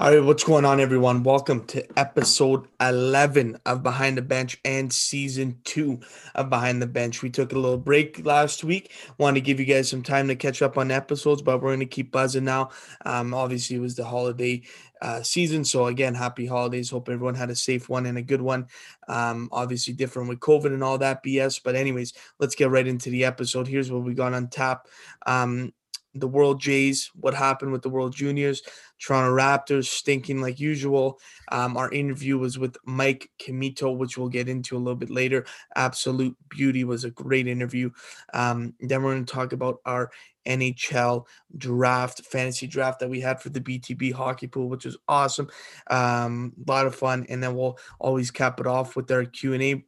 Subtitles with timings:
[0.00, 1.24] All right, what's going on, everyone?
[1.24, 6.00] Welcome to episode 11 of Behind the Bench and season two
[6.34, 7.20] of Behind the Bench.
[7.20, 8.94] We took a little break last week.
[9.18, 11.80] Wanted to give you guys some time to catch up on episodes, but we're going
[11.80, 12.70] to keep buzzing now.
[13.04, 14.62] Um, obviously, it was the holiday
[15.02, 15.66] uh, season.
[15.66, 16.88] So, again, happy holidays.
[16.88, 18.68] Hope everyone had a safe one and a good one.
[19.06, 21.60] Um, obviously, different with COVID and all that BS.
[21.62, 23.68] But, anyways, let's get right into the episode.
[23.68, 24.88] Here's what we got on tap.
[25.26, 25.74] Um,
[26.14, 28.62] the World Jays, what happened with the World Juniors,
[28.98, 31.20] Toronto Raptors stinking like usual.
[31.52, 35.46] Um, our interview was with Mike Commito, which we'll get into a little bit later.
[35.76, 37.90] Absolute beauty was a great interview.
[38.34, 40.10] Um, then we're going to talk about our
[40.46, 45.48] NHL draft, fantasy draft that we had for the BTB hockey pool, which was awesome.
[45.88, 47.26] Um, a lot of fun.
[47.28, 49.84] And then we'll always cap it off with our Q&A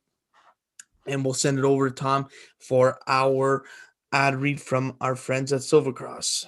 [1.06, 3.64] and we'll send it over to Tom for our
[4.12, 6.46] ad read from our friends at Silvercross.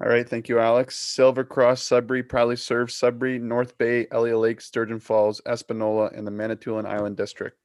[0.00, 0.96] All right, thank you, Alex.
[0.96, 6.86] Silvercross Sudbury proudly serves Sudbury, North Bay, Elliott Lake, Sturgeon Falls, Espanola, and the Manitoulin
[6.86, 7.56] Island District.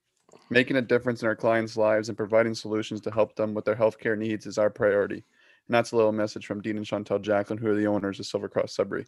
[0.50, 3.76] Making a difference in our clients' lives and providing solutions to help them with their
[3.76, 5.24] healthcare needs is our priority.
[5.68, 8.26] And that's a little message from Dean and Chantel Jacklin, who are the owners of
[8.26, 9.06] Silvercross Sudbury.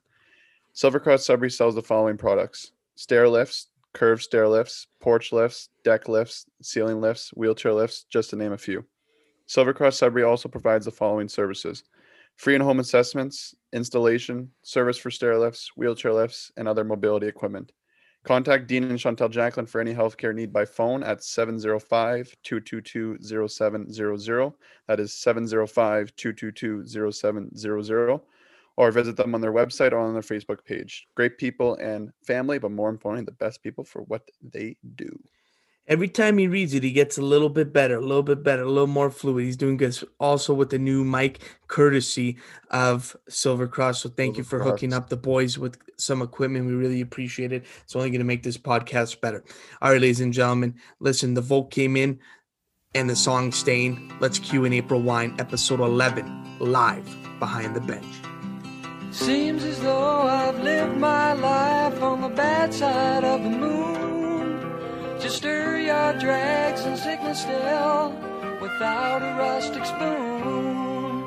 [0.75, 6.45] Silvercross Sudbury sells the following products stair lifts, curved stair lifts, porch lifts, deck lifts,
[6.61, 8.85] ceiling lifts, wheelchair lifts, just to name a few.
[9.49, 11.83] Silvercross Sudbury also provides the following services
[12.35, 17.71] free and home assessments, installation, service for stair lifts, wheelchair lifts, and other mobility equipment.
[18.23, 24.53] Contact Dean and Chantel Jacklin for any healthcare need by phone at 705 222 0700.
[24.87, 28.19] That is 705 222 0700.
[28.77, 31.07] Or visit them on their website or on their Facebook page.
[31.15, 35.19] Great people and family, but more importantly, the best people for what they do
[35.89, 38.61] every time he reads it, he gets a little bit better, a little bit better,
[38.61, 39.43] a little more fluid.
[39.43, 39.97] He's doing good.
[40.19, 42.37] Also with the new mic, courtesy
[42.69, 44.03] of Silver Cross.
[44.03, 44.69] So thank Silver you for Cross.
[44.69, 46.67] hooking up the boys with some equipment.
[46.67, 47.65] We really appreciate it.
[47.83, 49.43] It's only going to make this podcast better.
[49.81, 51.33] All right, ladies and gentlemen, listen.
[51.33, 52.19] The vote came in,
[52.95, 56.25] and the song "Stain." Let's cue in April Wine, episode eleven,
[56.59, 57.05] live
[57.39, 58.05] behind the bench.
[59.11, 64.18] Seems as though I've lived my life on the bad side of the moon.
[65.29, 68.09] To stir your dregs and sickness still
[68.59, 71.23] without a rustic spoon.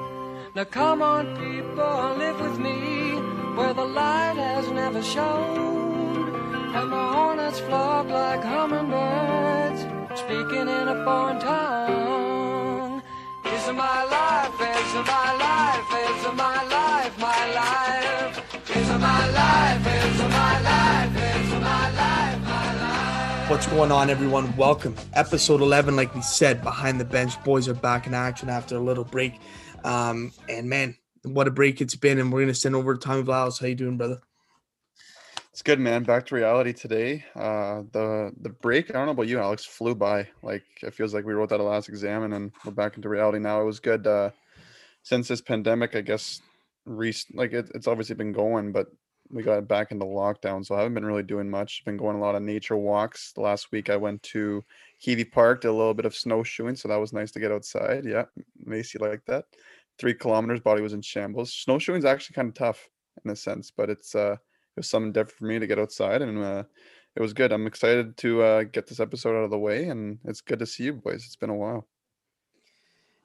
[0.57, 3.13] Now come on, people, live with me
[3.55, 6.35] where the light has never shone.
[6.75, 9.83] And the hornets flock like hummingbirds,
[10.19, 13.03] speaking in a foreign tongue.
[13.55, 16.02] Is my life, This is my life,
[23.53, 24.57] What's going on, everyone?
[24.57, 24.97] Welcome.
[25.13, 27.35] Episode 11, like we said, Behind the Bench.
[27.45, 29.35] Boys are back in action after a little break.
[29.85, 32.19] Um, and man, what a break it's been.
[32.19, 33.61] And we're going to send over to Tommy Vlahos.
[33.61, 34.23] How you doing, brother?
[35.51, 36.03] It's good, man.
[36.05, 37.27] Back to reality today.
[37.37, 40.29] Uh, the the break, I don't know about you, Alex, flew by.
[40.43, 43.39] Like it feels like we wrote that last exam and then we're back into reality
[43.39, 43.61] now.
[43.61, 44.07] It was good.
[44.07, 44.31] Uh,
[45.03, 46.41] since this pandemic, I guess,
[46.87, 48.87] re- like it, it's obviously been going, but
[49.33, 51.85] we got back into lockdown, so I haven't been really doing much.
[51.85, 53.33] Been going a lot of nature walks.
[53.33, 54.63] The last week I went to
[55.03, 58.05] Kivi Park, did a little bit of snowshoeing, so that was nice to get outside.
[58.05, 58.25] Yeah,
[58.65, 59.47] Macy liked that.
[59.99, 61.53] Three kilometers, body was in shambles.
[61.53, 62.89] Snowshoeing is actually kind of tough
[63.25, 66.21] in a sense, but it's uh, it was something different for me to get outside,
[66.21, 66.65] and uh,
[67.17, 67.53] it was good.
[67.53, 70.67] I'm excited to uh, get this episode out of the way, and it's good to
[70.67, 71.25] see you boys.
[71.25, 71.87] It's been a while.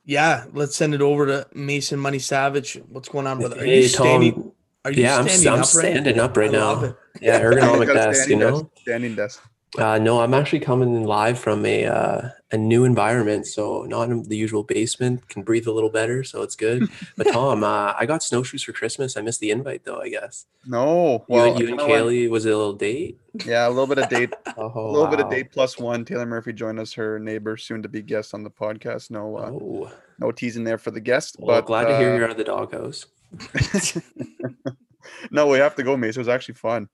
[0.06, 2.76] Yeah, let's send it over to Mason Money Savage.
[2.88, 3.60] What's going on, brother?
[3.60, 4.54] Are hey, you standing?
[4.88, 4.94] Tom.
[4.94, 6.96] Are you yeah, I'm, I'm standing up right now.
[7.22, 8.70] Yeah, ergonomic desk, you know.
[8.82, 9.42] Standing desk.
[9.78, 14.24] Uh, no, I'm actually coming live from a uh, a new environment, so not in
[14.24, 15.28] the usual basement.
[15.28, 16.90] Can breathe a little better, so it's good.
[17.18, 19.18] But Tom, uh, I got snowshoes for Christmas.
[19.18, 20.00] I missed the invite though.
[20.00, 20.46] I guess.
[20.66, 22.32] No, well, you, you and Kaylee went...
[22.32, 23.20] was it a little date?
[23.46, 24.34] Yeah, a little bit of date.
[24.58, 25.10] oh, a little wow.
[25.10, 26.06] bit of date plus one.
[26.06, 29.12] Taylor Murphy joined us, her neighbor, soon to be guest on the podcast.
[29.12, 29.92] No, uh, oh.
[30.18, 31.36] no teasing there for the guest.
[31.40, 33.06] Well, but glad to hear uh, you're out of the doghouse.
[35.32, 36.16] no, we have to go, Mace.
[36.16, 36.90] It was actually fun.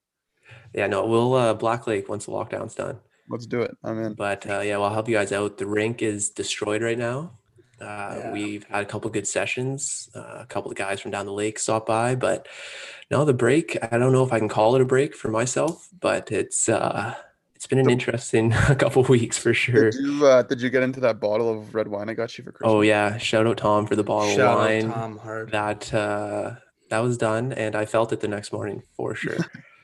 [0.74, 3.00] Yeah, no, we'll uh, Black Lake once the lockdown's done.
[3.30, 3.76] Let's do it.
[3.84, 4.14] I'm in.
[4.14, 5.58] But uh, yeah, well, I'll help you guys out.
[5.58, 7.32] The rink is destroyed right now.
[7.80, 8.32] Uh, yeah.
[8.32, 10.10] We've had a couple good sessions.
[10.16, 12.48] Uh, a couple of guys from down the lake stopped by, but
[13.12, 13.78] no, the break.
[13.92, 17.16] I don't know if I can call it a break for myself, but it's uh,
[17.64, 19.90] it's been an interesting couple weeks for sure.
[19.90, 22.44] Did you, uh, did you get into that bottle of red wine I got you
[22.44, 22.70] for Christmas?
[22.70, 24.92] Oh yeah, shout out Tom for the bottle shout of wine.
[24.92, 25.52] Tom Hard.
[25.52, 26.56] That uh,
[26.90, 29.38] that was done, and I felt it the next morning for sure.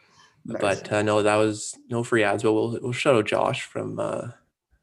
[0.46, 0.60] nice.
[0.60, 2.44] But uh, no, that was no free ads.
[2.44, 4.28] But we'll we'll shout out Josh from uh,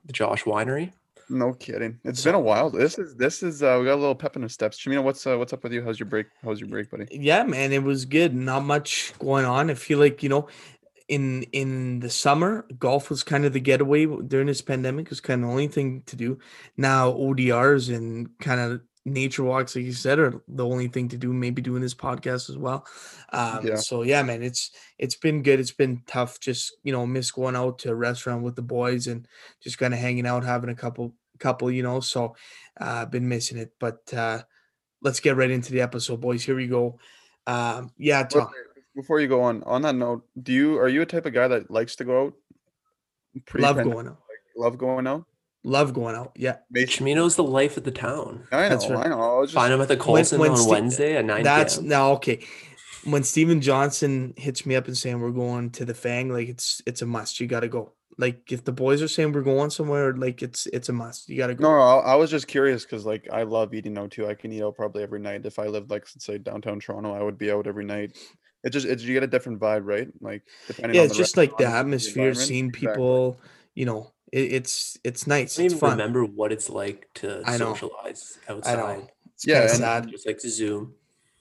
[0.06, 0.92] the Josh Winery.
[1.28, 1.99] No kidding.
[2.04, 2.70] It's been a while.
[2.70, 4.78] This is this is uh, we got a little pep in the steps.
[4.78, 5.82] Chimino, what's uh, what's up with you?
[5.82, 6.28] How's your break?
[6.42, 7.08] How's your break, buddy?
[7.10, 8.34] Yeah, man, it was good.
[8.34, 9.69] Not much going on.
[9.69, 10.49] I feel like you know,
[11.08, 15.06] in in the summer, golf was kind of the getaway during this pandemic.
[15.06, 16.38] It was kind of the only thing to do.
[16.76, 21.16] Now ODRs and kind of nature walks, like you said, are the only thing to
[21.16, 21.32] do.
[21.32, 22.86] Maybe doing this podcast as well.
[23.32, 23.76] Um, Yeah.
[23.76, 25.60] So yeah, man, it's it's been good.
[25.60, 26.40] It's been tough.
[26.40, 29.26] Just you know, miss going out to a restaurant with the boys and
[29.62, 31.70] just kind of hanging out, having a couple couple.
[31.70, 32.34] You know, so
[32.80, 33.72] uh, I've been missing it.
[33.78, 34.42] But uh,
[35.02, 36.44] let's get right into the episode, boys.
[36.44, 36.98] Here we go.
[37.46, 38.48] Um, yeah, Tom.
[38.52, 38.65] wait,
[38.96, 41.46] Before you go on, on that note, do you are you a type of guy
[41.46, 42.34] that likes to go out?
[43.54, 44.19] Love going out.
[44.56, 45.26] Love going out.
[45.64, 46.32] Love going out.
[46.37, 46.56] Yeah.
[46.70, 48.46] Mason- Chimino's the life of the town.
[48.52, 48.69] I know.
[48.70, 49.06] That's right.
[49.06, 49.20] I know.
[49.20, 51.76] I was just, Find him at the Colson when on Ste- Wednesday at 9 That's
[51.76, 51.88] p.m.
[51.88, 52.46] now okay.
[53.04, 56.81] When Steven Johnson hits me up and saying we're going to the Fang, like it's
[56.87, 57.38] it's a must.
[57.38, 57.92] You got to go.
[58.16, 61.28] Like if the boys are saying we're going somewhere, like it's it's a must.
[61.28, 61.64] You got to go.
[61.64, 64.26] No, no, I, I was just curious because like I love eating out too.
[64.26, 65.44] I can eat out probably every night.
[65.44, 68.16] If I lived like let's say downtown Toronto, I would be out every night.
[68.64, 70.08] It just it's you get a different vibe, right?
[70.20, 72.46] Like depending yeah, on it's the just like the atmosphere, environment.
[72.48, 72.88] seeing Exactly.
[72.88, 73.40] people.
[73.74, 75.58] You know, it, it's it's nice.
[75.58, 75.90] I don't It's even fun.
[75.98, 77.74] remember what it's like to I know.
[77.74, 78.76] socialize I outside.
[78.76, 79.08] know.
[79.34, 80.10] It's Yeah, kind of and- sad.
[80.10, 80.94] Just like Zoom.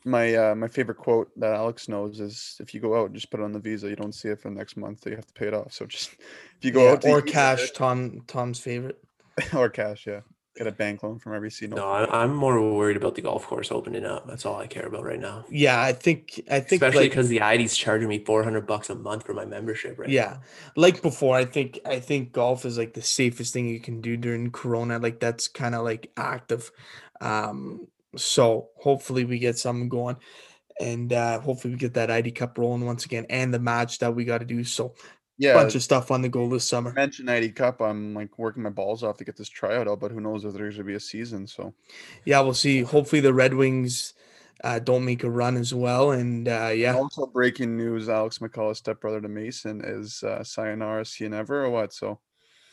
[0.07, 3.39] My uh my favorite quote that Alex knows is if you go out, just put
[3.39, 3.89] it on the visa.
[3.89, 5.73] You don't see it for the next month, so you have to pay it off.
[5.73, 6.11] So just
[6.57, 7.71] if you go Yeah, out to or eat, cash.
[7.71, 8.99] Tom Tom's favorite.
[9.55, 10.21] or cash, yeah.
[10.55, 11.67] Get a bank loan from every C.
[11.67, 14.25] No, I, I'm more worried about the golf course opening up.
[14.25, 15.43] That's all I care about right now.
[15.49, 18.95] Yeah, I think I think Especially like because the ID's charging me 400 bucks a
[18.95, 20.37] month for my membership right yeah
[20.75, 24.17] like before i think i think golf is like the safest thing you can do
[24.17, 26.71] during corona like that's kind of like active
[27.21, 30.15] um so hopefully we get something going
[30.79, 34.15] and uh hopefully we get that id cup rolling once again and the match that
[34.15, 34.93] we got to do so
[35.37, 37.81] Yeah, bunch of stuff on the go this summer mentioned ID Cup.
[37.81, 40.53] I'm like working my balls off to get this tryout out, but who knows if
[40.53, 41.47] there's gonna be a season.
[41.47, 41.73] So
[42.25, 44.13] yeah we'll see hopefully the red wings
[44.63, 48.77] uh don't make a run as well and uh yeah Also, breaking news: Alex McCullough's
[48.77, 51.93] stepbrother to Mason is uh, sayonara, see you never, or what?
[51.93, 52.19] So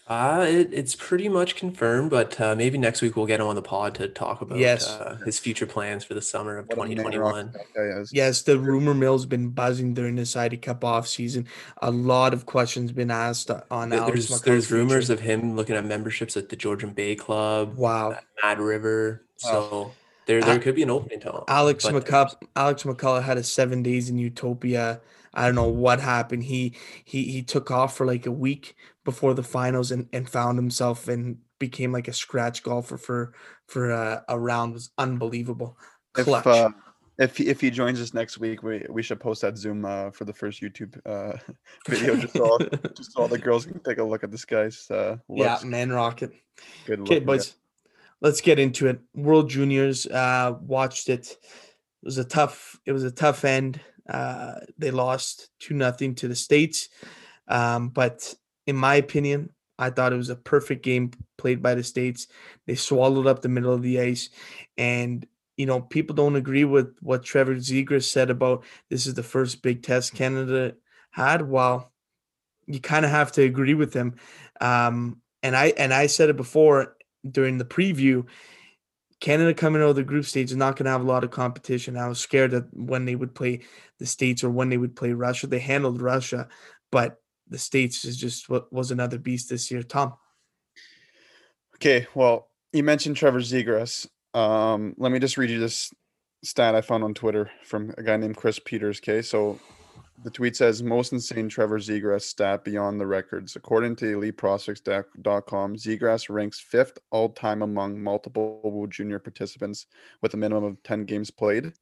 [0.09, 3.55] Uh, it, it's pretty much confirmed, but uh, maybe next week we'll get him on
[3.55, 4.89] the pod to talk about Yes.
[4.91, 7.53] uh, his future plans for the summer of what a man rock 2021.
[7.53, 8.13] that guy is.
[8.13, 11.47] Yes, the rumor mill's been buzzing during this ID Cup off season.
[11.81, 15.77] A lot of questions been asked on Th- Alex There's there's rumors of him looking
[15.77, 18.19] at memberships at the Georgian Bay Club, wow.
[18.43, 19.23] Mad River.
[19.45, 19.51] Oh.
[19.51, 19.93] So
[20.27, 23.43] there A- there could be an opening to Alex but McCullough, Alex McCullough had a
[23.45, 25.01] seven days in Utopia.
[25.35, 26.45] I don't know what happened.
[26.45, 30.59] He he he took off for like a week before the finals and, and found
[30.59, 33.33] himself and became like a scratch golfer for
[33.67, 34.73] for a, a round.
[34.73, 35.79] It was unbelievable.
[36.17, 36.71] If uh,
[37.19, 40.11] if he, if he joins us next week, we we should post that Zoom uh,
[40.11, 41.37] for the first YouTube uh,
[41.89, 42.59] video, just so all,
[42.97, 45.91] just so all the girls can take a look at this guy's uh, yeah, man,
[45.91, 46.33] rocket.
[46.87, 47.55] Good Okay, boys,
[48.21, 49.01] let's get into it.
[49.15, 51.37] World Juniors, uh, watched it.
[52.03, 52.79] It was a tough.
[52.87, 53.81] It was a tough end.
[54.09, 56.89] Uh, they lost two nothing to the states,
[57.49, 58.35] um, but
[58.67, 62.27] in my opinion, I thought it was a perfect game played by the states.
[62.67, 64.31] They swallowed up the middle of the ice,
[64.77, 65.27] and
[65.57, 69.63] you know people don't agree with what Trevor Zegras said about this is the first
[69.63, 70.75] big test Canada
[71.11, 71.49] had.
[71.49, 71.93] Well,
[72.67, 74.17] you kind of have to agree with him.
[74.61, 76.97] Um, and I and I said it before
[77.29, 78.27] during the preview.
[79.23, 81.31] Canada coming out of the group stage is not going to have a lot of
[81.31, 81.97] competition.
[81.97, 83.61] I was scared that when they would play
[84.01, 86.49] the states or when they would play Russia, they handled Russia,
[86.91, 89.85] but the states is just what was another beast this year.
[89.85, 90.15] Tom,
[91.77, 94.09] Okay, well, you mentioned Trevor Zegras.
[94.35, 95.93] Um, let me just read you this
[96.43, 98.99] stat I found on Twitter from a guy named Chris Peters.
[98.99, 99.59] Okay, so
[100.23, 103.57] the tweet says most insane Trevor Zegras stat beyond the records.
[103.57, 109.87] According to EliteProspects.com, Zegras ranks fifth all time among multiple Junior participants
[110.21, 111.73] with a minimum of 10 games played.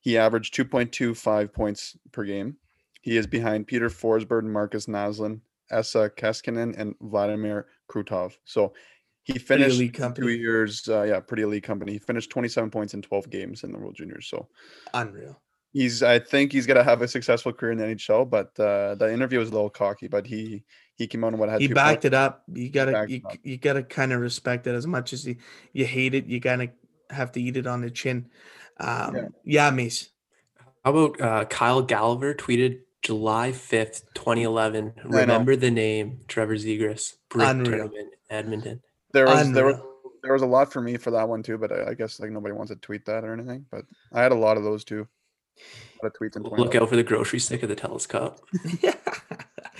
[0.00, 2.56] He averaged 2.25 points per game.
[3.02, 5.40] He is behind Peter Forsberg, Markus Naslund,
[5.70, 8.36] Esa Keskinen, and Vladimir Krutov.
[8.44, 8.72] So
[9.22, 9.80] he finished
[10.14, 10.88] two years.
[10.88, 11.92] Uh, yeah, pretty elite company.
[11.92, 14.26] He finished 27 points in 12 games in the World Juniors.
[14.26, 14.48] So
[14.94, 15.40] unreal.
[15.72, 16.02] He's.
[16.02, 18.28] I think he's gonna have a successful career in the NHL.
[18.28, 20.08] But uh, the interview was a little cocky.
[20.08, 20.64] But he
[20.96, 22.04] he came on and what had He backed points.
[22.06, 22.44] it up.
[22.52, 23.36] You gotta you, up.
[23.42, 25.36] you gotta kind of respect it as much as you,
[25.72, 26.26] you hate it.
[26.26, 26.70] You gotta
[27.10, 28.26] have to eat it on the chin.
[28.78, 29.70] Um, yeah.
[29.70, 30.10] Mace.
[30.84, 34.92] How about uh, Kyle Gallagher tweeted July 5th, 2011.
[35.04, 35.18] know.
[35.20, 38.82] Remember the name Trevor Zegras, brick tournament, Edmonton.
[39.12, 39.76] There was there was
[40.22, 41.58] there was a lot for me for that one too.
[41.58, 43.66] But I, I guess like nobody wants to tweet that or anything.
[43.70, 45.08] But I had a lot of those too.
[46.02, 48.40] A lot of tweets in Look out for the grocery stick of the telescope.
[48.82, 48.94] Cup.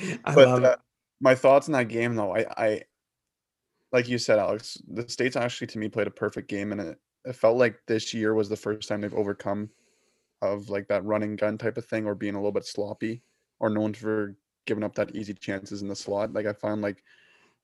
[0.24, 0.76] I but love uh,
[1.20, 2.82] my thoughts in that game though, I I
[3.92, 6.98] like you said, Alex, the states actually to me played a perfect game, and it,
[7.24, 9.68] it felt like this year was the first time they've overcome
[10.42, 13.22] of like that running gun type of thing, or being a little bit sloppy,
[13.58, 16.32] or known for giving up that easy chances in the slot.
[16.32, 17.02] Like I found like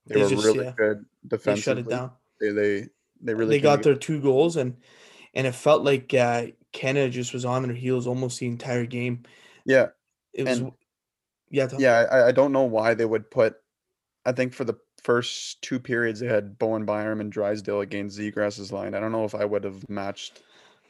[0.07, 2.11] they, They were just- really yeah, good They shut it down.
[2.41, 2.89] They they
[3.23, 4.77] they really they got get- their two goals and
[5.35, 9.23] and it felt like uh, Canada just was on their heels almost the entire game.
[9.65, 9.89] yeah
[10.35, 10.73] It was And-
[11.51, 12.07] yeah, yeah.
[12.11, 13.55] I, I don't know why they would put.
[14.25, 18.73] I think for the first two periods they had Bowen Byram and Drysdale against Zegras's
[18.73, 18.95] line.
[18.95, 20.43] I don't know if I would have matched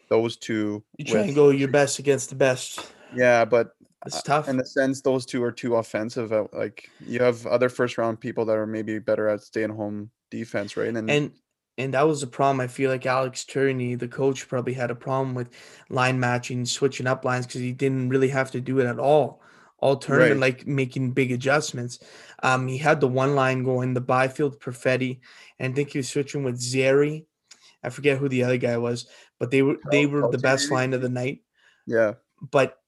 [0.08, 0.82] those two.
[0.96, 2.80] You try and go your best against the best.
[3.14, 3.72] Yeah, but
[4.06, 4.48] It's tough.
[4.48, 6.32] in the sense those two are too offensive.
[6.32, 10.10] uh, Like you have other first round people that are maybe better at staying home
[10.30, 10.88] defense, right?
[10.96, 11.32] And, and
[11.78, 12.60] and that was the problem.
[12.60, 15.50] I feel like Alex Tourigny, the coach, probably had a problem with
[15.90, 19.42] line matching, switching up lines because he didn't really have to do it at all.
[19.78, 21.98] All tournament, like making big adjustments.
[22.42, 25.20] Um, he had the one line going, the Byfield Perfetti,
[25.58, 27.26] and I think he was switching with Zary.
[27.82, 29.06] I forget who the other guy was,
[29.38, 31.42] but they were they were the best line of the night.
[31.86, 32.78] yeah, but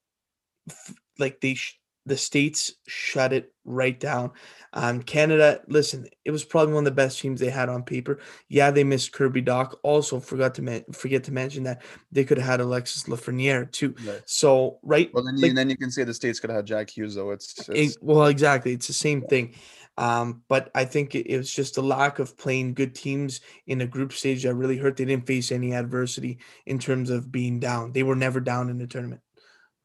[1.19, 4.31] like they sh- the states shut it right down
[4.73, 5.61] um canada.
[5.67, 8.19] Listen it was probably one of the best teams they had on paper.
[8.49, 9.73] Yeah they missed Kirby Dach.
[9.83, 13.95] Also forgot to men- forget to mention that they could have had alexis lafreniere too.
[14.05, 14.21] Right.
[14.25, 16.65] so right Well, then you, like, then you can say the states could have had
[16.65, 17.31] Jack Hughes though.
[17.31, 18.73] It's, it- well exactly.
[18.73, 19.55] It's the same thing.
[19.97, 23.81] Um but i think it, it was just a lack of playing good teams in
[23.81, 24.97] a group stage that really hurt.
[24.97, 27.91] They didn't face any adversity in terms of being down.
[27.91, 29.21] They were never down in the tournament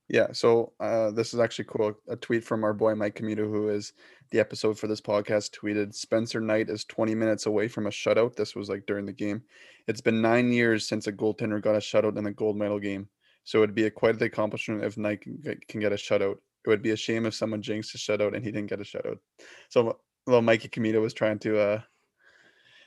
[0.08, 1.94] Yeah, so uh, this is actually cool.
[2.08, 3.94] A tweet from our boy Mike Commito, who is
[4.30, 8.36] the episode for this podcast, tweeted Spencer Knight is 20 minutes away from a shutout.
[8.36, 9.42] This was like during the game.
[9.88, 13.08] It's been nine years since a goaltender got a shutout in a gold medal game.
[13.44, 16.36] So it'd be a quite the accomplishment if Knight can get, a shutout.
[16.64, 18.84] It would be a shame if someone jinxed a shutout and he didn't get a
[18.84, 19.18] shutout.
[19.70, 21.80] So little Mikey Commito was trying to uh,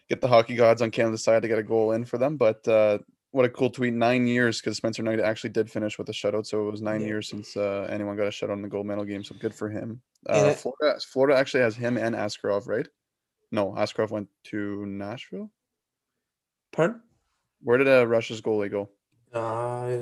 [0.10, 2.68] get the hockey gods on Canada's side to get a goal in for them, but
[2.68, 3.00] uh,
[3.32, 3.94] what a cool tweet.
[3.94, 6.46] Nine years because Spencer Knight actually did finish with a shutout.
[6.46, 7.08] So it was nine Yeah.
[7.08, 9.24] years since uh, anyone got a shutout in the gold medal game.
[9.24, 10.02] So good for him.
[10.28, 12.88] And Uh, it- Florida, Florida actually has him and Askarov, right?
[13.52, 15.50] No, Askarov went to Nashville.
[16.72, 17.02] pardon
[17.64, 18.90] Where did uh, Russia's goalie go?
[19.34, 19.38] Uh,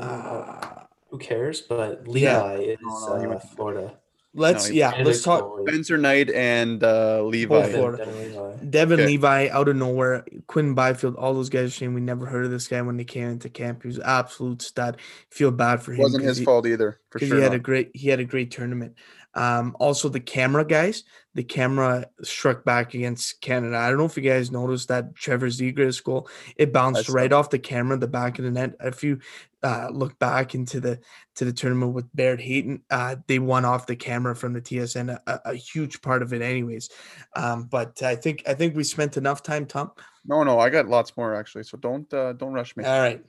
[0.01, 1.61] uh, who cares?
[1.61, 2.53] But Levi Yeah.
[2.55, 3.99] is No, no, uh, went to- Florida.
[4.37, 7.47] Let's he- yeah let's talk goalie, Spencer Knight and uh, Levi.
[7.71, 8.65] Both Devon Levi.
[8.69, 9.05] Devon Okay.
[9.07, 12.51] Levi out of nowhere, Quinn Byfield, all those guys are saying we never heard of
[12.51, 13.81] this guy when they came into camp.
[13.83, 14.97] He was absolute stud.
[15.29, 15.99] Feel bad for him.
[15.99, 17.37] wasn't 'cause his he, fault either, for because sure.
[17.37, 18.95] he had a great he had a great tournament.
[19.37, 23.75] Um, also the camera guys, the camera struck back against Canada.
[23.77, 26.29] I don't know if you guys noticed that Trevor Zegras goal.
[26.55, 28.75] It bounced saw right off the camera, the back of the net.
[28.79, 29.19] If you
[29.65, 30.99] uh, look back into the
[31.35, 35.17] to the tournament with Barrett Hayton, uh, they won off the camera from the TSN,
[35.25, 36.89] a, a- huge part of it, anyways.
[37.35, 39.91] Um, but I think I think we spent enough time, Tom.
[40.23, 41.63] No, no, I got lots more actually.
[41.63, 42.83] So don't uh, don't rush me.
[42.85, 43.23] All right.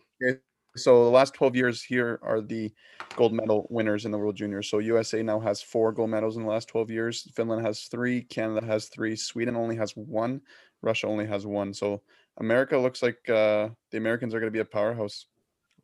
[0.77, 2.71] So the last 12 years here are the
[3.17, 4.69] gold medal winners in the World Juniors.
[4.69, 7.33] So USA now has four gold medals in the last 12 years.
[7.35, 8.21] Finland has three.
[8.21, 9.17] Canada has three.
[9.17, 10.43] Sweden only has one.
[10.83, 11.73] Russia only has one.
[11.73, 12.03] So
[12.37, 15.25] America looks like uh, the Americans are going to be a powerhouse.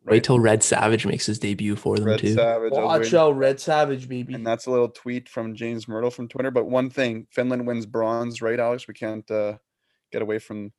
[0.04, 2.34] Wait till Red Savage makes his debut for them Red too.
[2.34, 2.72] Savage.
[2.72, 4.34] Watch out, Red Savage, baby.
[4.34, 6.50] And that's a little tweet from James Mirtle from Twitter.
[6.50, 8.88] But one thing, Finland wins bronze, right, Alex?
[8.88, 9.58] We can't uh,
[10.10, 10.72] get away from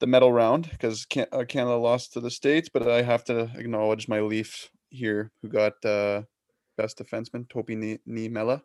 [0.00, 2.68] the medal round because can- uh, Canada lost to the States.
[2.72, 6.22] But I have to acknowledge my Leaf here, who got uh,
[6.76, 8.62] best defenseman, Topi Niemela.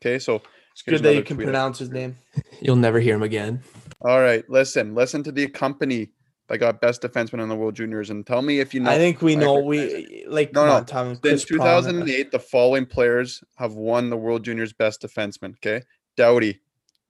[0.00, 1.46] Okay, so It's good that you can tweet.
[1.46, 2.16] pronounce his name.
[2.60, 3.62] You'll never hear him again.
[4.00, 6.10] All right, listen, listen to the company
[6.48, 8.90] that got best defenseman in the World Juniors, and tell me if you know.
[8.90, 10.82] I think we know we like No, no.
[10.82, 11.18] Tom.
[11.22, 11.90] Since Chris Pronger.
[11.90, 15.54] 2008, the following players have won the World Juniors Best Defenseman.
[15.56, 15.82] Okay,
[16.16, 16.60] Doughty,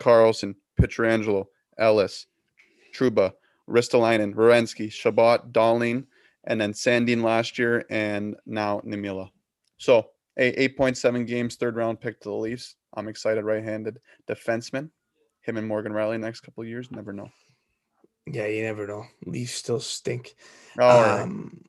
[0.00, 1.46] Karlsson, Pietrangelo,
[1.78, 2.26] Ellis,
[2.94, 3.32] Trouba,
[3.68, 6.06] Ristolainen, Rorensky, Shabbat, Darling,
[6.44, 9.30] and then Sandin last year, and now Niemela.
[9.76, 12.76] So a 8.7 games, third round pick to the Leafs.
[12.94, 13.44] I'm excited.
[13.44, 14.90] Right-handed defenseman.
[15.42, 16.90] Him and Morgan Rielly next couple of years.
[16.90, 17.30] Never know.
[18.34, 19.04] Yeah, you never know.
[19.26, 20.34] Leafs still stink.
[20.76, 21.20] Right.
[21.22, 21.64] um,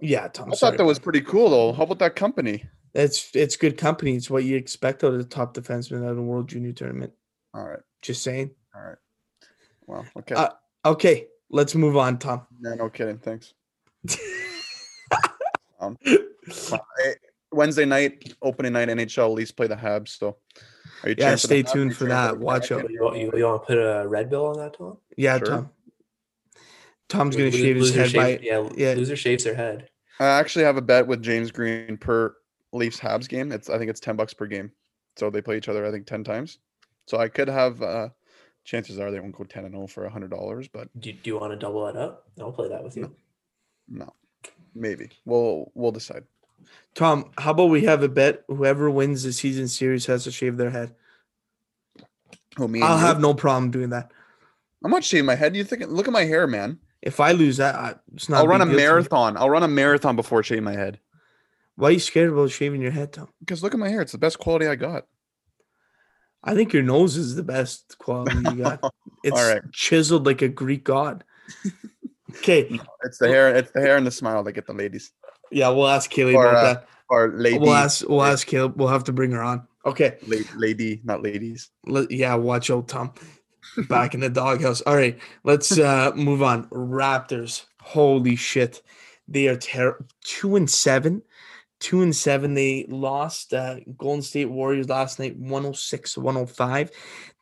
[0.00, 0.52] yeah, Tom.
[0.52, 1.04] I thought that was bud.
[1.04, 1.72] pretty cool though.
[1.72, 2.64] How about that company?
[2.94, 4.16] It's it's good company.
[4.16, 7.12] It's what you expect out of the top defenseman out of the World Junior Tournament.
[7.54, 7.80] All right.
[8.02, 8.50] Just saying.
[8.74, 8.98] All right.
[9.86, 10.34] Well, okay.
[10.34, 10.50] Uh,
[10.84, 12.46] Okay, let's move on, Tom.
[12.58, 13.18] no, no kidding.
[13.18, 13.52] Thanks.
[15.82, 15.96] Um,
[17.52, 20.08] Wednesday night, opening night, NHL Leafs play the Habs.
[20.18, 20.36] So,
[21.04, 22.38] Yeah, cheering for stay tuned for that.
[22.38, 22.90] Watch out.
[22.90, 24.98] You, want- you, you want to put a red bill on that, Tom?
[25.16, 25.46] Yeah, Sure.
[25.46, 25.70] Tom.
[27.08, 28.44] Tom's gonna shave his loser head by.
[28.44, 28.92] yeah, yeah.
[28.94, 29.88] loser shaves their head.
[30.20, 32.36] I actually have a bet with James Green per
[32.72, 33.50] Leafs Habs game.
[33.50, 34.70] It's I think it's ten bucks per game.
[35.16, 36.58] So they play each other I think ten times.
[37.06, 38.10] So I could have uh,
[38.64, 41.18] chances are they won't go 10 and 0 for a hundred dollars, but Do, do
[41.24, 42.28] you want to double that up?
[42.40, 43.12] I'll play that with you.
[43.88, 44.12] no,
[44.74, 46.22] maybe we'll we'll decide.
[46.94, 48.44] Tom, how about we have a bet?
[48.48, 50.94] Whoever wins the season series has to shave their head.
[52.58, 53.06] Oh, me I'll you?
[53.06, 54.10] have no problem doing that.
[54.84, 55.54] I'm not shaving my head.
[55.56, 55.84] You think?
[55.88, 56.78] Look at my hair, man.
[57.02, 58.38] If I lose that, I, it's not.
[58.38, 58.88] I'll run a big deal to me.
[58.88, 59.36] marathon.
[59.36, 60.98] I'll run a marathon before shaving my head.
[61.76, 63.28] Why are you scared about shaving your head, Tom?
[63.40, 64.02] Because look at my hair.
[64.02, 65.06] It's the best quality I got.
[66.42, 68.80] I think your nose is the best quality you got.
[69.22, 69.60] It's right.
[69.70, 71.24] chiseled like a Greek god.
[72.36, 73.54] Okay, It's the hair.
[73.56, 75.10] It's the hair and the smile that get the ladies
[75.50, 76.88] yeah, we'll ask Kaylee Or, about uh, that.
[77.08, 77.58] or lady.
[77.58, 78.08] We'll ask.
[78.08, 78.76] We'll ask Kaylee.
[78.76, 79.66] We'll have to bring her on.
[79.86, 80.16] Okay.
[80.26, 81.70] la- lady, not ladies.
[82.10, 83.12] Yeah, watch old Tom.
[83.88, 84.80] Back in the doghouse.
[84.82, 86.64] All right, let's uh move on.
[86.70, 87.64] Raptors.
[87.80, 88.82] Holy shit.
[89.28, 90.06] They are terrible.
[90.24, 91.22] Two and seven.
[91.78, 92.54] Two and seven.
[92.54, 96.90] They lost uh Golden State Warriors last night, 106 105.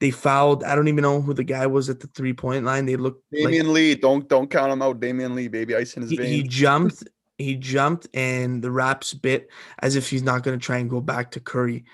[0.00, 0.62] They fouled.
[0.65, 2.87] I don't even know who the guy was at the three-point line.
[2.87, 3.95] They looked like Damion Lee.
[3.95, 5.00] Don't don't count him out.
[5.00, 7.03] Damion Lee, baby, ice in his he, he jumped.
[7.38, 9.49] He jumped, and the Raps bit
[9.80, 11.85] as if he's not going to try and go back to Curry,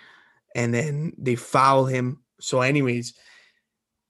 [0.54, 2.22] and then they foul him.
[2.40, 3.14] So, anyways,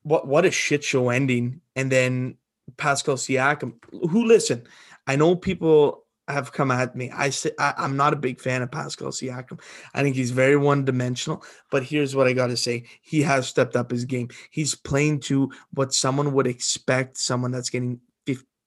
[0.04, 1.60] what what a shit show ending.
[1.74, 2.36] And then
[2.76, 4.66] Pascal Siakam, who listen,
[5.06, 7.10] I know people have come at me.
[7.10, 9.60] I say I, I'm not a big fan of Pascal Siakam.
[9.92, 11.42] I think he's very one dimensional.
[11.70, 14.28] But here's what I got to say: he has stepped up his game.
[14.50, 17.18] He's playing to what someone would expect.
[17.18, 18.00] Someone that's getting.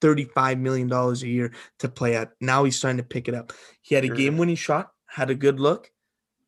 [0.00, 2.32] 35 million dollars a year to play at.
[2.40, 3.52] Now he's starting to pick it up.
[3.82, 4.16] He had a Sure.
[4.16, 5.90] game winning shot, had a good look,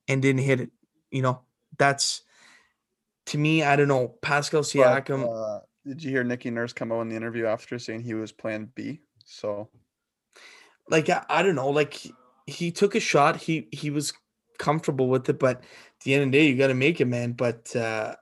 [0.08, 0.70] and didn't hit it.
[1.10, 1.42] You know,
[1.78, 2.22] that's
[3.26, 4.08] to me, I don't know.
[4.22, 4.66] Pascal But,
[5.06, 8.14] Siakam, uh, did you hear Nicky Nurse come out in the interview after saying he
[8.14, 9.00] was Plan B?
[9.24, 9.68] So
[10.88, 12.12] like I, I don't know, like he,
[12.46, 13.36] he took a shot.
[13.36, 14.12] He he was
[14.58, 15.64] comfortable with it, but at
[16.04, 17.32] the end of the day, you got to make it, man.
[17.32, 18.16] But uh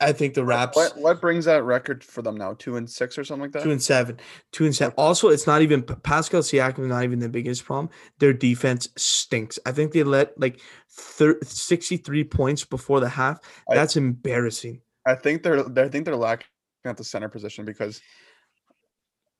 [0.00, 2.54] I think the Raps what what brings that record for them now?
[2.54, 3.64] Two and six or something like that.
[3.64, 4.18] two and seven,
[4.52, 4.94] two and seven.
[4.96, 7.90] Also, it's not even Pascal Siakam is not even the biggest problem.
[8.20, 9.58] Their defense stinks.
[9.66, 13.40] I think they let like thir- 63 points before the half.
[13.68, 14.80] I- That's embarrassing.
[15.04, 16.46] I think they're I think they're lacking
[16.84, 18.00] at the center position because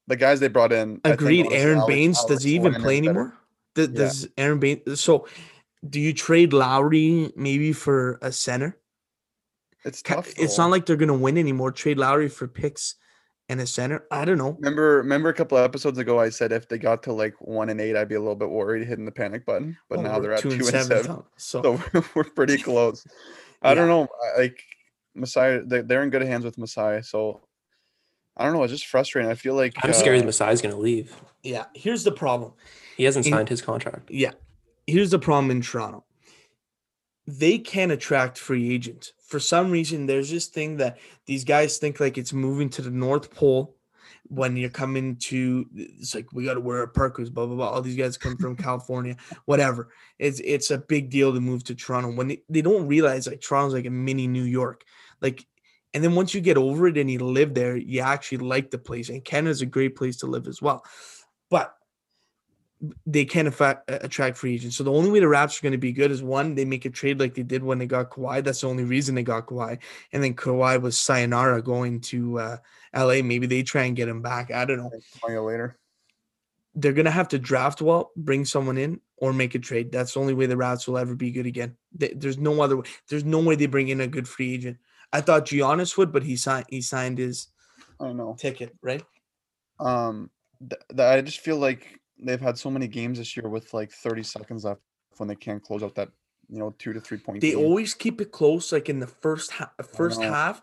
[0.08, 1.00] the guys they brought in.
[1.04, 1.40] I think Agreed.
[1.46, 3.34] honestly, Aron Alex- Baynes, Alex does he even play anymore?
[3.74, 3.94] Does, Yeah.
[3.96, 5.00] does Aron Baynes?
[5.00, 5.28] So,
[5.88, 8.76] do you trade Lowry maybe for a center?
[9.88, 10.32] It's Ca- tough.
[10.36, 11.72] It's not like they're gonna win anymore.
[11.72, 12.94] Trade Lowry for picks
[13.48, 14.04] and a center.
[14.10, 14.52] I don't know.
[14.60, 17.70] Remember, remember a couple of episodes ago, I said if they got to like one
[17.70, 19.76] and eight, I'd be a little bit worried hitting the panic button.
[19.88, 23.06] But Well, now they're at two and seven, Tom, So, so we're, we're pretty close.
[23.62, 24.62] I don't know, like
[25.14, 27.02] Masai, they- they're in good hands with Masai.
[27.02, 27.40] So
[28.36, 28.62] I don't know.
[28.62, 29.30] It's just frustrating.
[29.30, 31.16] I feel like I'm scared uh, Masai's going to leave.
[31.42, 31.64] yeah.
[31.74, 32.52] Here's the problem.
[32.96, 34.10] He hasn't in- signed his contract.
[34.10, 34.32] Yeah.
[34.86, 36.04] Here's the problem in Toronto.
[37.28, 39.12] They can attract free agents.
[39.26, 42.90] For some reason, there's this thing that these guys think like it's moving to the
[42.90, 43.76] North Pole
[44.28, 47.68] when you're coming to it's like we gotta wear a Perkins, blah blah blah.
[47.68, 49.14] All these guys come from California,
[49.44, 49.90] whatever.
[50.18, 53.42] It's it's a big deal to move to Toronto when they, they don't realize like
[53.42, 54.84] Toronto's like a mini New York.
[55.20, 55.46] Like
[55.92, 58.78] and then once you get over it and you live there, you actually like the
[58.78, 59.10] place.
[59.10, 60.82] And Canada's a great place to live as well.
[61.50, 61.74] But
[63.06, 64.76] they can affect, attract free agents.
[64.76, 66.84] So the only way the Raps are going to be good is one, they make
[66.84, 68.44] a trade like they did when they got Kawhi.
[68.44, 69.78] That's the only reason they got Kawhi.
[70.12, 72.56] And then Kawhi was sayonara going to uh,
[72.94, 73.22] LA.
[73.22, 74.52] Maybe they try and get him back.
[74.52, 74.90] I don't know.
[75.44, 75.76] Later.
[76.74, 79.90] They're going to have to draft well, bring someone in, or make a trade.
[79.90, 81.76] That's the only way the Raps will ever be good again.
[81.92, 82.84] There's no other way.
[83.08, 84.76] There's no way they bring in a good free agent.
[85.12, 87.48] I thought Giannis would, but he signed he signed his
[87.98, 88.36] I know.
[88.38, 89.02] ticket, right?
[89.80, 93.72] Um, th- th- I just feel like they've had so many games this year with
[93.74, 94.80] like 30 seconds left
[95.18, 96.08] when they can't close out that
[96.48, 97.40] you know two to three point.
[97.40, 97.58] They game.
[97.58, 100.62] always keep it close, like in the first half, first half,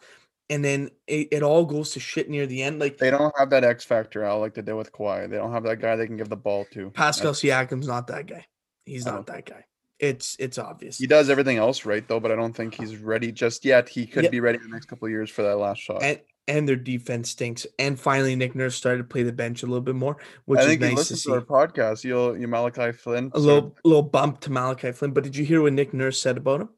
[0.49, 2.79] and then it, it all goes to shit near the end.
[2.79, 5.29] Like They don't have that X factor, Al, like they did with Kawhi.
[5.29, 6.89] They don't have that guy they can give the ball to.
[6.91, 8.45] Pascal That's- Siakam's not that guy.
[8.85, 9.65] He's not that guy.
[9.99, 10.97] It's it's obvious.
[10.97, 13.87] He does everything else right though, but I don't think he's ready just yet.
[13.87, 14.29] He could Yeah.
[14.29, 16.03] be ready in the next couple of years for that last shot.
[16.03, 17.65] And and their defense stinks.
[17.79, 20.63] And finally, Nick Nurse started to play the bench a little bit more, which I
[20.63, 21.29] is think he nice to see.
[21.29, 22.03] to, our podcast.
[22.03, 23.31] You'll you Malachi Flynn.
[23.33, 25.11] a little little bump to Malachi Flynn.
[25.11, 26.69] But did you hear what Nick Nurse said about him?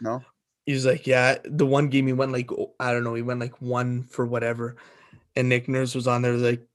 [0.00, 0.22] no.
[0.66, 3.40] He was like, "Yeah, the one game he went like I don't know, he went
[3.40, 4.76] like one for whatever,"
[5.36, 6.66] and Nick Nurse was on there like,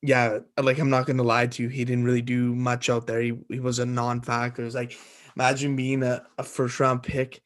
[0.00, 3.20] "Yeah, like I'm not gonna lie to you, he didn't really do much out there.
[3.20, 4.64] He he was a non-factor.
[4.64, 4.96] It's like
[5.34, 7.42] imagine being a, a first round pick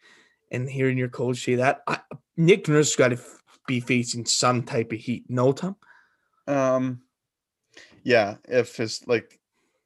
[0.50, 1.82] and hearing your coach say that.
[1.86, 2.00] I,
[2.36, 3.20] Nick Nurse got to
[3.70, 5.24] be facing some type of heat.
[5.28, 5.76] No, Tom.
[6.46, 7.02] Um,
[8.02, 8.36] yeah.
[8.48, 9.38] If his like,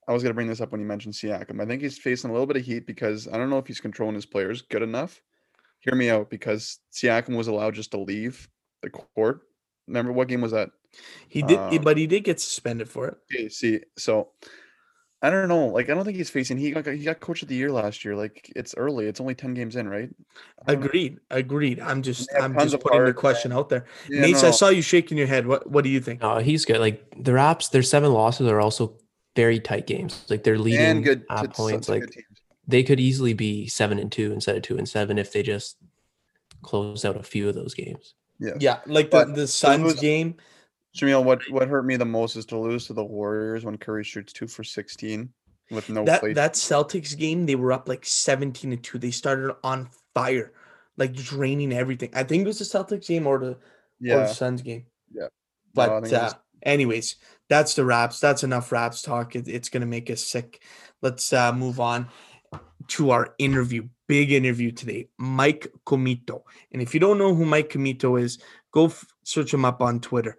[0.09, 1.61] I was gonna bring this up when you mentioned Siakam.
[1.61, 3.81] I think he's facing a little bit of heat because I don't know if he's
[3.81, 5.21] controlling his players good enough.
[5.81, 8.49] Hear me out, because Siakam was allowed just to leave
[8.81, 9.43] the court.
[9.87, 10.71] Remember what game was that?
[11.29, 13.19] He did, Um, but he did get suspended for it.
[13.31, 14.31] Okay, see, so
[15.25, 15.69] I don't know.
[15.69, 16.59] Like, I don't think he's facing.
[16.59, 18.15] He got he got coach of the year last year.
[18.15, 19.07] Like, it's early.
[19.07, 20.11] It's only ten games in, right?
[20.67, 20.87] I don't know.
[20.87, 21.81] Agreed, agreed.
[21.81, 23.87] I'm just, have I'm just of putting the heart, question out there.
[24.11, 25.47] Yeah, Mace, no, I saw you shaking your head.
[25.47, 26.21] What, what do you think?
[26.21, 26.79] No, he's good.
[26.79, 28.99] Like the Raps, their seven losses are also
[29.35, 30.27] very tight games.
[30.29, 31.87] Like they're leading and good at to- points.
[31.87, 32.23] some Like good
[32.67, 35.77] they could easily be seven and two instead of two and seven if they just
[36.63, 38.13] close out a few of those games.
[38.39, 38.53] Yeah.
[38.61, 40.37] Yeah, like the, But the Suns lose- game.
[40.97, 44.05] Shamil, what what hurt me the most is to lose to the Warriors when Curry
[44.05, 45.31] shoots two for sixteen
[45.71, 46.33] with no that play.
[46.35, 48.99] that Celtics game, they were up like 17 to 2.
[48.99, 50.53] They started on fire,
[50.97, 52.11] like draining everything.
[52.15, 53.59] I think it was the Celtics game or the or
[54.01, 54.87] yeah, the Suns game.
[55.13, 55.29] Yeah.
[55.75, 57.17] But it uh, was- anyways,
[57.49, 58.21] that's the raps.
[58.21, 59.35] That's enough raps talk.
[59.35, 60.63] It, it's gonna make us sick.
[61.03, 62.09] Let's uh, move on
[62.89, 63.89] to our interview.
[64.07, 65.09] Big interview today.
[65.19, 66.43] Mike Commito.
[66.73, 68.39] And if you don't know who Mike Commito is,
[68.71, 70.37] go f- search him up on Twitter.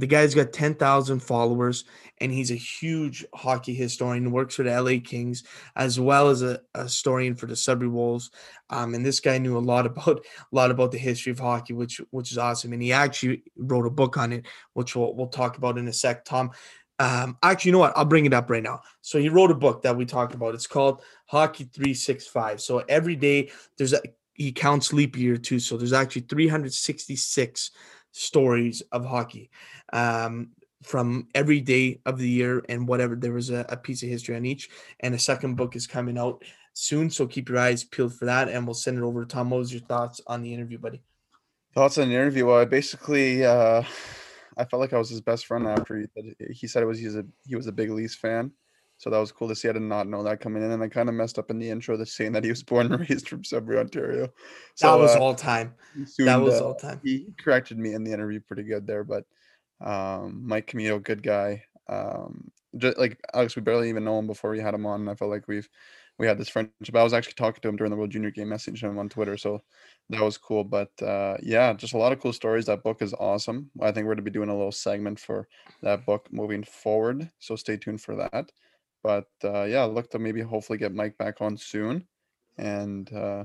[0.00, 1.84] The guy's got 10,000 followers
[2.18, 5.44] and he's a huge hockey historian, works for the LA Kings
[5.76, 8.30] as well as a, a historian for the Sudbury Wolves.
[8.70, 11.72] Um, and this guy knew a lot about a lot about the history of hockey,
[11.72, 12.72] which which is awesome.
[12.72, 15.92] And he actually wrote a book on it, which we'll we'll talk about in a
[15.92, 16.24] sec.
[16.24, 16.50] Tom,
[16.98, 17.96] um, actually, you know what?
[17.96, 18.80] I'll bring it up right now.
[19.00, 20.54] So he wrote a book that we talked about.
[20.54, 22.60] It's called Hockey Three Six Five.
[22.60, 24.00] So every day there's a
[24.40, 25.58] he counts leap year too.
[25.58, 27.70] So there's actually 366
[28.12, 29.50] stories of hockey
[29.92, 30.50] um,
[30.82, 33.16] from every day of the year and whatever.
[33.16, 34.70] There was a, a piece of history on each,
[35.00, 37.10] and a second book is coming out soon.
[37.10, 39.50] So keep your eyes peeled for that, and we'll send it over to Tom.
[39.50, 41.02] What was your thoughts on the interview, buddy?
[41.74, 42.46] thoughts on the interview.
[42.46, 43.82] Well, I basically, uh,
[44.56, 47.00] I felt like I was his best friend after he said, he said it was
[47.02, 48.52] a he was a big Leafs fan.
[49.00, 49.66] So that was cool to see.
[49.66, 51.70] I did not know that coming in, and I kind of messed up in the
[51.70, 54.28] intro, the saying that he was born and raised from Sudbury, Ontario.
[54.74, 55.72] So that was uh, all time.
[56.18, 57.00] That was uh, all time.
[57.02, 59.24] he corrected me in the interview pretty good there, but
[59.80, 61.64] um, Mike Commito, good guy.
[61.88, 65.00] Um, just like Alex, we barely even know him before we had him on.
[65.00, 65.68] And I felt like we've
[66.18, 66.94] we had this friendship.
[66.94, 69.38] I was actually talking to him during the World Junior game, messaging him on Twitter,
[69.38, 69.62] so
[70.10, 70.62] that was cool.
[70.62, 72.66] But uh, yeah, just a lot of cool stories.
[72.66, 73.70] That book is awesome.
[73.80, 75.48] I think we're going to be doing a little segment for
[75.80, 78.52] that book moving forward, so stay tuned for that.
[79.02, 82.06] But uh, yeah, look to maybe hopefully get Mike back on soon,
[82.58, 83.44] and uh,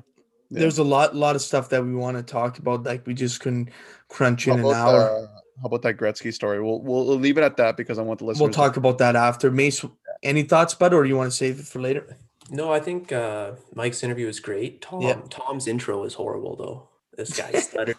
[0.49, 0.59] yeah.
[0.59, 2.83] There's a lot, lot of stuff that we want to talk about.
[2.83, 3.69] Like we just couldn't
[4.09, 5.01] crunch in How an hour.
[5.09, 5.27] uh,
[5.61, 6.61] how about that Gretzky story?
[6.61, 8.41] We'll, we'll we'll leave it at that because I want the listeners.
[8.41, 9.49] we'll to- talk about that after.
[9.49, 9.83] Mace,
[10.23, 12.17] any thoughts, bud, or do you want to save it for later?
[12.51, 14.81] No, I think uh, Mike's interview was great.
[14.81, 15.19] Tom Yeah.
[15.31, 16.89] Tom's intro is horrible though.
[17.17, 17.97] This guy stuttered.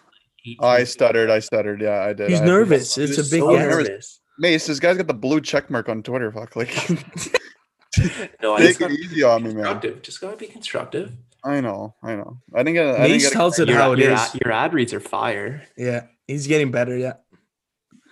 [0.61, 1.29] I stuttered.
[1.29, 1.81] I stuttered.
[1.81, 2.29] Yeah, I did.
[2.29, 2.95] He's I- nervous.
[2.95, 3.69] He It's was a big so guest.
[3.69, 4.19] nervous.
[4.39, 6.31] Mace, this guy's got the blue check mark on Twitter.
[6.31, 6.69] Fuck, like,
[8.41, 9.81] No, I take just it easy on me, man.
[10.01, 11.11] Just gotta be constructive.
[11.43, 12.39] I know, I know.
[12.53, 12.77] I didn't.
[12.79, 14.19] I didn't Mace get tells it how it your, is.
[14.19, 15.63] ad, your ad reads are fire.
[15.77, 16.97] Yeah, he's getting better.
[16.97, 17.13] Yeah.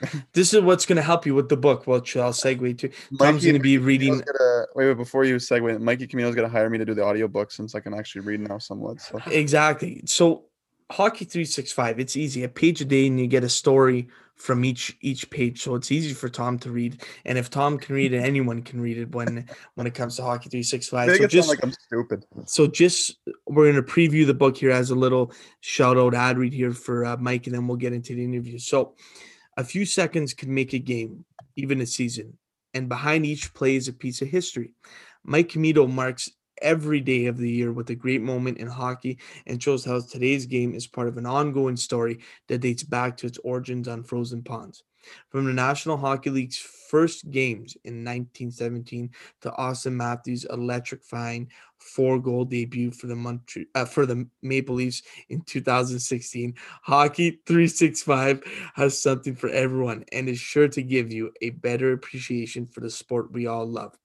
[0.33, 2.89] this is what's going to help you with the book, which I'll segue to.
[2.89, 4.13] Tom's Mikey going to be reading.
[4.13, 7.51] Gonna, wait, wait, before you segue, Mikey Commito's gonna hire me to do the audiobook
[7.51, 9.01] since I can actually read now somewhat.
[9.01, 10.01] So Exactly.
[10.05, 10.45] So,
[10.91, 12.43] Hockey 365, it's easy.
[12.43, 15.61] A page a day, and you get a story from each each page.
[15.61, 17.01] So it's easy for Tom to read.
[17.25, 20.23] And if Tom can read it, anyone can read it when when it comes to
[20.23, 21.07] Hockey 365.
[21.07, 22.25] make So just like I'm stupid.
[22.45, 23.17] so just
[23.47, 26.71] we're going to preview the book here as a little shout out ad read here
[26.71, 28.59] for uh, Mike, and then we'll get into the interview.
[28.59, 28.95] So,
[29.57, 31.23] a few seconds can make a game,
[31.55, 32.37] even a season,
[32.73, 34.73] and behind each play is a piece of history.
[35.23, 36.29] Mike Commito marks
[36.65, 40.47] every day of the year with a great moment in hockey and shows how today's
[40.47, 44.41] game is part of an ongoing story that dates back to its origins on frozen
[44.41, 44.83] ponds.
[45.29, 52.89] From the National Hockey League's first games in 1917 to Auston Matthews' electrifying four-goal debut
[52.89, 59.49] for the Montreal uh, for the Maple Leafs in 2016, Hockey 365 has something for
[59.49, 63.67] everyone and is sure to give you a better appreciation for the sport we all
[63.67, 63.95] love.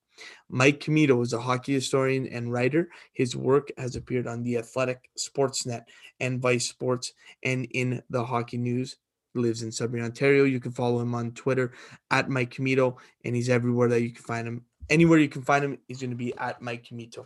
[0.49, 2.89] Mike Commito is a hockey historian and writer.
[3.13, 5.83] His work has appeared on The Athletic, Sportsnet,
[6.19, 8.97] and Vice Sports, and in the Hockey News.
[9.33, 10.43] He lives in Sudbury, Ontario.
[10.43, 11.73] You can follow him on Twitter
[12.09, 14.65] at Mike Commito, and he's everywhere that you can find him.
[14.89, 17.25] Anywhere you can find him, he's going to be at Mike Commito.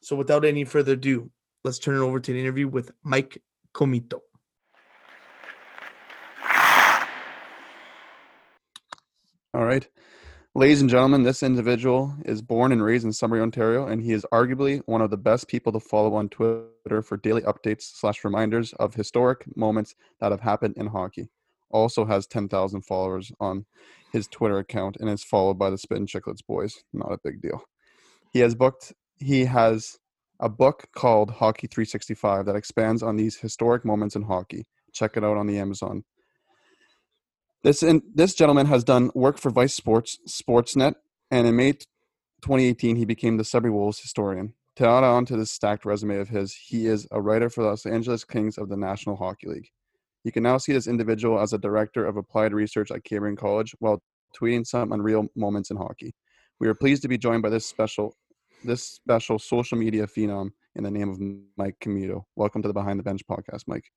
[0.00, 1.30] So, without any further ado,
[1.62, 4.20] let's turn it over to the interview with Mike Commito.
[9.56, 9.88] All right.
[10.56, 14.24] Ladies and gentlemen, this individual is born and raised in Sudbury, Ontario, and he is
[14.32, 18.72] arguably one of the best people to follow on Twitter for daily updates slash reminders
[18.80, 21.28] of historic moments that have happened in hockey.
[21.68, 23.66] Also has 10,000 followers on
[24.12, 26.82] his Twitter account and is followed by the Spittin' Chicklets boys.
[26.90, 27.60] Not a big deal.
[28.32, 29.98] He has booked, he has
[30.40, 34.64] a book called Hockey 365 that expands on these historic moments in hockey.
[34.94, 36.04] Check it out on the Amazon
[37.66, 40.94] This and this gentleman has done work for Vice Sports, Sportsnet,
[41.32, 44.54] and in May 2018 he became the Sudbury Wolves historian.
[44.76, 47.70] To add on to this stacked resume of his, he is a writer for the
[47.70, 49.68] Los Angeles Kings of the National Hockey League.
[50.22, 53.74] You can now see this individual as a director of applied research at Cambrian College
[53.80, 54.00] while
[54.40, 56.14] tweeting some unreal moments in hockey.
[56.60, 58.14] We are pleased to be joined by this special
[58.64, 61.18] this special social media phenom in the name of
[61.56, 62.26] Mike Commito.
[62.36, 63.90] Welcome to the Behind the Bench podcast, Mike.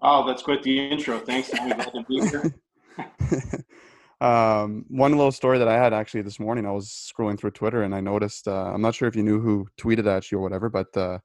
[0.00, 1.18] Oh, that's quite the intro.
[1.18, 1.50] Thanks.
[1.52, 2.54] I'm glad to be here.
[4.20, 7.82] um, one little story that I had actually this morning, I was scrolling through Twitter
[7.82, 10.42] and I noticed, uh, I'm not sure if you knew who tweeted at you or
[10.42, 11.18] whatever, but uh,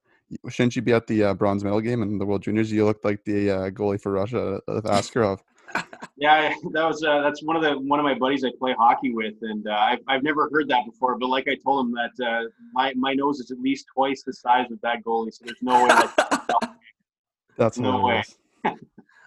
[0.49, 2.71] shouldn't you be at the uh, bronze medal game in the World Juniors?
[2.71, 5.39] You looked like the uh, goalie for Russia, uh, Askarov.
[6.17, 9.11] yeah, that was uh, that's one of the one of my buddies I play hockey
[9.11, 11.17] with, and I've I've never heard that before.
[11.17, 14.69] But like I told him that my my nose is at least twice the size
[14.69, 16.69] of that goalie, so there's no way.
[17.57, 18.23] That's no way.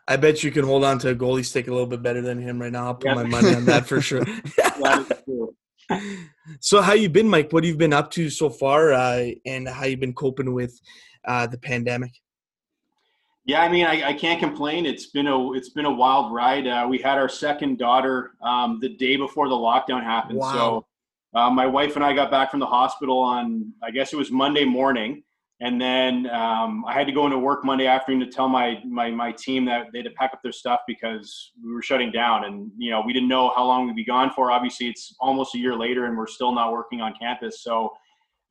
[0.09, 2.41] I bet you can hold on to a goalie stick a little bit better than
[2.41, 2.87] him right now.
[2.87, 4.25] I'll put my money on that for sure.
[6.61, 7.53] so, how you been, Mike?
[7.53, 10.81] What have you been up to so far, uh, and how you been coping with
[11.25, 12.13] uh, the pandemic?
[13.47, 14.87] Yeah, I mean, I, I, can't complain.
[14.87, 16.67] It's been a it's been a wild ride.
[16.67, 20.39] Uh, we had our second daughter um, the day before the lockdown happened.
[20.39, 20.53] Wow.
[20.53, 20.87] So,
[21.39, 24.31] uh, my wife and I got back from the hospital on I guess it was
[24.31, 25.23] Monday morning
[25.61, 29.11] and then um, I had to go into work Monday afternoon to tell my, my
[29.11, 32.45] my team that they had to pack up their stuff because we were shutting down,
[32.45, 34.51] and you know we didn't know how long we'd be gone for.
[34.51, 37.63] Obviously, it's almost a year later, and we're still not working on campus.
[37.63, 37.91] So,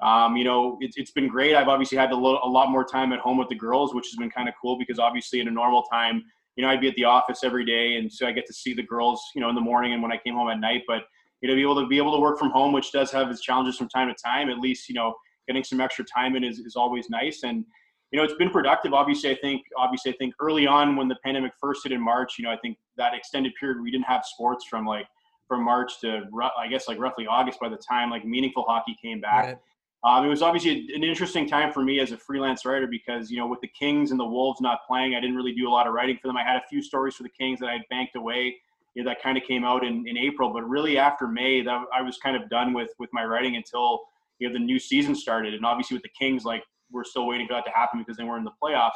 [0.01, 1.55] um, you know, it, it's been great.
[1.55, 4.15] I've obviously had a, a lot more time at home with the girls, which has
[4.15, 6.23] been kind of cool because obviously in a normal time,
[6.55, 8.73] you know, I'd be at the office every day, and so I get to see
[8.73, 10.81] the girls, you know, in the morning and when I came home at night.
[10.87, 11.03] But
[11.41, 13.41] you know, be able to be able to work from home, which does have its
[13.41, 14.49] challenges from time to time.
[14.49, 15.13] At least, you know
[15.47, 17.43] getting some extra time in is, is always nice.
[17.43, 17.65] And,
[18.12, 18.93] you know, it's been productive.
[18.93, 22.36] Obviously, I think, obviously, I think early on when the pandemic first hit in March,
[22.38, 25.08] you know, I think that extended period we didn't have sports from like
[25.47, 26.23] from March to
[26.58, 29.45] I guess like roughly August by the time like meaningful hockey came back.
[29.45, 29.58] Right.
[30.03, 33.38] Um, it was obviously an interesting time for me as a freelance writer because you
[33.38, 35.88] know with the Kings and the Wolves not playing, I didn't really do a lot
[35.88, 36.38] of writing for them.
[36.38, 38.55] I had a few stories for the Kings that I had banked away.
[38.93, 41.81] You know, that kind of came out in, in April, but really after May, that
[41.93, 44.01] I was kind of done with with my writing until
[44.39, 47.47] you know the new season started, and obviously with the Kings, like we're still waiting
[47.47, 48.91] for that to happen because they were in the playoffs.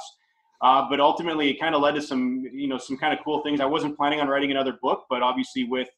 [0.62, 3.42] Uh, but ultimately, it kind of led to some you know some kind of cool
[3.42, 3.62] things.
[3.62, 5.90] I wasn't planning on writing another book, but obviously with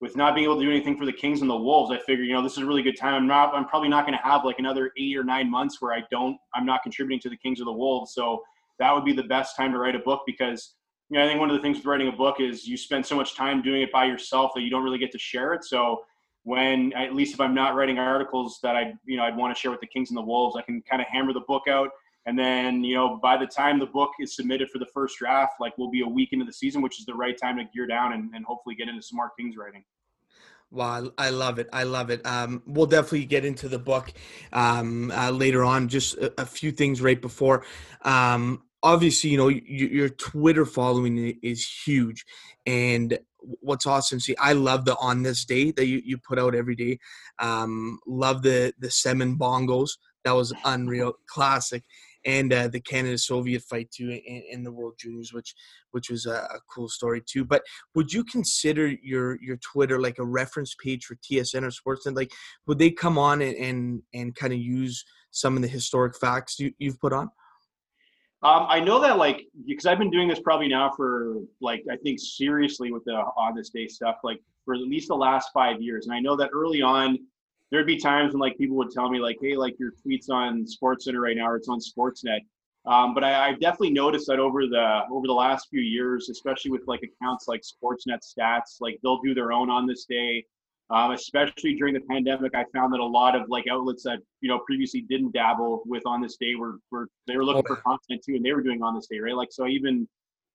[0.00, 2.26] with not being able to do anything for the Kings and the Wolves, I figured,
[2.26, 3.14] you know, this is a really good time.
[3.14, 5.94] I'm not, I'm probably not going to have like another eight or nine months where
[5.94, 8.12] I don't, I'm not contributing to the Kings or the Wolves.
[8.12, 8.42] So
[8.78, 10.74] that would be the best time to write a book because,
[11.08, 13.06] you know, I think one of the things with writing a book is you spend
[13.06, 15.64] so much time doing it by yourself that you don't really get to share it.
[15.64, 16.02] So
[16.44, 19.60] when at least if I'm not writing articles that I you know I'd want to
[19.60, 21.90] share with the Kings and the Wolves, I can kind of hammer the book out.
[22.26, 25.54] And then you know by the time the book is submitted for the first draft,
[25.60, 27.86] like we'll be a week into the season, which is the right time to gear
[27.86, 29.84] down and, and hopefully get into some more Kings writing.
[30.70, 31.68] Wow, I love it.
[31.72, 32.26] I love it.
[32.26, 34.12] Um, we'll definitely get into the book
[34.52, 35.88] um, uh, later on.
[35.88, 37.64] Just a, a, few things right before.
[38.02, 42.24] Um, obviously, you know, your Twitter following is huge,
[42.66, 43.18] and
[43.60, 44.20] what's awesome.
[44.20, 46.98] See, I love the on this day that you, you put out every day.
[47.40, 49.92] Um, love the the Semin bongos.
[50.24, 51.82] That was unreal, classic,
[52.24, 55.54] and uh, the Canada Soviet fight too in, in, the World Juniors, which
[55.90, 57.44] which was a, a, cool story too.
[57.44, 57.62] But
[57.94, 62.16] would you consider your your Twitter like a reference page for TSN or Sportsnet?
[62.16, 62.32] Like,
[62.66, 66.58] would they come on and and, and kind of use some of the historic facts
[66.58, 67.30] you, you've put on?
[68.44, 71.96] Um, I know that like because I've been doing this probably now for like I
[71.96, 75.80] think seriously with the on this day stuff like for at least the last five
[75.80, 77.18] years, and I know that early on
[77.70, 80.66] there'd be times when like people would tell me like, hey, like your tweets on
[80.66, 82.40] Sports Center right now or it's on Sportsnet.
[82.86, 86.70] Um, but I, I've definitely noticed that over the over the last few years, especially
[86.70, 90.44] with like accounts like Sportsnet Stats, like they'll do their own on this day.
[90.90, 94.50] Um, especially during the pandemic, I found that a lot of like outlets that you
[94.50, 98.22] know previously didn't dabble with on this day were, were they were looking for content
[98.24, 99.34] too, and they were doing on this day, right?
[99.34, 100.06] Like so, even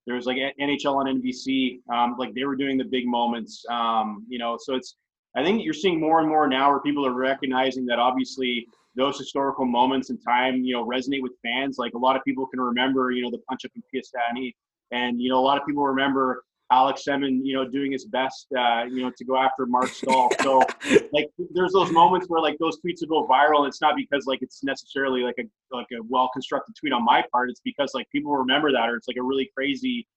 [0.06, 4.26] there was like NHL on NBC, um, like they were doing the big moments, um,
[4.30, 4.58] you know.
[4.60, 4.96] So it's
[5.36, 9.18] I think you're seeing more and more now where people are recognizing that obviously those
[9.18, 11.78] historical moments in time, you know, resonate with fans.
[11.78, 14.54] Like a lot of people can remember, you know, the punch up in Piestany,
[14.92, 18.48] and you know, a lot of people remember Alex Semin, you know, doing his best,
[18.58, 20.30] uh, you know, to go after Marc Staal.
[20.42, 20.64] So,
[21.12, 23.60] like, there's those moments where like those tweets will go viral.
[23.60, 27.04] And it's not because like it's necessarily like a like a well constructed tweet on
[27.04, 27.50] my part.
[27.50, 30.08] It's because like people remember that, or it's like a really crazy,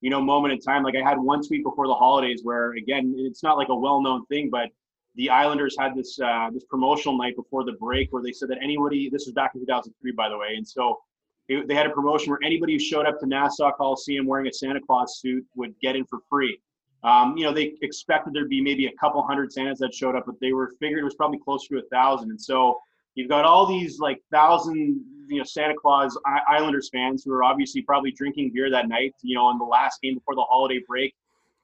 [0.00, 0.82] you know, moment in time.
[0.82, 4.02] Like I had one tweet before the holidays where again, it's not like a well
[4.02, 4.68] known thing, but
[5.14, 8.58] the Islanders had this uh, this promotional night before the break where they said that
[8.62, 9.08] anybody.
[9.10, 10.98] This was back in 2003, by the way, and so
[11.48, 14.80] they had a promotion where anybody who showed up to Nassau Coliseum wearing a Santa
[14.80, 16.58] Claus suit would get in for free.
[17.04, 20.24] Um, you know, they expected there'd be maybe a couple hundred Santas that showed up,
[20.26, 22.30] but they were figured it was probably closer to a thousand.
[22.30, 22.78] And so
[23.16, 26.16] you've got all these like thousand, you know, Santa Claus
[26.48, 30.00] Islanders fans who are obviously probably drinking beer that night, you know, on the last
[30.00, 31.14] game before the holiday break.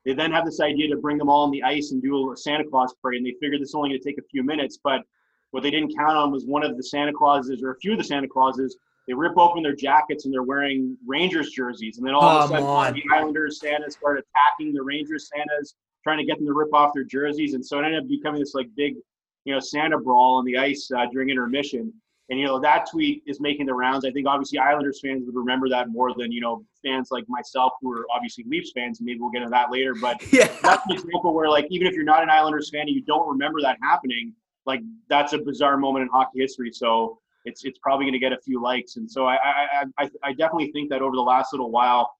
[0.04, 2.36] They then have this idea to bring them all on the ice and do a
[2.36, 4.78] Santa Claus parade, and they figured this is only going to take a few minutes.
[4.82, 5.02] But
[5.50, 7.98] what they didn't count on was one of the Santa Clauses, or a few of
[7.98, 8.76] the Santa Clauses,
[9.08, 11.96] they rip open their jackets and they're wearing Rangers jerseys.
[11.96, 12.92] And then all of a sudden, on.
[12.92, 16.92] the Islanders Santas start attacking the Rangers Santas, trying to get them to rip off
[16.94, 17.54] their jerseys.
[17.54, 18.96] And so it ended up becoming this like big,
[19.44, 21.90] you know, Santa brawl on the ice uh, during intermission.
[22.30, 24.04] And you know that tweet is making the rounds.
[24.04, 27.72] I think obviously Islanders fans would remember that more than you know fans like myself
[27.80, 29.00] who are obviously Leafs fans.
[29.00, 29.94] And maybe we'll get into that later.
[29.94, 30.48] But yeah.
[30.62, 33.26] that's an example where like even if you're not an Islanders fan and you don't
[33.26, 34.34] remember that happening,
[34.66, 36.70] like that's a bizarre moment in hockey history.
[36.70, 37.18] So
[37.48, 38.96] it's it's probably going to get a few likes.
[38.96, 42.12] And so I, I I I definitely think that over the last little while,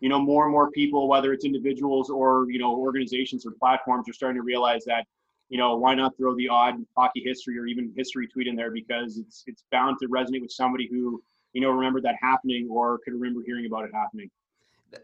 [0.00, 4.08] you know, more and more people, whether it's individuals or you know organizations or platforms,
[4.08, 5.04] are starting to realize that
[5.48, 8.70] you know why not throw the odd hockey history or even history tweet in there
[8.70, 11.22] because it's it's bound to resonate with somebody who
[11.52, 14.30] you know remembered that happening or could remember hearing about it happening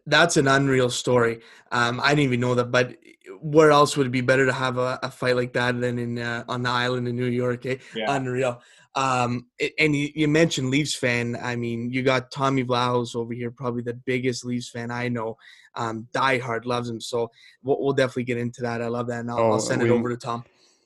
[0.06, 1.40] that's an unreal story.
[1.70, 2.96] Um, I didn't even know that, but
[3.40, 6.18] where else would it be better to have a, a fight like that than in
[6.18, 7.66] uh, on the island in New York?
[7.66, 7.76] Eh?
[7.94, 8.14] Yeah.
[8.14, 8.62] Unreal.
[8.94, 9.46] Um,
[9.78, 11.36] and you, you, mentioned Leafs fan.
[11.42, 15.38] I mean, you got Tommy Vlahos over here, probably the biggest Leafs fan I know.
[15.74, 17.00] Um, diehard loves him.
[17.00, 17.30] So
[17.62, 18.82] we'll, we'll, definitely get into that.
[18.82, 20.44] I love that, and I'll, oh, I'll send we, it over to Tom.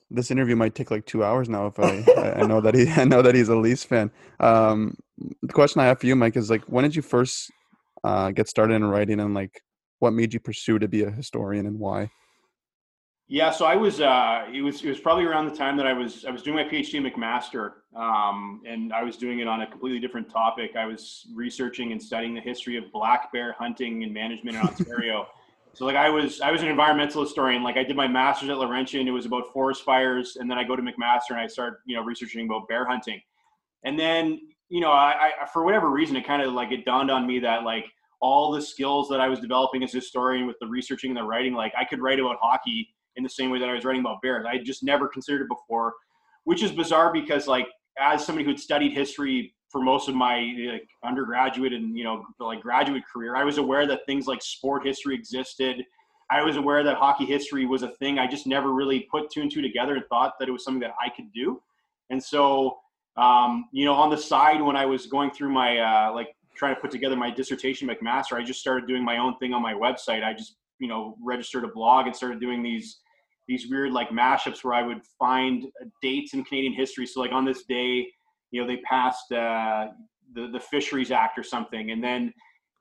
[0.09, 2.05] This interview might take like two hours now if I,
[2.41, 4.13] I know that he I know that he's a Leafs fan.
[4.39, 4.97] Um,
[5.43, 7.51] the question I have for you, Mike, is like, when did you first
[8.05, 9.63] uh, get started in writing, and like,
[9.99, 12.11] what made you pursue to be a historian, and why?
[13.29, 14.01] Yeah, so I was.
[14.01, 14.85] Uh, it was.
[14.85, 16.25] It was probably around the time that I was.
[16.25, 19.67] I was doing my PhD in McMaster, um, and I was doing it on a
[19.67, 20.77] completely different topic.
[20.77, 25.27] I was researching and studying the history of black bear hunting and management in Ontario.
[25.73, 26.41] so, like, I was.
[26.41, 27.65] I was an environmental historian.
[27.65, 29.09] Like, I did my master's at Laurentian.
[29.09, 31.97] It was about forest fires, and then I go to McMaster and I start, you
[31.97, 33.21] know, researching about bear hunting.
[33.83, 37.11] And then, you know, I, I for whatever reason, it kind of like it dawned
[37.11, 37.87] on me that like
[38.21, 41.25] all the skills that I was developing as a historian with the researching and the
[41.25, 44.01] writing, like I could write about hockey in the same way that I was writing
[44.01, 44.47] about bears.
[44.49, 45.95] I just never considered it before,
[46.45, 50.55] which is bizarre because like as somebody who had studied history for most of my
[50.71, 54.87] like, undergraduate and you know like graduate career, I was aware that things like sport
[54.87, 55.85] history existed.
[56.31, 58.19] I was aware that hockey history was a thing.
[58.19, 60.81] I just never really put two and two together and thought that it was something
[60.81, 61.63] that I could do.
[62.11, 62.79] And so,
[63.17, 66.75] um, you know, on the side when I was going through my uh, like trying
[66.75, 69.73] to put together my dissertation McMaster, I just started doing my own thing on my
[69.75, 70.25] website.
[70.25, 72.99] I just you know registered a blog and started doing these
[73.49, 77.07] these weird like mashups where I would find uh, dates in Canadian history.
[77.07, 78.07] So like on this day,
[78.51, 79.89] you know, they passed uh,
[80.35, 82.33] the the Fisheries Act or something, and then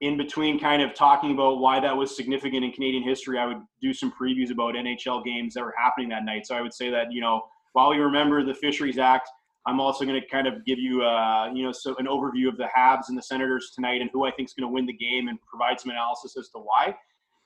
[0.02, 3.62] in between kind of talking about why that was significant in Canadian history, I would
[3.82, 6.46] do some previews about NHL games that were happening that night.
[6.46, 9.30] So I would say that you know while we remember the Fisheries Act.
[9.68, 12.56] I'm also going to kind of give you, uh, you know, so an overview of
[12.56, 14.94] the Habs and the Senators tonight and who I think is going to win the
[14.94, 16.96] game and provide some analysis as to why.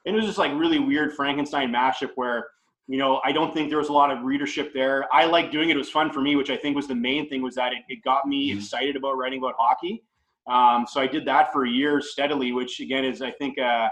[0.05, 2.47] And it was just like really weird Frankenstein mashup where
[2.89, 5.05] you know, I don't think there was a lot of readership there.
[5.13, 5.75] I like doing it.
[5.75, 7.83] It was fun for me, which I think was the main thing was that it,
[7.87, 8.57] it got me mm-hmm.
[8.57, 10.03] excited about writing about hockey.
[10.49, 13.89] Um, so I did that for a year steadily, which again is, I think, uh,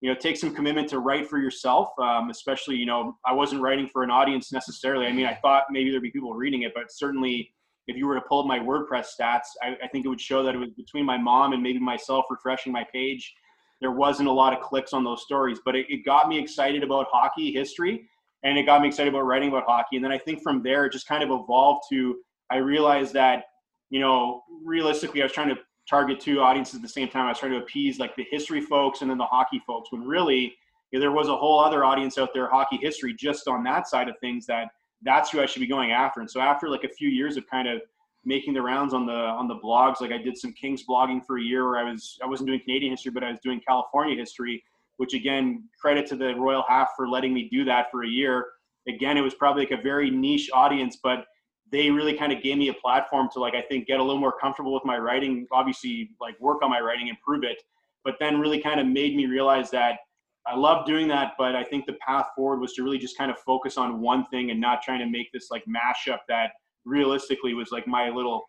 [0.00, 1.88] you know, take some commitment to write for yourself.
[1.98, 5.06] Um, especially, you know, I wasn't writing for an audience necessarily.
[5.06, 7.52] I mean, I thought maybe there'd be people reading it, but certainly
[7.88, 10.44] if you were to pull up my WordPress stats, I, I think it would show
[10.44, 13.34] that it was between my mom and maybe myself refreshing my page.
[13.80, 16.84] There wasn't a lot of clicks on those stories, but it, it got me excited
[16.84, 18.08] about hockey history
[18.42, 19.96] and it got me excited about writing about hockey.
[19.96, 22.16] And then I think from there, it just kind of evolved to
[22.50, 23.44] I realized that,
[23.90, 25.56] you know, realistically, I was trying to
[25.88, 27.26] target two audiences at the same time.
[27.26, 30.02] I was trying to appease like the history folks and then the hockey folks, when
[30.02, 30.54] really
[30.92, 33.88] you know, there was a whole other audience out there, hockey history, just on that
[33.88, 34.46] side of things.
[34.46, 34.68] That
[35.02, 36.20] that's who I should be going after.
[36.20, 37.82] And so after like a few years of kind of
[38.24, 41.38] making the rounds on the on the blogs, like I did some Kings blogging for
[41.38, 44.16] a year where I was I wasn't doing Canadian history, but I was doing California
[44.16, 44.62] history
[44.98, 48.46] which again, credit to the Royal Half for letting me do that for a year.
[48.88, 51.26] Again, it was probably like a very niche audience, but
[51.70, 54.20] they really kind of gave me a platform to like I think get a little
[54.20, 57.60] more comfortable with my writing, obviously like work on my writing, improve it,
[58.04, 59.98] but then really kind of made me realize that
[60.46, 63.32] I love doing that, but I think the path forward was to really just kind
[63.32, 66.52] of focus on one thing and not trying to make this like mashup that
[66.84, 68.44] realistically was like my little,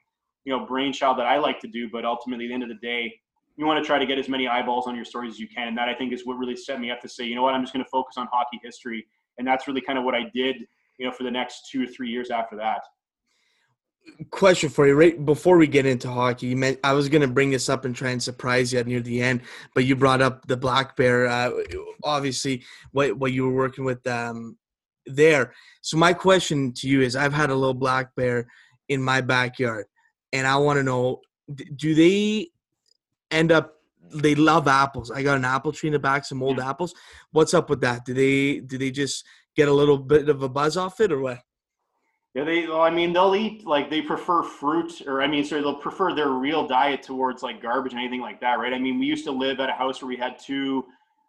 [0.45, 1.89] you know, brainchild that I like to do.
[1.91, 3.19] But ultimately, at the end of the day,
[3.57, 5.67] you want to try to get as many eyeballs on your stories as you can.
[5.67, 7.55] And that I think is what really set me up to say, you know what,
[7.55, 9.05] I'm just going to focus on hockey history.
[9.39, 10.57] And that's really kind of what I did,
[10.99, 12.81] you know, for the next two or three years after that.
[14.31, 17.27] question for you right before we get into hockey you meant i was going to
[17.27, 19.41] bring this up and try and surprise you near the end
[19.75, 21.51] but you brought up the black bear uh,
[22.05, 24.57] obviously what, what you were working with um,
[25.07, 28.47] there so my question to you is i've had a little black bear
[28.87, 29.85] in my backyard
[30.31, 31.19] and i want to know
[31.75, 32.49] do they
[33.31, 33.75] end up
[34.13, 36.95] they love apples i got an apple tree in the back some old apples
[37.31, 39.25] what's up with that do they do they just
[39.55, 41.39] get a little bit of a buzz off it or what
[42.37, 42.67] yeah, they.
[42.67, 46.13] Well, I mean, they'll eat like they prefer fruit, or I mean, sorry, they'll prefer
[46.13, 48.73] their real diet towards like garbage and anything like that, right?
[48.73, 50.85] I mean, we used to live at a house where we had two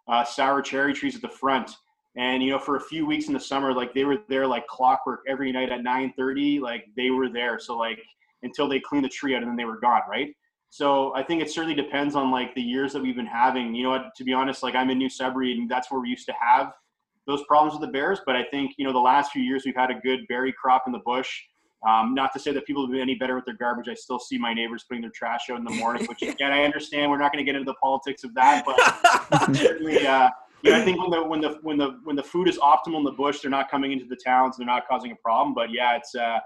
[0.06, 1.70] uh, sour cherry trees at the front,
[2.16, 4.66] and you know, for a few weeks in the summer, like they were there like
[4.66, 6.60] clockwork every night at nine thirty.
[6.60, 8.02] Like they were there, so like
[8.42, 10.34] until they cleaned the tree out, and then they were gone, right?
[10.70, 13.74] So I think it certainly depends on like the years that we've been having.
[13.74, 14.14] You know what?
[14.16, 16.72] To be honest, like I'm in New Sudbury, and that's where we used to have
[17.26, 18.20] those problems with the bears.
[18.26, 20.84] But I think you know the last few years we've had a good berry crop
[20.86, 21.42] in the bush.
[21.86, 23.88] Um, not to say that people have been any better with their garbage.
[23.88, 26.64] I still see my neighbors putting their trash out in the morning, which again I
[26.64, 27.10] understand.
[27.10, 30.28] We're not going to get into the politics of that, but certainly, uh,
[30.62, 33.04] yeah, I think when the when the when the when the food is optimal in
[33.04, 34.56] the bush, they're not coming into the towns.
[34.56, 35.54] They're not causing a problem.
[35.54, 36.40] But yeah, it's uh,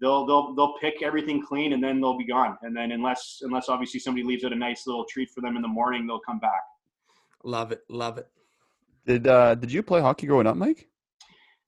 [0.00, 2.56] they'll they'll they'll pick everything clean and then they'll be gone.
[2.62, 5.62] And then unless unless obviously somebody leaves out a nice little treat for them in
[5.62, 6.62] the morning, they'll come back.
[7.44, 8.28] Love it, love it.
[9.06, 10.88] Did uh, did you play hockey growing up, Mike?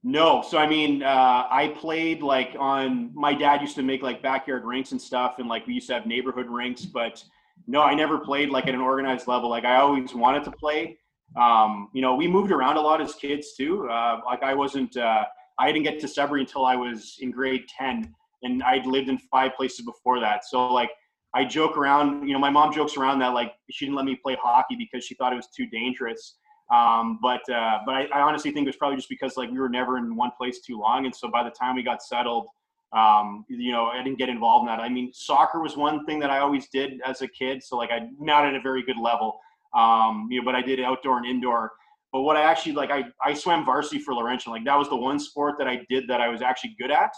[0.02, 3.10] No, so I mean, uh, I played like on.
[3.14, 5.94] My dad used to make like backyard rinks and stuff, and like we used to
[5.94, 6.86] have neighborhood rinks.
[6.86, 7.22] But
[7.66, 9.50] no, I never played like at an organized level.
[9.50, 10.98] Like I always wanted to play.
[11.36, 13.88] Um, you know, we moved around a lot as kids too.
[13.88, 14.96] Uh, like I wasn't.
[14.96, 15.24] Uh,
[15.58, 19.18] I didn't get to Sudbury until I was in grade ten, and I'd lived in
[19.18, 20.44] five places before that.
[20.44, 20.90] So like
[21.34, 22.26] I joke around.
[22.26, 25.04] You know, my mom jokes around that like she didn't let me play hockey because
[25.04, 26.36] she thought it was too dangerous.
[26.72, 29.58] Um, but uh, but I, I, honestly think it was probably just because like we
[29.58, 32.46] were never in one place too long, and so by the time we got settled,
[32.92, 34.80] um, you know, I didn't get involved in that.
[34.80, 37.90] I mean, soccer was one thing that I always did as a kid, so like
[37.90, 39.40] I not at a very good level,
[39.76, 41.72] um, you know, but I did outdoor and indoor.
[42.12, 44.52] But what I actually like, I I swam varsity for Laurentian.
[44.52, 47.10] Like that was the one sport that I did that I was actually good at.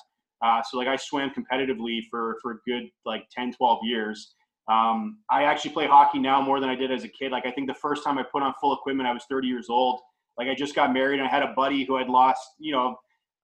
[0.42, 4.34] Uh, so like I swam competitively for for a good like 10, 12 years.
[4.70, 7.32] Um, I actually play hockey now more than I did as a kid.
[7.32, 9.66] Like I think the first time I put on full equipment, I was 30 years
[9.68, 10.00] old.
[10.38, 12.96] Like I just got married and I had a buddy who had lost, you know,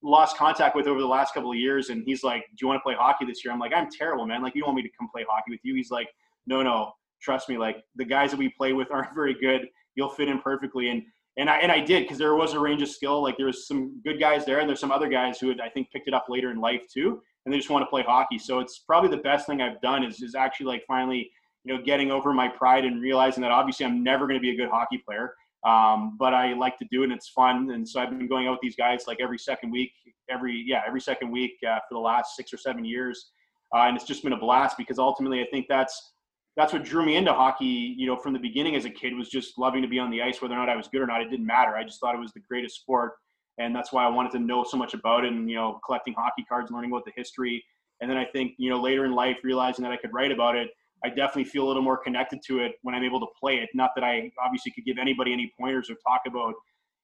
[0.03, 1.90] lost contact with over the last couple of years.
[1.90, 3.53] And he's like, do you want to play hockey this year?
[3.53, 4.42] I'm like, I'm terrible, man.
[4.42, 5.74] Like you want me to come play hockey with you.
[5.74, 6.09] He's like,
[6.46, 7.59] no, no, trust me.
[7.59, 9.68] Like the guys that we play with aren't very good.
[9.96, 10.90] You'll fit in perfectly.
[10.90, 11.03] And,
[11.39, 13.22] and I, and I did, cause there was a range of skill.
[13.22, 15.68] Like there was some good guys there and there's some other guys who had, I
[15.70, 18.39] think, picked it up later in life too and they just want to play hockey.
[18.39, 21.30] So it's probably the best thing I've done is is actually like finally,
[21.64, 24.51] you know, getting over my pride and realizing that obviously I'm never going to be
[24.51, 25.32] a good hockey player.
[25.66, 27.70] Um, but I like to do it and it's fun.
[27.70, 29.93] And so I've been going out with these guys like every second week,
[30.28, 33.30] every, yeah, every second week uh, for the last six or seven years.
[33.74, 36.12] Uh, and it's just been a blast because ultimately I think that's,
[36.59, 39.31] that's what drew me into hockey, you know, from the beginning as a kid was
[39.31, 41.23] just loving to be on the ice, whether or not I was good or not,
[41.23, 41.75] it didn't matter.
[41.75, 43.15] I just thought it was the greatest sport
[43.59, 46.15] and that's why I wanted to know so much about it and you know collecting
[46.15, 47.65] hockey cards, learning about the history,
[48.01, 50.57] and then I think you know later in life realizing that I could write about
[50.57, 50.71] it,
[51.05, 53.69] I definitely feel a little more connected to it when I'm able to play it.
[53.75, 56.55] Not that I obviously could give anybody any pointers or talk about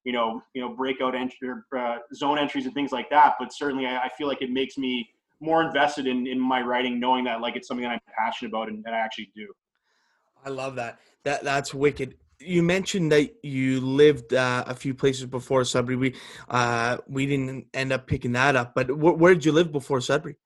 [0.04, 3.86] you know you know breakout entry uh, zone entries and things like that, but certainly
[3.86, 5.08] I, I, feel like it makes me
[5.44, 8.68] more invested in in my writing, knowing that like it's something that I'm passionate about
[8.68, 9.46] and that I actually do.
[10.44, 10.98] I love that.
[11.24, 15.96] That that's wicked you mentioned that you lived uh, a few places before Sudbury.
[15.96, 16.14] We
[16.48, 20.00] uh, we didn't end up picking that up, but wh- where did you live before
[20.00, 20.36] Sudbury?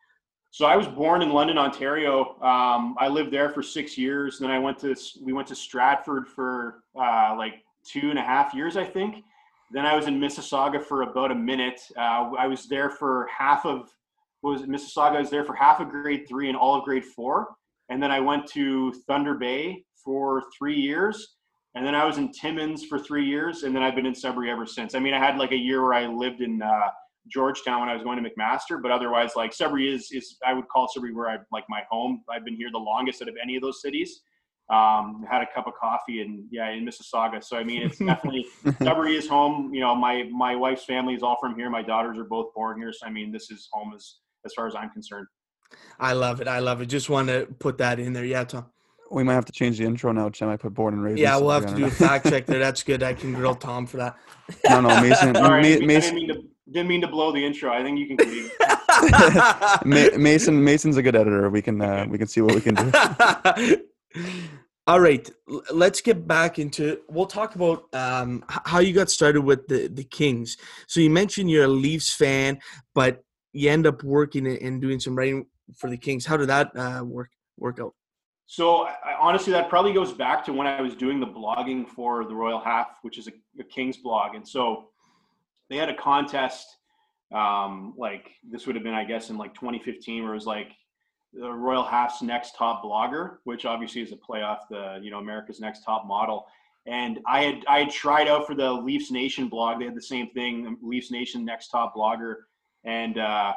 [0.51, 2.41] So I was born in London, Ontario.
[2.41, 4.39] Um, I lived there for six years.
[4.39, 8.55] Then I went to we went to Stratford for uh, like two and a half
[8.55, 9.25] years, I think.
[9.71, 11.81] Then I was in Mississauga for about a minute.
[11.97, 13.91] Uh, I was there for half of
[14.43, 15.17] was Mississauga.
[15.17, 17.49] I was there for half of grade three and all of grade four.
[17.91, 21.39] And then I went to Thunder Bay for three years
[21.75, 24.51] and then I was in Timmins for three years, and then I've been in Sudbury
[24.51, 24.97] ever since.
[24.97, 26.89] I mean, I had like a year where I lived in uh,
[27.31, 30.67] Georgetown when I was going to McMaster, but otherwise, like Sudbury is is I would
[30.69, 32.23] call Sudbury where I like my home.
[32.29, 34.23] I've been here the longest out of any of those cities.
[34.71, 37.45] Um, had a cup of coffee and yeah, in Mississauga.
[37.45, 38.47] So I mean, it's definitely
[38.83, 39.73] Sudbury is home.
[39.73, 41.71] You know, my my wife's family is all from here.
[41.71, 44.17] My daughters are both born here, so I mean, this is home as
[44.49, 45.27] as far as I'm concerned.
[46.01, 46.49] I love it.
[46.49, 46.87] I love it.
[46.87, 48.25] Just want to put that in there.
[48.25, 48.67] Yeah, Tom.
[49.11, 50.49] We might have to change the intro now, Tim.
[50.49, 51.19] I put born and raised.
[51.19, 52.59] Yeah, we'll have to do a fact check there.
[52.59, 53.03] That's good.
[53.03, 54.17] I can grill Tom for that.
[54.69, 55.33] no, no, Mason.
[55.35, 55.83] Ma- Mason.
[55.83, 57.73] Didn't mean, to, didn't mean to blow the intro.
[57.73, 58.19] I think you can.
[60.23, 60.63] Mason.
[60.63, 61.49] Mason's a good editor.
[61.49, 61.81] We can.
[61.81, 63.79] Uh, we can see what we can do.
[64.87, 65.31] All right,
[65.71, 67.01] let's get back into.
[67.11, 70.57] We'll talk about um, how you got started with the the Kings.
[70.87, 72.59] So you mentioned you're a Leafs fan,
[72.95, 73.23] but
[73.53, 75.47] you end up working and doing some writing
[75.77, 76.27] for the Kings.
[76.27, 77.95] How did that uh, work work out?
[78.47, 82.25] So I, honestly, that probably goes back to when I was doing the blogging for
[82.25, 84.89] the Royal Half, which is a, a Kings blog, and so
[85.69, 86.67] they had a contest.
[87.31, 90.73] Um, like this would have been, I guess, in like 2015, where it was like
[91.35, 95.19] the Royal Half's next top blogger, which obviously is a play off the you know
[95.19, 96.47] America's Next Top Model.
[96.87, 99.79] And I had I had tried out for the Leafs Nation blog.
[99.79, 102.37] They had the same thing, Leafs Nation Next Top Blogger,
[102.89, 103.53] and uh,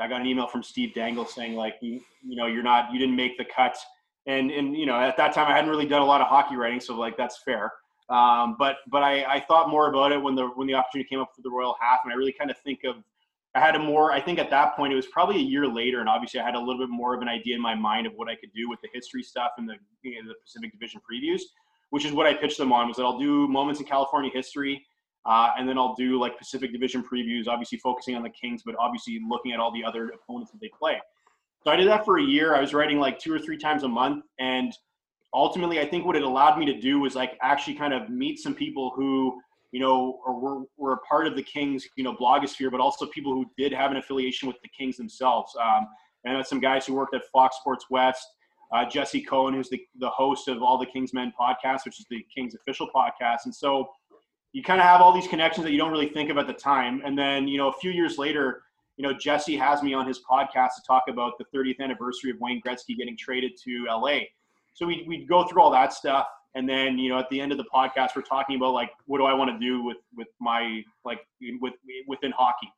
[0.00, 2.98] I got an email from Steve Dangle saying like you you know you're not you
[2.98, 3.76] didn't make the cut
[4.26, 6.56] and and you know at that time I hadn't really done a lot of hockey
[6.56, 7.72] writing, so like that's fair.
[8.10, 11.20] Um, but but I, I thought more about it when the when the opportunity came
[11.20, 12.96] up for the Royal Half, and I really kind of think of
[13.54, 16.00] I had a more I think at that point it was probably a year later,
[16.00, 18.14] and obviously I had a little bit more of an idea in my mind of
[18.16, 21.00] what I could do with the history stuff and the you know, the Pacific Division
[21.00, 21.42] previews,
[21.90, 24.84] which is what I pitched them on was that I'll do moments in California history.
[25.26, 28.74] Uh, and then I'll do like Pacific Division previews, obviously focusing on the Kings, but
[28.78, 31.00] obviously looking at all the other opponents that they play.
[31.62, 32.54] So I did that for a year.
[32.54, 34.24] I was writing like two or three times a month.
[34.38, 34.72] And
[35.32, 38.38] ultimately, I think what it allowed me to do was like actually kind of meet
[38.38, 39.40] some people who,
[39.72, 43.32] you know, were, were a part of the Kings, you know, blogosphere, but also people
[43.32, 45.56] who did have an affiliation with the Kings themselves.
[45.58, 45.88] Um,
[46.24, 48.26] and that's some guys who worked at Fox Sports West.
[48.72, 52.06] Uh, Jesse Cohen, who's the, the host of all the Kings Men podcast, which is
[52.10, 53.44] the Kings official podcast.
[53.44, 53.88] And so
[54.54, 56.52] you kind of have all these connections that you don't really think of at the
[56.52, 57.02] time.
[57.04, 58.62] And then, you know, a few years later,
[58.96, 62.36] you know, Jesse has me on his podcast to talk about the 30th anniversary of
[62.38, 64.20] Wayne Gretzky getting traded to LA.
[64.72, 67.50] So we we go through all that stuff, and then you know, at the end
[67.50, 70.28] of the podcast, we're talking about like, what do I want to do with with
[70.40, 71.18] my like
[71.60, 71.74] with
[72.06, 72.72] within hockey.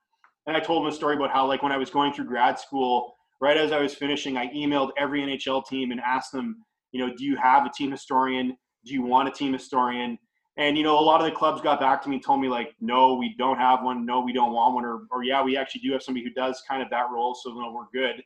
[0.47, 2.59] And I told him a story about how like when I was going through grad
[2.59, 7.07] school, right as I was finishing, I emailed every NHL team and asked them, you
[7.07, 8.57] know, do you have a team historian?
[8.87, 10.19] Do you want a team historian?
[10.59, 12.49] And you know, a lot of the clubs got back to me and told me
[12.49, 14.07] like, no, we don't have one.
[14.07, 14.85] No, we don't want one.
[14.85, 17.35] Or, or yeah, we actually do have somebody who does kind of that role.
[17.35, 18.23] So no, we're good.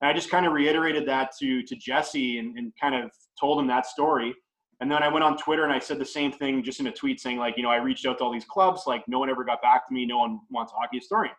[0.00, 3.58] And I just kind of reiterated that to to Jesse and, and kind of told
[3.58, 4.34] him that story.
[4.80, 6.92] And then I went on Twitter and I said the same thing just in a
[6.92, 9.28] tweet saying like, you know, I reached out to all these clubs, like no one
[9.28, 10.06] ever got back to me.
[10.06, 11.34] No one wants a hockey historian.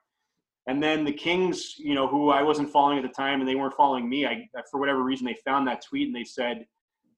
[0.67, 3.55] And then the Kings, you know, who I wasn't following at the time and they
[3.55, 6.65] weren't following me, I for whatever reason they found that tweet and they said,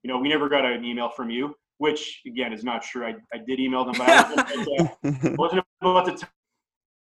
[0.01, 3.05] you know, we never got an email from you which again is not true.
[3.05, 6.27] I, I did email them, but I wasn't, about to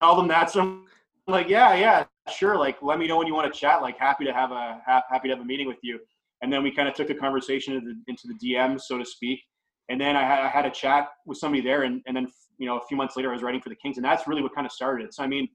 [0.02, 0.50] tell them that.
[0.50, 0.84] So I'm
[1.26, 2.56] like, yeah, yeah, sure.
[2.56, 3.82] Like, let me know when you want to chat.
[3.82, 5.98] Like, happy to have a happy to have a meeting with you.
[6.42, 9.04] And then we kind of took the conversation into the, into the DMs, so to
[9.04, 9.40] speak.
[9.88, 12.28] And then I had, I had a chat with somebody there, and, and then
[12.58, 14.42] you know a few months later I was writing for the Kings, and that's really
[14.42, 15.14] what kind of started it.
[15.14, 15.48] So I mean,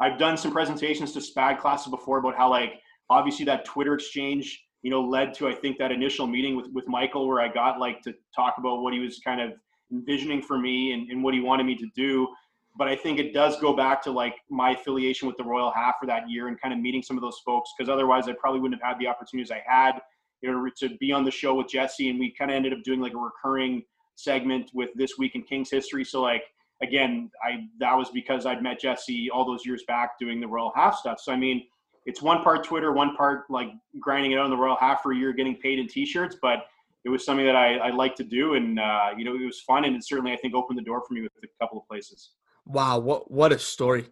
[0.00, 4.62] I've done some presentations to SPAD classes before about how like obviously that Twitter exchange
[4.82, 7.78] you know, led to I think that initial meeting with with Michael where I got
[7.78, 9.52] like to talk about what he was kind of
[9.92, 12.28] envisioning for me and, and what he wanted me to do.
[12.76, 15.96] But I think it does go back to like my affiliation with the Royal Half
[16.00, 18.60] for that year and kind of meeting some of those folks because otherwise I probably
[18.60, 20.00] wouldn't have had the opportunities I had,
[20.40, 22.82] you know, to be on the show with Jesse and we kind of ended up
[22.82, 23.82] doing like a recurring
[24.14, 26.04] segment with this week in Kings history.
[26.04, 26.44] So like
[26.82, 30.72] again, I that was because I'd met Jesse all those years back doing the Royal
[30.74, 31.20] Half stuff.
[31.20, 31.64] So I mean,
[32.06, 33.68] it's one part Twitter, one part like
[34.00, 36.36] grinding it out in the Royal half for a year, getting paid in T-shirts.
[36.40, 36.66] But
[37.04, 39.60] it was something that I, I like to do, and uh, you know, it was
[39.60, 41.86] fun, and it certainly I think opened the door for me with a couple of
[41.86, 42.30] places.
[42.66, 44.06] Wow, what what a story!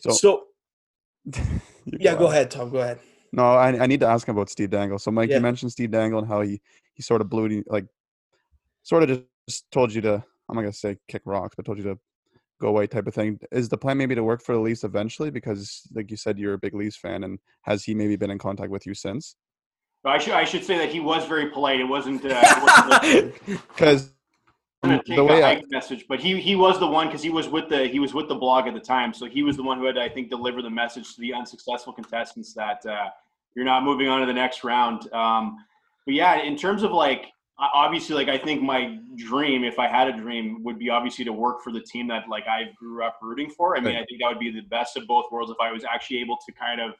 [0.00, 0.44] So, so
[1.86, 2.70] yeah, go, go ahead, Tom.
[2.70, 3.00] Go ahead.
[3.32, 4.98] No, I, I need to ask him about Steve Dangle.
[4.98, 5.36] So, Mike, yeah.
[5.36, 6.60] you mentioned Steve Dangle and how he
[6.94, 7.86] he sort of blew like,
[8.82, 10.14] sort of just told you to
[10.48, 11.98] I'm not gonna say kick rocks, but told you to
[12.60, 13.38] go away type of thing.
[13.52, 15.30] Is the plan maybe to work for the Leafs eventually?
[15.30, 18.38] Because, like you said, you're a big Leafs fan, and has he maybe been in
[18.38, 19.36] contact with you since?
[20.04, 21.80] I should I should say that he was very polite.
[21.80, 24.12] It wasn't because
[24.84, 27.68] uh, the way I message, but he he was the one because he was with
[27.68, 29.86] the he was with the blog at the time, so he was the one who
[29.86, 33.08] had I think deliver the message to the unsuccessful contestants that uh,
[33.56, 35.12] you're not moving on to the next round.
[35.12, 35.56] Um,
[36.04, 40.08] but yeah, in terms of like obviously like i think my dream if i had
[40.08, 43.18] a dream would be obviously to work for the team that like i grew up
[43.22, 43.76] rooting for.
[43.76, 45.84] I mean i think that would be the best of both worlds if i was
[45.84, 46.92] actually able to kind of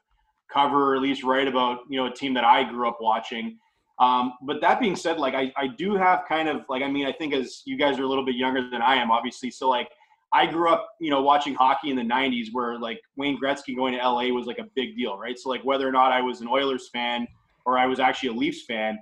[0.51, 3.59] cover or at least write about you know a team that i grew up watching.
[3.99, 7.07] Um, but that being said like I, I do have kind of like i mean
[7.07, 9.71] i think as you guys are a little bit younger than i am obviously so
[9.71, 9.89] like
[10.35, 13.95] i grew up you know watching hockey in the 90s where like wayne gretzky going
[13.95, 15.39] to la was like a big deal right?
[15.39, 17.27] So like whether or not i was an oilers fan
[17.65, 18.99] or i was actually a leafs fan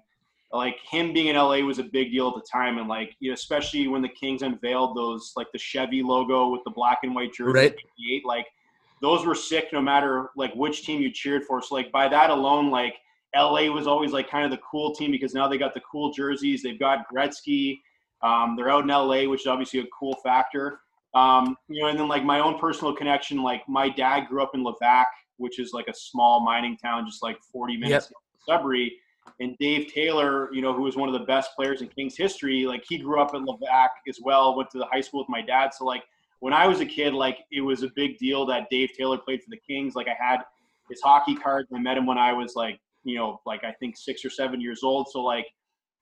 [0.54, 3.30] like him being in LA was a big deal at the time, and like you
[3.30, 7.14] know, especially when the Kings unveiled those like the Chevy logo with the black and
[7.14, 8.24] white jersey, right.
[8.24, 8.46] like
[9.02, 11.60] those were sick no matter like which team you cheered for.
[11.60, 12.94] So like by that alone, like
[13.34, 16.12] LA was always like kind of the cool team because now they got the cool
[16.12, 17.80] jerseys, they've got Gretzky,
[18.22, 20.80] um, they're out in LA, which is obviously a cool factor.
[21.14, 24.52] Um, you know, and then like my own personal connection, like my dad grew up
[24.54, 28.58] in Levack, which is like a small mining town, just like 40 minutes yep.
[28.58, 28.96] Sudbury.
[29.40, 32.66] And Dave Taylor, you know, who was one of the best players in Kings history,
[32.66, 35.42] like he grew up in Levack as well, went to the high school with my
[35.42, 35.74] dad.
[35.74, 36.04] So like
[36.40, 39.42] when I was a kid, like it was a big deal that Dave Taylor played
[39.42, 39.94] for the Kings.
[39.94, 40.40] Like I had
[40.88, 41.68] his hockey cards.
[41.74, 44.60] I met him when I was like, you know, like I think six or seven
[44.60, 45.08] years old.
[45.10, 45.46] So like,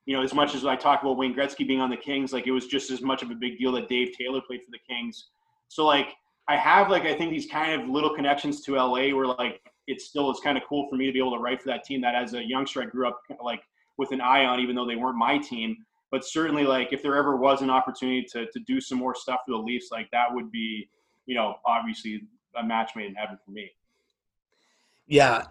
[0.05, 2.45] you know, as much as I talk about Wayne Gretzky being on the Kings, like
[2.45, 4.79] it was just as much of a big deal that Dave Taylor played for the
[4.87, 5.27] Kings.
[5.69, 6.09] So like
[6.47, 10.01] I have like I think these kind of little connections to LA where like it
[10.01, 12.01] still is kind of cool for me to be able to write for that team
[12.01, 13.61] that as a youngster I grew up like
[13.97, 15.77] with an eye on, even though they weren't my team.
[16.11, 19.39] But certainly, like if there ever was an opportunity to to do some more stuff
[19.45, 20.89] for the Leafs, like that would be,
[21.25, 22.21] you know, obviously
[22.55, 23.71] a match made in heaven for me.
[25.07, 25.45] Yeah,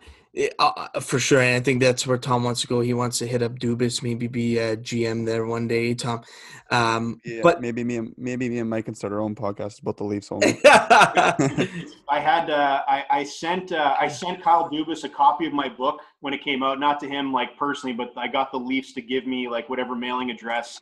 [0.58, 2.80] uh, uh, for sure, and I think that's where Tom wants to go.
[2.80, 6.22] He wants to hit up Dubas, maybe be a GM there one day, Tom.
[6.70, 9.82] Um, yeah, but maybe me, and, maybe me and Mike can start our own podcast
[9.82, 10.58] about the Leafs only.
[10.64, 15.68] I had, uh, I, I sent, uh, I sent Kyle Dubas a copy of my
[15.68, 16.80] book when it came out.
[16.80, 19.94] Not to him like personally, but I got the Leafs to give me like whatever
[19.94, 20.80] mailing address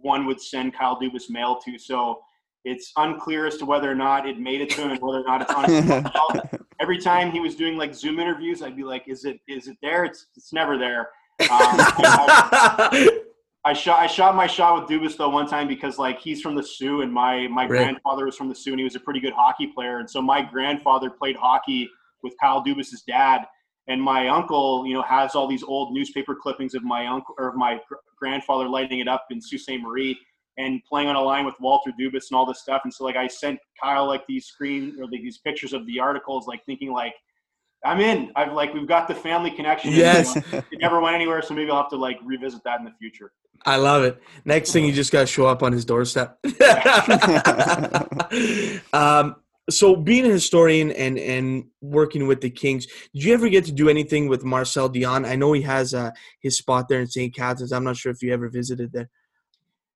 [0.00, 1.78] one would send Kyle Dubas mail to.
[1.78, 2.22] So
[2.64, 5.24] it's unclear as to whether or not it made it to him and whether or
[5.24, 6.60] not it's on.
[6.80, 9.40] Every time he was doing like Zoom interviews, I'd be like, "Is it?
[9.48, 10.04] Is it there?
[10.04, 13.20] It's it's never there." Um, I,
[13.66, 16.54] I, shot I shot my shot with Dubas though one time because like he's from
[16.54, 19.20] the Soo and my my grandfather was from the Soo and he was a pretty
[19.20, 21.90] good hockey player and so my grandfather played hockey
[22.22, 23.42] with Kyle Dubas's dad
[23.86, 27.52] and my uncle you know has all these old newspaper clippings of my uncle or
[27.52, 27.78] my
[28.18, 29.80] grandfather lighting it up in Sault Ste.
[29.80, 30.18] Marie
[30.58, 32.82] and playing on a line with Walter Dubas and all this stuff.
[32.84, 36.00] And so like I sent Kyle like these screen or like these pictures of the
[36.00, 37.14] articles, like thinking like
[37.84, 38.32] I'm in.
[38.36, 39.92] I've like we've got the family connection.
[39.92, 42.92] Yes, it never went anywhere, so maybe I'll have to like revisit that in the
[42.98, 43.32] future.
[43.64, 44.20] I love it.
[44.44, 46.38] Next thing, you just got to show up on his doorstep.
[48.92, 49.36] um,
[49.68, 53.72] so, being a historian and and working with the Kings, did you ever get to
[53.72, 55.26] do anything with Marcel Dionne?
[55.26, 57.34] I know he has uh, his spot there in St.
[57.34, 57.72] Catharines.
[57.72, 59.08] I'm not sure if you ever visited there.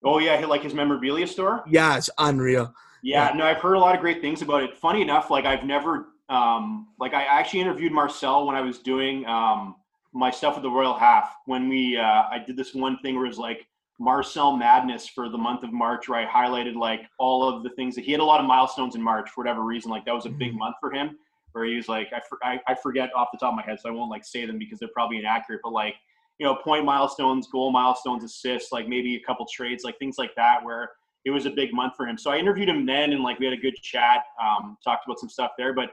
[0.02, 1.62] Oh yeah, like his memorabilia store.
[1.68, 2.74] Yeah, it's unreal.
[3.02, 4.76] Yeah, yeah, no, I've heard a lot of great things about it.
[4.76, 9.26] Funny enough, like I've never, um, like I actually interviewed Marcel when I was doing
[9.26, 9.76] um,
[10.12, 11.34] my stuff with the Royal Half.
[11.46, 13.66] When we, uh, I did this one thing where it was like
[13.98, 17.94] Marcel Madness for the month of March, where I highlighted like all of the things
[17.94, 19.90] that he had a lot of milestones in March for whatever reason.
[19.90, 20.58] Like that was a big mm-hmm.
[20.58, 21.18] month for him,
[21.52, 23.78] where he was like, I, for, I, I forget off the top of my head,
[23.80, 25.96] so I won't like say them because they're probably inaccurate, but like
[26.40, 30.34] you know, point milestones, goal milestones, assists, like maybe a couple trades, like things like
[30.36, 30.90] that, where
[31.26, 32.16] it was a big month for him.
[32.16, 35.18] So I interviewed him then, and like we had a good chat, um, talked about
[35.20, 35.74] some stuff there.
[35.74, 35.90] But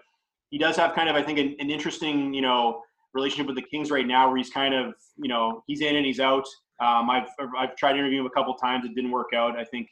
[0.49, 2.81] he does have kind of, I think, an, an, interesting, you know,
[3.13, 6.05] relationship with the Kings right now, where he's kind of, you know, he's in and
[6.05, 6.45] he's out.
[6.79, 7.27] Um, I've
[7.59, 9.59] I've tried to interview him a couple times, it didn't work out.
[9.59, 9.89] I think,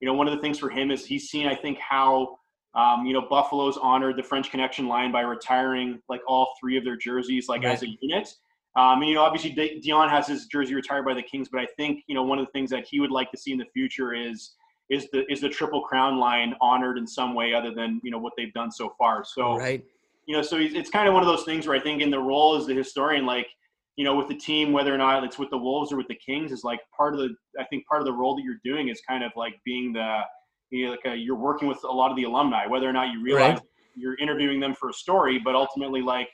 [0.00, 2.38] you know, one of the things for him is he's seen, I think, how.
[2.74, 6.84] Um, you know, Buffalo's honored the French Connection line by retiring like all three of
[6.84, 7.72] their jerseys, like right.
[7.72, 8.28] as a unit.
[8.76, 9.52] Um, and, you know, obviously
[9.84, 12.46] Dionne has his jersey retired by the Kings, but I think you know one of
[12.46, 14.54] the things that he would like to see in the future is
[14.90, 18.18] is the is the triple crown line honored in some way other than you know
[18.18, 19.24] what they've done so far.
[19.24, 19.84] So right.
[20.26, 22.18] you know, so it's kind of one of those things where I think in the
[22.18, 23.48] role as the historian, like
[23.96, 26.14] you know, with the team, whether or not it's with the Wolves or with the
[26.14, 28.88] Kings, is like part of the I think part of the role that you're doing
[28.88, 30.20] is kind of like being the
[30.70, 33.12] you know, like a, you're working with a lot of the alumni, whether or not
[33.12, 33.62] you realize right.
[33.96, 36.28] you're interviewing them for a story, but ultimately like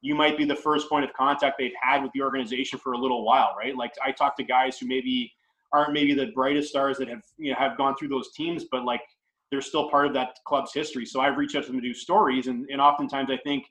[0.00, 2.98] you might be the first point of contact they've had with the organization for a
[2.98, 3.76] little while, right?
[3.76, 5.32] Like I talk to guys who maybe
[5.72, 8.84] aren't maybe the brightest stars that have you know have gone through those teams, but
[8.84, 9.02] like
[9.50, 11.04] they're still part of that club's history.
[11.06, 13.64] So I've reached out to them to do stories, and and oftentimes I think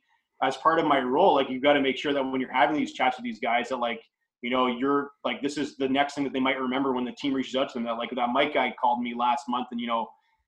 [0.44, 2.76] as part of my role, like you've got to make sure that when you're having
[2.76, 4.02] these chats with these guys, that like
[4.42, 7.14] you know you're like this is the next thing that they might remember when the
[7.14, 7.86] team reaches out to them.
[7.86, 10.08] That like that Mike guy called me last month, and you know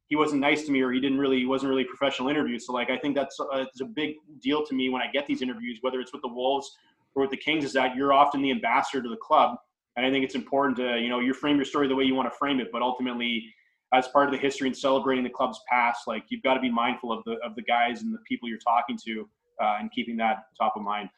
[0.09, 2.59] he wasn't nice to me or he didn't really he wasn't really professional interview.
[2.59, 5.07] So like I think that's a, uh, it's a big deal to me when I
[5.11, 6.75] get these interviews, whether it's with the Wolves
[7.15, 9.57] or with the Kings, is that you're often the ambassador to the club,
[9.95, 12.15] and I think it's important to you know you frame your story the way you
[12.15, 13.53] want to frame it, but ultimately
[13.93, 16.69] as part of the history and celebrating the club's past, like you've got to be
[16.69, 19.27] mindful of the of the guys and the people you're talking to
[19.61, 21.09] uh, and keeping that top of mind.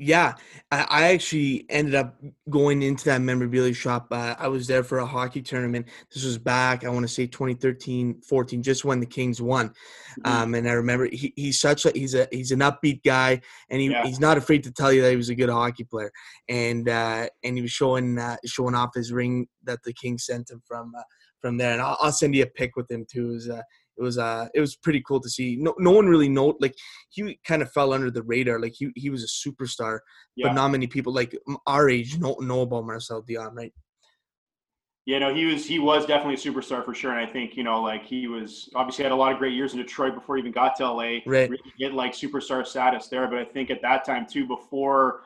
[0.00, 0.34] Yeah,
[0.70, 2.14] I, I actually ended up
[2.48, 4.06] going into that memorabilia shop.
[4.12, 5.88] Uh, I was there for a hockey tournament.
[6.14, 9.70] This was back, I want to say 2013, 14, just when the Kings won.
[9.70, 10.32] Mm-hmm.
[10.32, 13.40] Um, and I remember he, he's such a he's a he's an upbeat guy,
[13.70, 14.06] and he, yeah.
[14.06, 16.12] he's not afraid to tell you that he was a good hockey player.
[16.48, 20.48] And uh, and he was showing uh, showing off his ring that the Kings sent
[20.48, 21.02] him from uh,
[21.40, 21.72] from there.
[21.72, 23.30] And I'll, I'll, send you a pic with him too.
[23.30, 23.62] It was, uh,
[23.98, 25.56] it was uh it was pretty cool to see.
[25.58, 26.74] No no one really know like
[27.10, 28.60] he kind of fell under the radar.
[28.60, 30.00] Like he he was a superstar,
[30.36, 30.48] yeah.
[30.48, 31.36] but not many people like
[31.66, 33.72] our age know know about Marcel Dionne, right?
[35.08, 37.64] Yeah, no, he was he was definitely a superstar for sure, and I think you
[37.64, 40.40] know like he was obviously had a lot of great years in Detroit before he
[40.40, 41.20] even got to LA.
[41.26, 45.22] Right, really get like superstar status there, but I think at that time too, before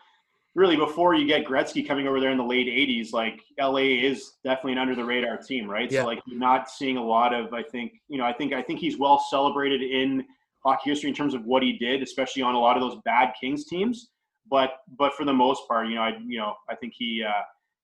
[0.55, 4.35] really before you get Gretzky coming over there in the late '80s, like LA is
[4.45, 5.91] definitely an under the radar team, right?
[5.91, 6.03] Yeah.
[6.03, 8.63] So like you're not seeing a lot of I think you know I think I
[8.63, 10.25] think he's well celebrated in
[10.65, 13.33] hockey history in terms of what he did, especially on a lot of those bad
[13.41, 14.11] Kings teams.
[14.51, 17.43] But but for the most part, you know, I you know I think he uh,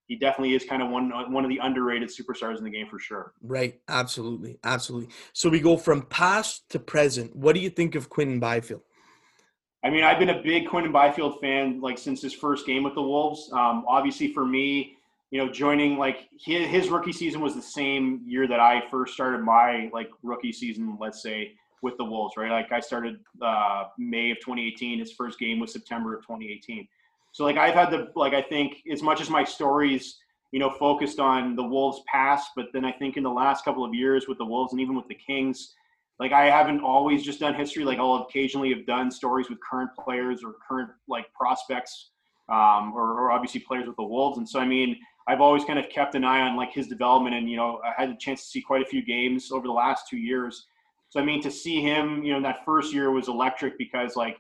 [0.09, 2.99] he definitely is kind of one one of the underrated superstars in the game for
[2.99, 3.33] sure.
[3.43, 3.81] right.
[3.89, 5.11] Absolutely, absolutely.
[5.33, 7.37] So we go from past to present.
[7.37, 8.83] What do you think of Quinton Byfield?
[9.85, 12.95] I mean, I've been a big Quinton Byfield fan like since his first game with
[12.95, 13.51] the Wolves.
[13.53, 14.97] Um, obviously, for me,
[15.31, 19.15] you know, joining like his, his rookie season was the same year that I first
[19.15, 20.97] started my like rookie season.
[21.01, 21.53] Let's say
[21.83, 22.51] with the Wolves, right?
[22.51, 24.99] Like I started uh, May of 2018.
[24.99, 26.89] His first game was September of 2018.
[27.33, 30.17] So like I've had the like I think as much as my stories
[30.51, 33.85] you know focused on the Wolves past, but then I think in the last couple
[33.85, 35.75] of years with the Wolves and even with the Kings,
[36.19, 37.85] like I haven't always just done history.
[37.85, 42.11] Like I'll occasionally have done stories with current players or current like prospects,
[42.49, 44.39] um, or, or obviously players with the Wolves.
[44.39, 44.97] And so I mean
[45.29, 48.01] I've always kind of kept an eye on like his development, and you know I
[48.01, 50.67] had a chance to see quite a few games over the last two years.
[51.11, 54.39] So I mean to see him, you know, that first year was electric because like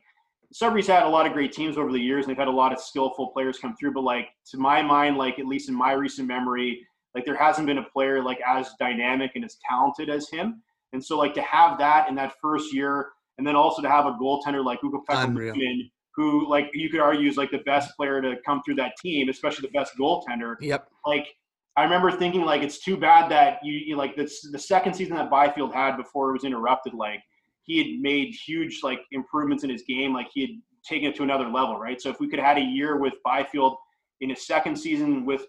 [0.52, 2.72] Sudbury's had a lot of great teams over the years, and they've had a lot
[2.72, 3.92] of skillful players come through.
[3.92, 7.66] But like to my mind, like at least in my recent memory, like there hasn't
[7.66, 10.62] been a player like as dynamic and as talented as him.
[10.92, 14.06] And so like to have that in that first year, and then also to have
[14.06, 15.54] a goaltender like Unreal.
[15.54, 18.92] Pekka who like you could argue is like the best player to come through that
[19.00, 20.56] team, especially the best goaltender.
[20.60, 20.88] Yep.
[21.06, 21.28] Like
[21.76, 25.14] I remember thinking like it's too bad that you, you like this the second season
[25.14, 27.22] that Byfield had before it was interrupted, like
[27.62, 30.50] he had made huge like improvements in his game, like he had
[30.84, 32.00] taken it to another level, right?
[32.02, 33.76] So if we could have had a year with Byfield
[34.20, 35.46] in his second season with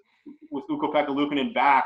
[0.52, 1.86] with Ukko-Pekka Luukkonen back,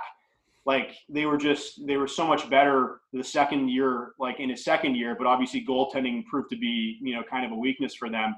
[0.65, 4.63] like they were just they were so much better the second year, like in his
[4.63, 5.15] second year.
[5.17, 8.35] But obviously goaltending proved to be you know kind of a weakness for them.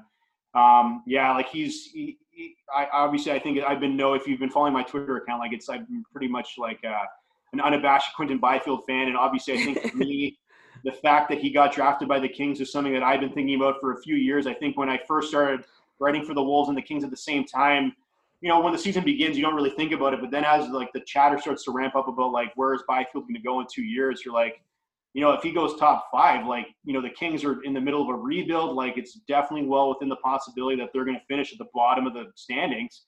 [0.54, 4.40] Um, yeah, like he's he, he, I obviously I think I've been know if you've
[4.40, 7.04] been following my Twitter account, like it's I've been pretty much like uh,
[7.52, 10.38] an unabashed Quinton Byfield fan, and obviously I think for me.
[10.84, 13.56] The fact that he got drafted by the Kings is something that I've been thinking
[13.56, 14.46] about for a few years.
[14.46, 15.64] I think when I first started
[15.98, 17.96] writing for the Wolves and the Kings at the same time,
[18.40, 20.20] you know, when the season begins, you don't really think about it.
[20.20, 23.24] But then as like the chatter starts to ramp up about like where is Byfield
[23.24, 24.60] going to go in two years, you're like,
[25.14, 27.80] you know, if he goes top five, like you know, the Kings are in the
[27.80, 28.76] middle of a rebuild.
[28.76, 32.06] Like it's definitely well within the possibility that they're going to finish at the bottom
[32.06, 33.06] of the standings.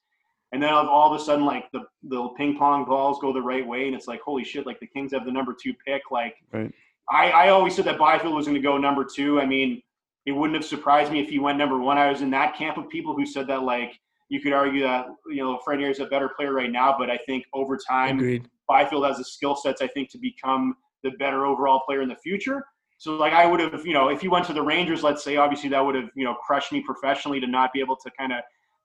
[0.53, 3.67] And then all of a sudden, like the the ping pong balls go the right
[3.67, 4.65] way, and it's like, holy shit!
[4.65, 6.11] Like the Kings have the number two pick.
[6.11, 6.73] Like Right.
[7.11, 9.41] I, I always said that Byfield was going to go number two.
[9.41, 9.83] I mean,
[10.27, 11.97] it wouldn't have surprised me if he went number one.
[11.97, 13.99] I was in that camp of people who said that, like,
[14.29, 17.19] you could argue that, you know, Frenier is a better player right now, but I
[17.27, 18.49] think over time, Agreed.
[18.69, 22.17] Byfield has the skill sets, I think, to become the better overall player in the
[22.17, 22.65] future.
[22.99, 25.37] So, like, I would have, you know, if he went to the Rangers, let's say,
[25.37, 28.33] obviously that would have, you know, crushed me professionally to not be able to kind
[28.33, 28.41] of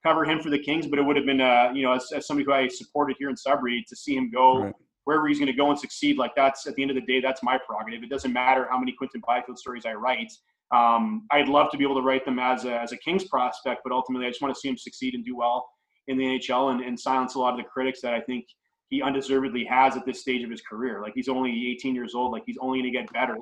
[0.05, 2.27] cover him for the Kings, but it would have been, uh, you know, as, as
[2.27, 4.73] somebody who I supported here in Sudbury, to see him go Right.
[5.05, 6.17] wherever he's going to go and succeed.
[6.17, 8.03] Like that's at the end of the day, that's my prerogative.
[8.03, 10.31] It doesn't matter how many Quinton Byfield stories I write.
[10.71, 13.81] Um, I'd love to be able to write them as a, as a Kings prospect,
[13.83, 15.67] but ultimately I just want to see him succeed and do well
[16.07, 18.45] in the NHL and, and silence a lot of the critics that I think
[18.89, 21.01] he undeservedly has at this stage of his career.
[21.01, 22.31] Like he's only 18 years old.
[22.31, 23.37] Like he's only going to get better.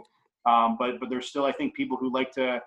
[0.46, 2.62] Um, but but there's still I think people who like to,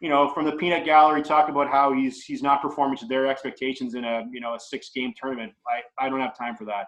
[0.00, 3.26] you know, from the peanut gallery talk about how he's he's not performing to their
[3.26, 5.52] expectations in a you know a six game tournament.
[5.66, 6.86] I I don't have time for that.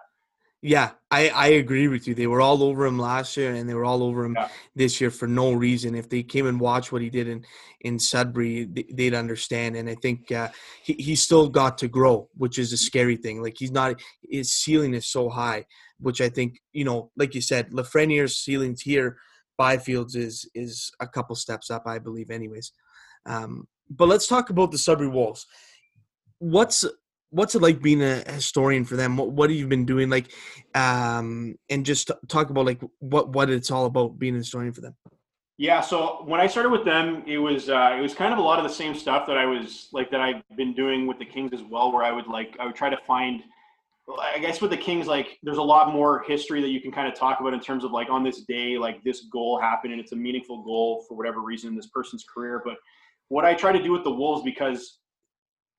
[0.65, 2.15] Yeah, I, I agree with you.
[2.15, 4.49] They were all over him last year, and they were all over him Yeah.
[4.77, 5.97] this year for no reason.
[5.97, 7.45] If they came and watched what he did in
[7.81, 9.75] in Sudbury, they'd understand.
[9.75, 10.51] And I think uh,
[10.85, 13.43] he he still got to grow, which is a scary thing.
[13.43, 14.01] Like he's not
[14.31, 15.67] his ceiling is so high,
[15.99, 19.17] which I think you know, like you said, Lafreniere's ceilings here,
[19.61, 22.71] Byfield's is is a couple steps up, I believe, anyways.
[23.27, 25.45] Um, but let's talk about the Sudbury Wolves.
[26.39, 26.85] What's
[27.33, 29.17] what's it like being a historian for them?
[29.17, 30.09] What what have you been doing?
[30.09, 30.31] Like,
[30.75, 34.83] um, and just talk about like what what it's all about being a historian for
[34.83, 34.95] them.
[35.59, 38.43] Yeah, so when I started with them, it was uh, it was kind of a
[38.43, 41.25] lot of the same stuff that I was like that I've been doing with the
[41.25, 43.43] Kings as well, where I would like I would try to find.
[44.21, 47.07] I guess with the Kings, like there's a lot more history that you can kind
[47.07, 50.01] of talk about in terms of like on this day, like this goal happened and
[50.03, 52.61] it's a meaningful goal for whatever reason in this person's career.
[52.65, 52.75] But
[53.29, 54.99] what I try to do with the Wolves because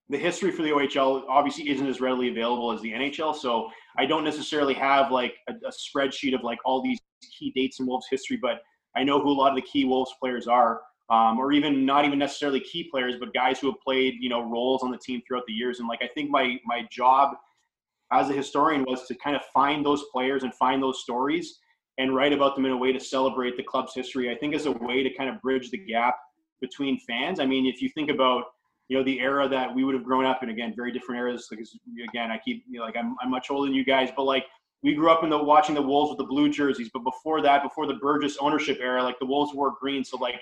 [0.10, 4.06] the history for the OHL obviously isn't as readily available as the NHL, so I
[4.06, 7.00] don't necessarily have like a, a spreadsheet of like all these
[7.38, 8.62] key dates in Wolves history, but
[8.96, 12.06] I know who a lot of the key Wolves players are, um, or even not
[12.06, 15.22] even necessarily key players, but guys who have played you know roles on the team
[15.28, 15.80] throughout the years.
[15.80, 17.36] And like I think my my job
[18.12, 21.60] as a historian was to kind of find those players and find those stories
[21.98, 24.32] and write about them in a way to celebrate the club's history.
[24.32, 26.16] I think as a way to kind of bridge the gap
[26.62, 27.40] between fans.
[27.40, 28.46] I mean, if you think about
[28.90, 31.48] you know the era that we would have grown up in again very different eras
[31.50, 31.78] because
[32.10, 34.46] again i keep you know, like I'm, I'm much older than you guys but like
[34.84, 37.64] we grew up in the watching the wolves with the blue jerseys but before that
[37.64, 40.36] before the burgess ownership era like the wolves wore green so like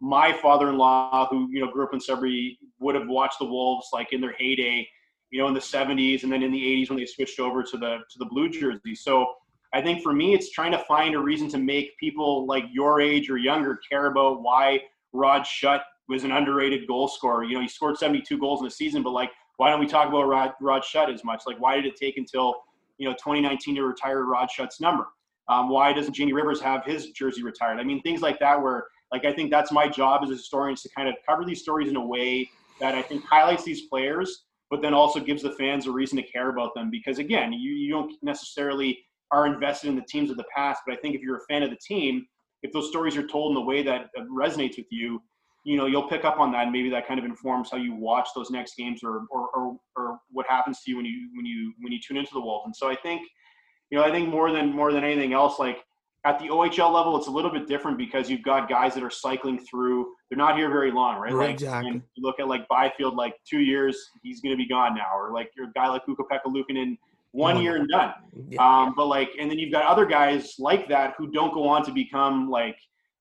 [0.00, 4.12] my father-in-law who you know grew up in sudbury would have watched the wolves like
[4.12, 4.86] in their heyday
[5.30, 7.76] you know in the 70s and then in the 80s when they switched over to
[7.76, 8.94] the to the blue jersey.
[8.94, 9.26] So
[9.74, 13.00] i think for me it's trying to find a reason to make people like your
[13.00, 14.80] age or younger care about why
[15.12, 15.46] rod
[16.08, 17.44] was an underrated goal scorer.
[17.44, 20.08] You know, he scored 72 goals in the season, but like, why don't we talk
[20.08, 21.42] about Rod, Rod Shutt as much?
[21.46, 22.54] Like, why did it take until,
[22.96, 25.06] you know, 2019 to retire Rod Shutt's number?
[25.48, 27.80] Um, why doesn't Jamie Rivers have his jersey retired?
[27.80, 30.74] I mean, things like that where, like, I think that's my job as a historian
[30.74, 32.50] is to kind of cover these stories in a way
[32.80, 36.22] that I think highlights these players, but then also gives the fans a reason to
[36.22, 36.90] care about them.
[36.90, 38.98] Because again, you, you don't necessarily
[39.32, 41.62] are invested in the teams of the past, but I think if you're a fan
[41.62, 42.26] of the team,
[42.62, 45.22] if those stories are told in a way that resonates with you,
[45.68, 47.94] you know you'll pick up on that and maybe that kind of informs how you
[47.94, 51.44] watch those next games or, or or, or what happens to you when you when
[51.52, 53.20] you when you tune into the wolves and so i think
[53.90, 55.78] you know i think more than more than anything else like
[56.24, 59.10] at the ohl level it's a little bit different because you've got guys that are
[59.10, 59.98] cycling through.
[60.28, 61.92] They're not here very long right, Right, like exactly.
[62.14, 65.16] you look at like byfield like two years he's going to be gone now.
[65.16, 66.98] Or like your guy like Ukko-Pekka Luukkonen
[67.32, 68.12] one Oh, year and done.
[68.50, 68.60] Yeah.
[68.66, 71.84] um, but like, and then you've got other guys like that who don't go on
[71.84, 72.76] to become like,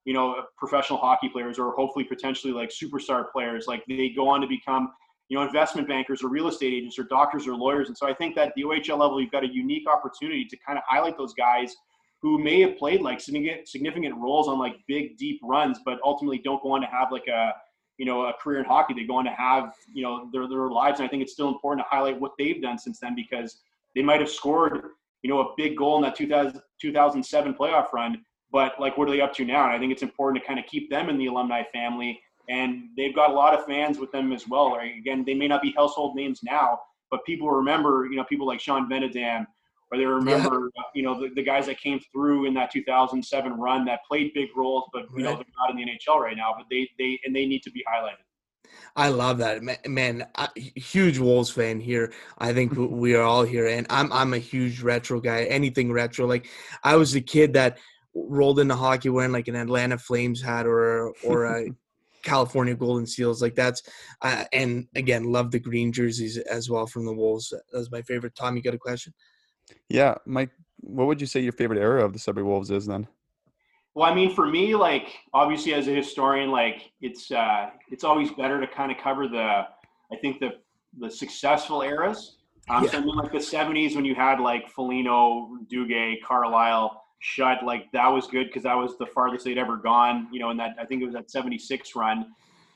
[0.07, 3.67] you know, professional hockey players or hopefully potentially like superstar players.
[3.67, 4.93] Like they go on to become,
[5.27, 7.89] you know, investment bankers or real estate agents or doctors or lawyers.
[7.89, 10.77] And so I think that the OHL level, you've got a unique opportunity to kind
[10.77, 11.75] of highlight those guys
[12.21, 16.39] who may have played like significant significant roles on like big deep runs, but ultimately
[16.41, 17.51] don't go on to have like a
[17.97, 18.93] you know a career in hockey.
[18.93, 21.49] They go on to have you know their their lives, and I think it's still
[21.49, 23.59] important to highlight what they've done since then because
[23.93, 24.85] they might have scored
[25.21, 29.11] you know a big goal in that 2000, 2007 playoff run, but like what are
[29.11, 29.65] they up to now?
[29.65, 32.89] And I think it's important to kind of keep them in the alumni family, and
[32.95, 34.75] they've got a lot of fans with them as well.
[34.75, 34.97] Right?
[34.97, 36.79] Again, they may not be household names now,
[37.11, 39.47] but people remember you know people like Sean Benedam
[39.91, 43.53] or they remember uh, you know the, the guys that came through in that 2007
[43.53, 46.53] run that played big roles but you know they're not in the NHL right now
[46.57, 48.23] but they they and they need to be highlighted
[48.97, 49.77] I love that, man.
[49.87, 52.11] man I, huge Wolves fan here.
[52.37, 55.43] I think we are all here, and I'm I'm a huge retro guy.
[55.43, 56.49] Anything retro, like
[56.83, 57.77] I was a kid that
[58.28, 61.70] rolled into hockey wearing like an Atlanta Flames hat or or a
[62.24, 63.41] California Golden Seals.
[63.41, 63.82] Like that's,
[64.22, 67.49] uh, and again, love the green jerseys as well from the Wolves.
[67.49, 68.36] That was my favorite.
[68.36, 69.13] Tom, you got a question?
[69.88, 70.51] Yeah, Mike,
[70.82, 73.07] what would you say your favorite era of the Sudbury Wolves is then?
[73.97, 78.30] well i mean for me like obviously as a historian like it's uh it's always
[78.32, 79.63] better to kind of cover the
[80.11, 80.51] i think the
[80.99, 82.38] the successful eras
[82.70, 87.63] um so I mean, like the 70s when you had like Foligno, Duguay, Carlyle, Shutt,
[87.63, 90.57] like that was good because that was the farthest they'd ever gone, you know, in
[90.57, 92.28] that I think it was that 76 run.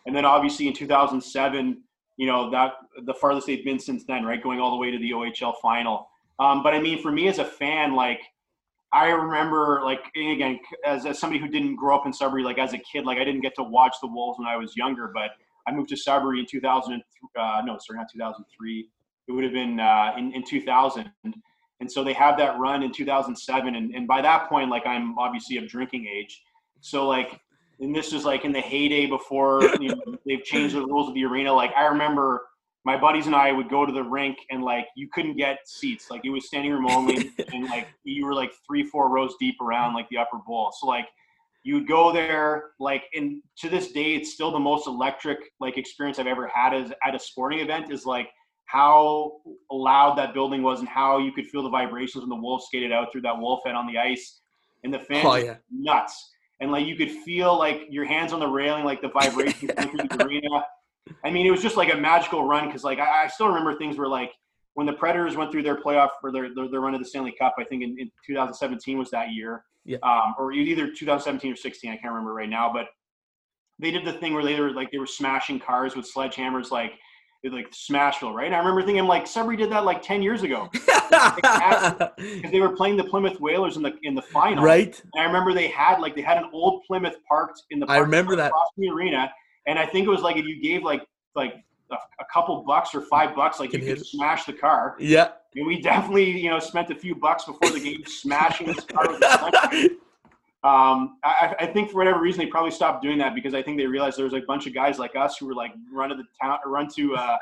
[0.05, 1.81] And then obviously in 2007,
[2.17, 2.73] you know, that
[3.03, 4.41] the farthest they've been since then, right?
[4.41, 6.09] Going all the way to the OHL final.
[6.39, 8.21] Um, but I mean, for me as a fan, like
[8.93, 12.73] I remember, like again, as, as somebody who didn't grow up in Sudbury, like as
[12.73, 15.31] a kid, like I didn't get to watch the Wolves when I was younger, but
[15.67, 17.01] I moved to Sudbury in 2000.
[17.39, 18.89] Uh, no, sorry, not 2003.
[19.27, 21.09] It would have been uh, in, in 2000.
[21.81, 23.75] And so they have that run in 2007.
[23.75, 26.41] And, and by that point, like I'm obviously of drinking age.
[26.79, 27.41] So like,
[27.79, 31.15] and this is like in the heyday before you know, they've changed the rules of
[31.15, 31.51] the arena.
[31.51, 32.43] Like I remember
[32.85, 36.11] my buddies and I would go to the rink and like you couldn't get seats.
[36.11, 39.55] Like it was standing room only, and like you were like three, four rows deep
[39.59, 40.71] around like the upper bowl.
[40.79, 41.07] So like
[41.63, 45.77] you would go there, like, and to this day, it's still the most electric like
[45.77, 47.91] experience I've ever had as at a sporting event.
[47.91, 48.29] Is like
[48.71, 49.33] how
[49.69, 52.91] loud that building was and how you could feel the vibrations when the wolves skated
[52.91, 54.41] out through that wolf head on the ice,
[54.83, 55.55] and the fans Oh, yeah.
[55.71, 56.31] nuts.
[56.61, 60.07] And like you could feel like your hands on the railing, like the vibrations through
[60.07, 60.63] the arena.
[61.25, 63.75] I mean, it was just like a magical run because, like, I, I still remember
[63.77, 64.31] things were like
[64.75, 67.33] when the Predators went through their playoff or their, their, their run of the Stanley
[67.37, 67.55] Cup.
[67.59, 69.97] I think in, in 2017 was that year, Yeah.
[70.03, 71.91] um, or either 2017 or 16.
[71.91, 72.85] I can't remember right now, but
[73.79, 76.93] they did the thing where they were like they were smashing cars with sledgehammers, like
[77.49, 78.45] like Smashville, right?
[78.45, 82.11] And I remember thinking like Sudbury did that like 10 years ago because
[82.51, 85.01] they were playing the Plymouth Whalers in the in the final, right?
[85.13, 87.87] and I remember they had like they had an old Plymouth parked in the.
[87.87, 88.51] I remember that.
[88.77, 89.31] the arena,
[89.65, 91.03] and I think it was like if you gave like
[91.35, 91.55] like
[91.91, 94.05] a, a couple bucks or five bucks, like you could it.
[94.05, 94.95] smash the car.
[94.99, 95.31] Yeah.
[95.55, 99.17] And we definitely you know spent a few bucks before the game smashing this car.
[100.63, 103.77] Um, I, I think for whatever reason they probably stopped doing that because I think
[103.77, 106.09] they realized there was like a bunch of guys like us who were like run
[106.09, 107.37] to the town, run to uh,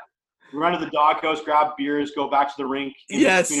[0.54, 2.94] run to the doghouse, grab beers, go back to the rink.
[3.08, 3.52] Yes.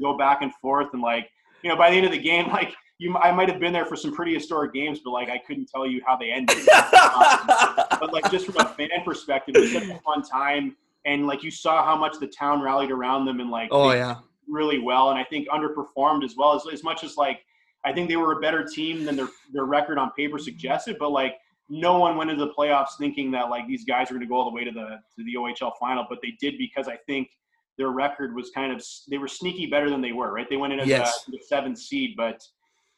[0.00, 1.30] Go back and forth, and like
[1.62, 3.86] you know, by the end of the game, like you, I might have been there
[3.86, 6.56] for some pretty historic games, but like I couldn't tell you how they ended.
[6.68, 7.46] um,
[8.00, 11.42] but like just from a fan perspective, it was such a fun time, and like
[11.42, 14.16] you saw how much the town rallied around them, and like oh yeah,
[14.48, 17.44] really well, and I think underperformed as well as as much as like
[17.84, 21.10] I think they were a better team than their their record on paper suggested, but
[21.10, 21.36] like
[21.70, 24.36] no one went into the playoffs thinking that like these guys are going to go
[24.36, 27.28] all the way to the to the OHL final, but they did because I think
[27.76, 30.32] their record was kind of they were sneaky better than they were.
[30.32, 31.24] Right, they went in as Yes.
[31.28, 32.42] a, the seventh seed, but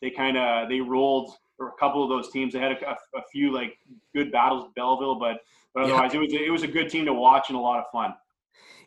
[0.01, 2.55] they kind of they rolled or a couple of those teams.
[2.55, 3.77] They had a, a, a few like
[4.15, 5.41] good battles with Belleville, but
[5.75, 5.95] but Yeah.
[5.95, 8.15] otherwise it was it was a good team to watch and a lot of fun.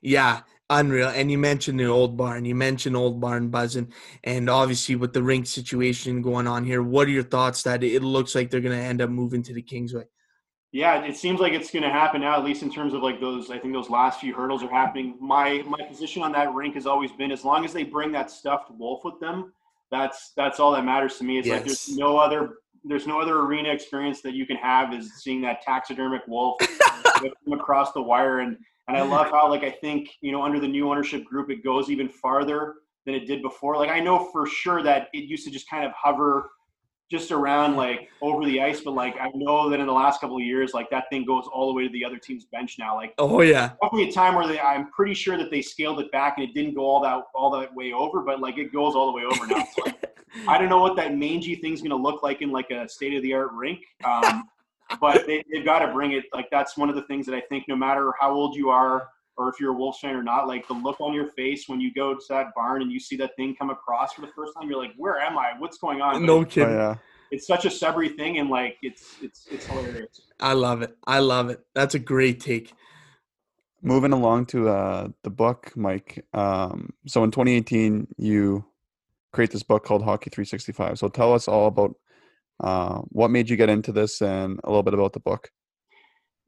[0.01, 1.09] yeah, unreal.
[1.09, 2.45] And you mentioned the old barn.
[2.45, 3.93] You mentioned old barn buzzing,
[4.23, 8.01] and obviously with the rink situation going on here, what are your thoughts that it
[8.01, 10.05] looks like they're going to end up moving to the Kingsway?
[10.71, 13.19] Yeah, it seems like it's going to happen now, at least in terms of like
[13.19, 13.51] those.
[13.51, 15.15] I think those last few hurdles are happening.
[15.19, 18.31] My my position on that rink has always been as long as they bring that
[18.31, 19.53] stuffed wolf with them,
[19.93, 21.37] that's that's all that matters to me.
[21.37, 25.21] It's like there's no other there's no other arena experience that you can have is
[25.21, 26.57] seeing that taxidermic wolf
[27.53, 28.57] across the wire and
[28.87, 31.63] and I love how like I think you know under the new ownership group it
[31.63, 32.75] goes even farther
[33.05, 33.77] than it did before.
[33.77, 36.49] Like I know for sure that it used to just kind of hover
[37.11, 40.37] just around like over the ice, but like I know that in the last couple
[40.37, 42.95] of years, like that thing goes all the way to the other team's bench now.
[42.95, 46.11] Like Oh yeah, definitely a time where they, I'm pretty sure that they scaled it
[46.11, 48.95] back and it didn't go all that all that way over, but like it goes
[48.95, 49.65] all the way over now.
[49.75, 50.03] So, like,
[50.47, 53.13] I don't know what that mangy thing's going to look like in like a state
[53.13, 54.45] of the art rink, um,
[54.99, 56.25] but they, they've got to bring it.
[56.33, 59.07] Like that's one of the things that I think, no matter how old you are
[59.35, 61.81] or if you're a Wolves fan or not, like the look on your face when
[61.81, 64.53] you go to that barn and you see that thing come across for the first
[64.55, 65.53] time, you're like, "Where am I?
[65.57, 66.73] What's going on?" But no Oh kidding.
[66.75, 66.95] yeah.
[67.31, 70.21] it's such a Sudbury thing, and like it's it's it's hilarious.
[70.39, 70.95] I love it.
[71.07, 71.61] I love it.
[71.73, 72.73] That's a great take.
[73.81, 76.23] Moving along to uh, the book, Mike.
[76.33, 78.63] Um, so in 2018, you
[79.33, 80.99] create this book called Hockey 365.
[80.99, 81.95] So tell us all about
[82.63, 85.51] uh, what made you get into this and a little bit about the book.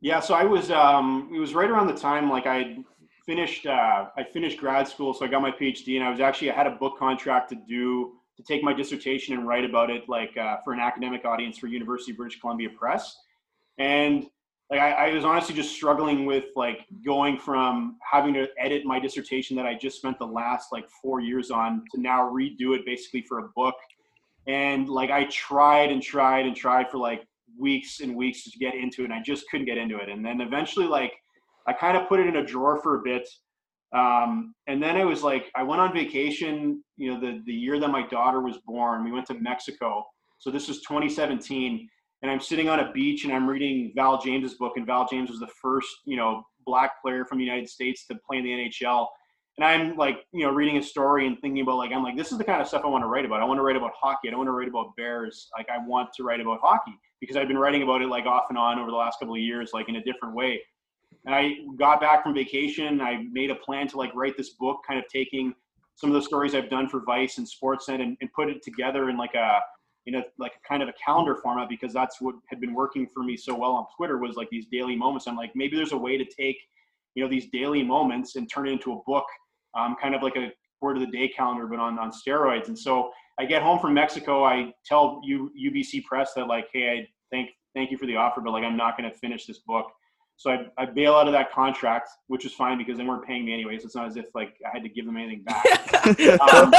[0.01, 2.78] Yeah, so I was um it was right around the time like I
[3.26, 6.51] finished uh I finished grad school, so I got my PhD and I was actually
[6.51, 10.07] I had a book contract to do to take my dissertation and write about it
[10.09, 13.18] like uh, for an academic audience for University of British Columbia Press.
[13.78, 14.28] And
[14.70, 18.99] like I, I was honestly just struggling with like going from having to edit my
[18.99, 22.86] dissertation that I just spent the last like four years on to now redo it
[22.86, 23.76] basically for a book.
[24.47, 27.25] And like I tried and tried and tried for like
[27.57, 30.09] weeks and weeks to get into it and I just couldn't get into it.
[30.09, 31.13] And then eventually like
[31.67, 33.27] I kind of put it in a drawer for a bit.
[33.93, 37.79] Um, and then it was like I went on vacation, you know, the, the year
[37.79, 39.03] that my daughter was born.
[39.03, 40.03] We went to Mexico.
[40.37, 41.87] So this was 2017.
[42.21, 44.73] And I'm sitting on a beach and I'm reading Val James's book.
[44.77, 48.15] And Val James was the first, you know, black player from the United States to
[48.27, 49.07] play in the NHL.
[49.57, 52.31] And I'm like, you know, reading a story and thinking about like, I'm like, this
[52.31, 53.41] is the kind of stuff I want to write about.
[53.41, 54.27] I want to write about hockey.
[54.27, 55.49] I don't want to write about Bears.
[55.57, 58.45] Like I want to write about hockey because I've been writing about it like off
[58.49, 60.61] and on over the last couple of years, like in a different way.
[61.25, 63.01] And I got back from vacation.
[63.01, 65.55] I made a plan to like write this book, kind of taking
[65.95, 69.09] some of the stories I've done for Vice and Sportsnet and, and put it together
[69.09, 69.59] in like a,
[70.05, 73.07] you know, like a kind of a calendar format because that's what had been working
[73.07, 75.27] for me so well on Twitter was like these daily moments.
[75.27, 76.57] I'm like, maybe there's a way to take,
[77.15, 79.25] you know, these daily moments and turn it into a book,
[79.76, 80.51] um, kind of like a
[80.82, 82.67] word of the day calendar, but on, on steroids.
[82.67, 84.43] And so I get home from Mexico.
[84.43, 88.41] I tell U, UBC Press that like, hey, I thank thank you for the offer,
[88.41, 89.88] but like I'm not going to finish this book.
[90.38, 93.45] So I, I bail out of that contract, which was fine because they weren't paying
[93.45, 93.78] me anyway.
[93.78, 95.65] So it's not as if like I had to give them anything back.
[96.05, 96.71] Um,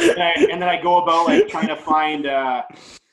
[0.00, 2.62] and, I, and then I go about like trying to find, uh,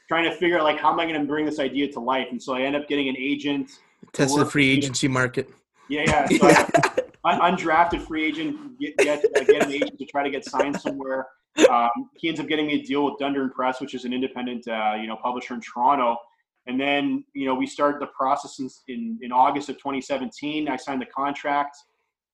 [0.08, 2.28] trying to figure out like how am I going to bring this idea to life.
[2.32, 3.72] And so I end up getting an agent.
[4.14, 5.50] Test the free agency market.
[5.90, 6.28] Yeah, yeah.
[6.28, 6.92] So I,
[7.26, 11.28] undrafted free agent get get, uh, get an agent to try to get signed somewhere.
[11.70, 14.68] Um, he ends up getting me a deal with Dundurn Press, which is an independent,
[14.68, 16.18] uh, you know, publisher in Toronto.
[16.68, 20.68] And then, you know, we started the process in, in, in August of 2017.
[20.68, 21.78] I signed the contract.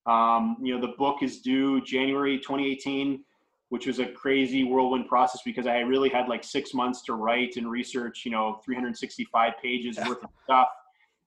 [0.05, 3.23] Um, you know, the book is due January 2018,
[3.69, 7.55] which was a crazy whirlwind process because I really had like six months to write
[7.55, 10.67] and research, you know, 365 pages worth of stuff.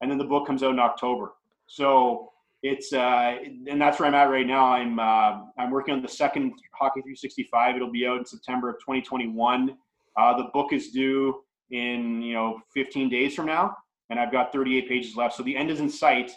[0.02, 1.32] And then the book comes out in October.
[1.66, 2.32] So
[2.62, 3.36] it's uh,
[3.68, 4.66] and that's where I'm at right now.
[4.66, 7.76] I'm uh, I'm working on the second Hockey 365.
[7.76, 9.76] It'll be out in September of 2021.
[10.16, 13.76] Uh, the book is due in you know 15 days from now,
[14.10, 15.34] and I've got 38 pages left.
[15.34, 16.32] So the end is in sight,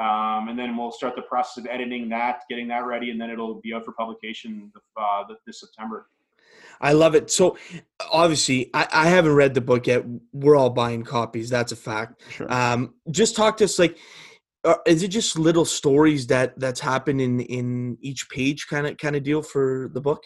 [0.00, 3.30] um, and then we'll start the process of editing that, getting that ready, and then
[3.30, 6.06] it'll be out for publication uh, this September.
[6.80, 7.30] I love it.
[7.30, 7.56] So
[8.12, 10.04] obviously, I, I haven't read the book yet.
[10.32, 11.50] We're all buying copies.
[11.50, 12.20] That's a fact.
[12.30, 12.52] Sure.
[12.52, 13.98] Um, just talk to us like
[14.64, 18.96] uh, is it just little stories that that's happened in in each page kind of
[18.96, 20.24] kind of deal for the book?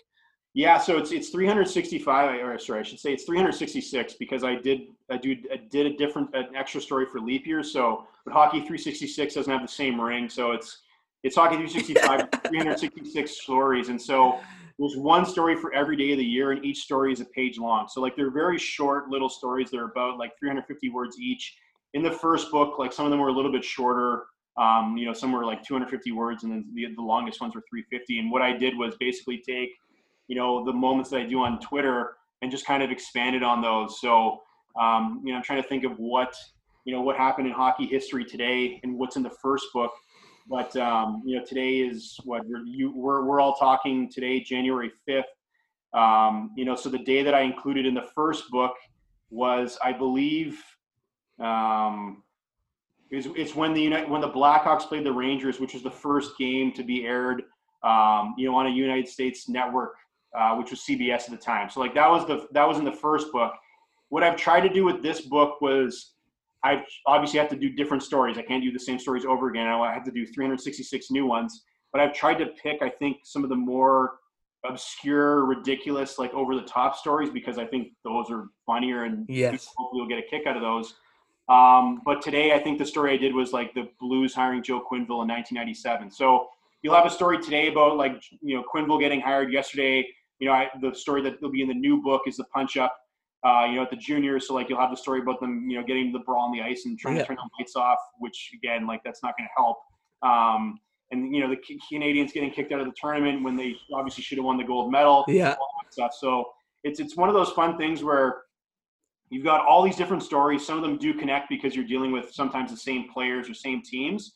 [0.55, 4.81] Yeah, so it's it's 365, or sorry, I should say it's 366 because I did
[5.11, 8.59] I do I did a different an extra story for leap year So, but hockey
[8.59, 10.83] 366 doesn't have the same ring, so it's
[11.23, 14.41] it's hockey 365 366 stories, and so
[14.79, 17.59] there's one story for every day of the year, and each story is a page
[17.59, 17.89] long.
[17.89, 19.71] So like they're very short little stories.
[19.71, 21.57] They're about like 350 words each.
[21.95, 24.25] In the first book, like some of them were a little bit shorter.
[24.57, 27.63] Um, you know, some were like 250 words, and then the, the longest ones were
[27.71, 28.19] 350.
[28.19, 29.71] And what I did was basically take,
[30.27, 33.63] you know, the moments that I do on Twitter and just kind of expanded on
[33.63, 34.01] those.
[34.01, 34.43] So,
[34.79, 36.35] um, you know, I'm trying to think of what,
[36.85, 39.93] you know, what happened in hockey history today and what's in the first book.
[40.49, 44.91] But um, you know, today is what we're, you, we're we're all talking today, January
[45.07, 45.25] 5th.
[45.93, 48.75] Um, you know, so the day that I included in the first book
[49.31, 50.63] was, I believe,
[51.41, 52.23] um,
[53.11, 56.37] it's, it's when the United, when the Blackhawks played the Rangers, which was the first
[56.39, 57.43] game to be aired,
[57.83, 59.95] um, you know, on a United States network,
[60.39, 61.71] uh, which was CBS at the time.
[61.71, 63.53] So like that was the that was in the first book.
[64.11, 66.15] What I've tried to do with this book was
[66.65, 68.37] I obviously have to do different stories.
[68.37, 69.67] I can't do the same stories over again.
[69.67, 71.65] I have to do 366 new ones.
[71.93, 74.19] But I've tried to pick, I think, some of the more
[74.69, 79.69] obscure, ridiculous, like over the top stories because I think those are funnier and yes.
[79.77, 80.95] hopefully you'll get a kick out of those.
[81.49, 84.81] Um, but today, I think the story I did was like the Blues hiring Joel
[84.81, 86.11] Quenneville in 1997.
[86.11, 86.49] So
[86.83, 90.07] you'll have a story today about like you know Quenneville getting hired yesterday.
[90.41, 92.77] You know, I, the story that will be in the new book is the punch
[92.77, 92.95] up
[93.45, 94.49] uh, you know, at the juniors.
[94.49, 96.63] So like you'll have the story about them, you know, getting the brawl on the
[96.63, 97.23] ice and trying yeah.
[97.23, 99.79] to turn the lights off, which again, like that's not going to help.
[100.23, 100.81] Um,
[101.11, 104.39] and you know, the Canadians getting kicked out of the tournament when they obviously should
[104.39, 105.25] have won the gold medal.
[105.29, 105.55] Yeah.
[105.91, 106.13] stuff.
[106.19, 106.51] So
[106.85, 108.43] it's it's one of those fun things where
[109.31, 110.67] you've got all these different stories.
[110.67, 113.83] Some of them do connect because you're dealing with sometimes the same players or same
[113.83, 114.35] teams.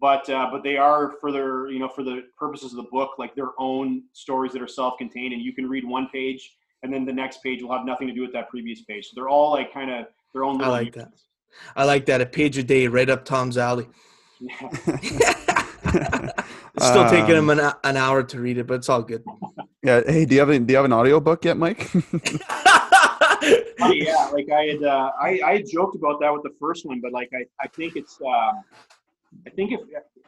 [0.00, 3.12] But uh, but they are for their you know for the purposes of the book
[3.18, 7.04] like their own stories that are self-contained and you can read one page and then
[7.04, 9.06] the next page will have nothing to do with that previous page.
[9.06, 10.62] So they're all like kind of their own.
[10.62, 11.10] I like that.
[11.76, 12.20] I like that.
[12.20, 13.88] A page a day, right up Tom's alley.
[14.40, 14.68] Yeah.
[16.78, 19.24] Still um, taking him an, an hour to read it, but it's all good.
[19.82, 20.02] Yeah.
[20.06, 21.90] Hey, do you have a, do you have an audio book yet, Mike?
[23.88, 27.00] yeah, like I had uh, I, I had joked about that with the first one,
[27.00, 28.62] but like I, I think it's um,
[29.46, 29.80] I think if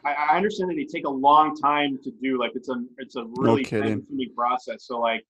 [0.04, 3.16] I, I understand that they take a long time to do, like it's a it's
[3.16, 4.00] a really no
[4.34, 4.84] process.
[4.84, 5.24] So like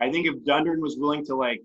[0.00, 1.62] I think if Dundurn was willing to like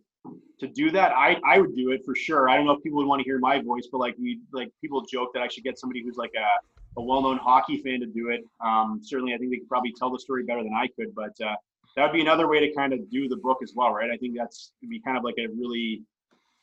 [0.60, 2.50] to do that, I I would do it for sure.
[2.50, 4.72] I don't know if people would want to hear my voice, but like we like
[4.82, 8.06] people joke that I should get somebody who's like a, a well-known hockey fan to
[8.06, 8.42] do it.
[8.64, 11.40] Um, certainly, I think they could probably tell the story better than I could, but
[11.46, 11.56] uh,
[11.98, 14.12] that would be another way to kind of do the book as well, right?
[14.12, 16.04] I think that's would be kind of like a really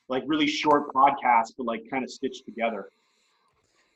[0.07, 2.89] like really short podcast, but like kind of stitched together.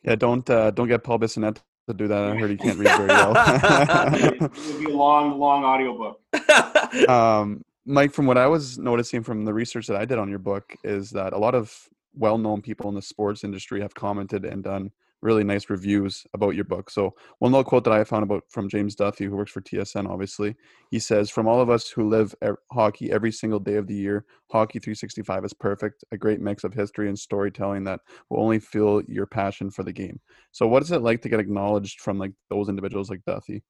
[0.04, 2.24] Yeah, don't uh, don't get Paul Bissonnette to do that.
[2.26, 3.34] I heard he can't read very well.
[4.14, 6.20] it would be a long, long audiobook.
[7.10, 10.40] um, Mike, from what I was noticing from the research that I did on your
[10.40, 11.74] book, is that a lot of
[12.16, 16.56] well known people in the sports industry have commented and done really nice reviews about
[16.56, 16.90] your book.
[16.90, 20.10] So, one little quote that I found about from James Duthie, who works for TSN,
[20.10, 20.56] obviously,
[20.92, 23.96] he says, From all of us who live er- hockey every single day of the
[23.96, 28.00] year, Hockey 365 is perfect, a great mix of history and storytelling that
[28.30, 30.20] will only fuel your passion for the game.
[30.52, 33.64] So, what is it like to get acknowledged from like those individuals like Duthie?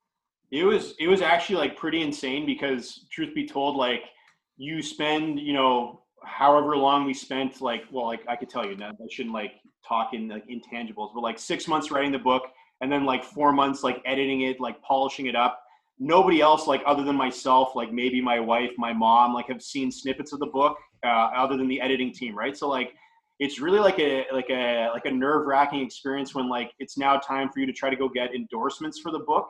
[0.52, 4.02] It was it was actually like pretty insane because truth be told, like
[4.58, 8.76] you spend you know however long we spent like well like I could tell you
[8.78, 9.54] that I shouldn't like
[9.88, 12.44] talk in like intangibles, but like six months writing the book
[12.82, 15.62] and then like four months like editing it, like polishing it up.
[16.00, 19.92] Nobody else like other than myself, like maybe my wife, my mom, like have seen
[19.92, 22.56] snippets of the book uh, other than the editing team, right?
[22.56, 22.94] So like
[23.40, 27.18] it's really like a like a like a nerve wracking experience when like it's now
[27.18, 29.50] time for you to try to go get endorsements for the book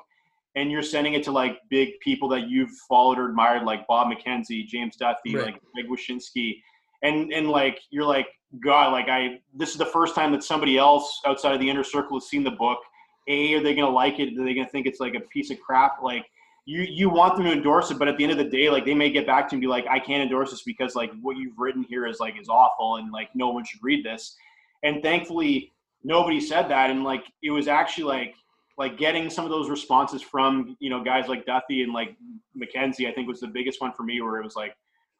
[0.56, 4.08] and you're sending it to like big people that you've followed or admired, like Bob
[4.12, 5.46] McKenzie, James Duthie, right.
[5.46, 6.62] like Greg Wyshynski,
[7.04, 8.28] and and like you're like
[8.64, 11.84] God, like I this is the first time that somebody else outside of the inner
[11.84, 12.80] circle has seen the book.
[13.28, 14.38] A, are they gonna like it?
[14.40, 16.02] Are they gonna think it's like a piece of crap?
[16.02, 16.26] Like
[16.66, 18.86] you you want them to endorse it, but at the end of the day, like
[18.86, 21.12] they may get back to you and be like, I can't endorse this because like
[21.22, 24.36] what you've written here is like is awful and like no one should read this.
[24.82, 25.74] And thankfully,
[26.04, 28.34] nobody said that, and like it was actually like
[28.80, 32.15] like getting some of those responses from you know guys like Duthie and like
[32.57, 34.73] McKenzie, I think was the biggest one for me where it was like,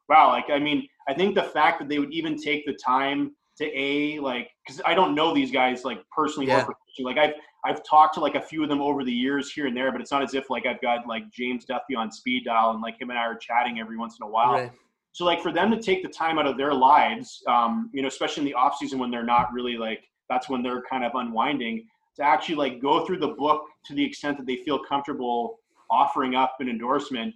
[0.08, 3.36] wow, like I mean, I think the fact that they would even take the time
[3.58, 6.66] to a like because I don't know these guys like personally yeah.
[7.00, 7.34] like I've
[7.66, 10.00] I've talked to like a few of them over the years here and there, but
[10.00, 12.98] it's not as if like I've got like James Duthie on speed dial and like
[12.98, 14.54] him and I are chatting every once in a while.
[14.54, 14.72] Right.
[15.12, 18.08] So like for them to take the time out of their lives, um, you know,
[18.08, 21.12] especially in the off season when they're not really like that's when they're kind of
[21.14, 21.86] unwinding
[22.20, 25.58] to actually like go through the book to the extent that they feel comfortable
[25.90, 27.34] offering up an endorsement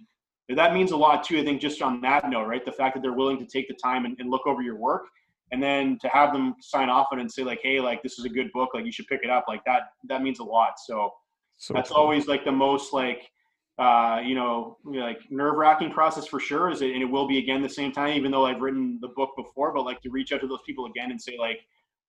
[0.55, 3.01] that means a lot too i think just on that note right the fact that
[3.01, 5.07] they're willing to take the time and, and look over your work
[5.51, 8.19] and then to have them sign off on it and say like hey like this
[8.19, 10.43] is a good book like you should pick it up like that that means a
[10.43, 11.11] lot so,
[11.57, 11.97] so that's cool.
[11.97, 13.29] always like the most like
[13.77, 16.69] uh, you know, like nerve wracking process for sure.
[16.69, 19.09] Is it, and it will be again the same time, even though I've written the
[19.09, 21.59] book before, but like to reach out to those people again and say like,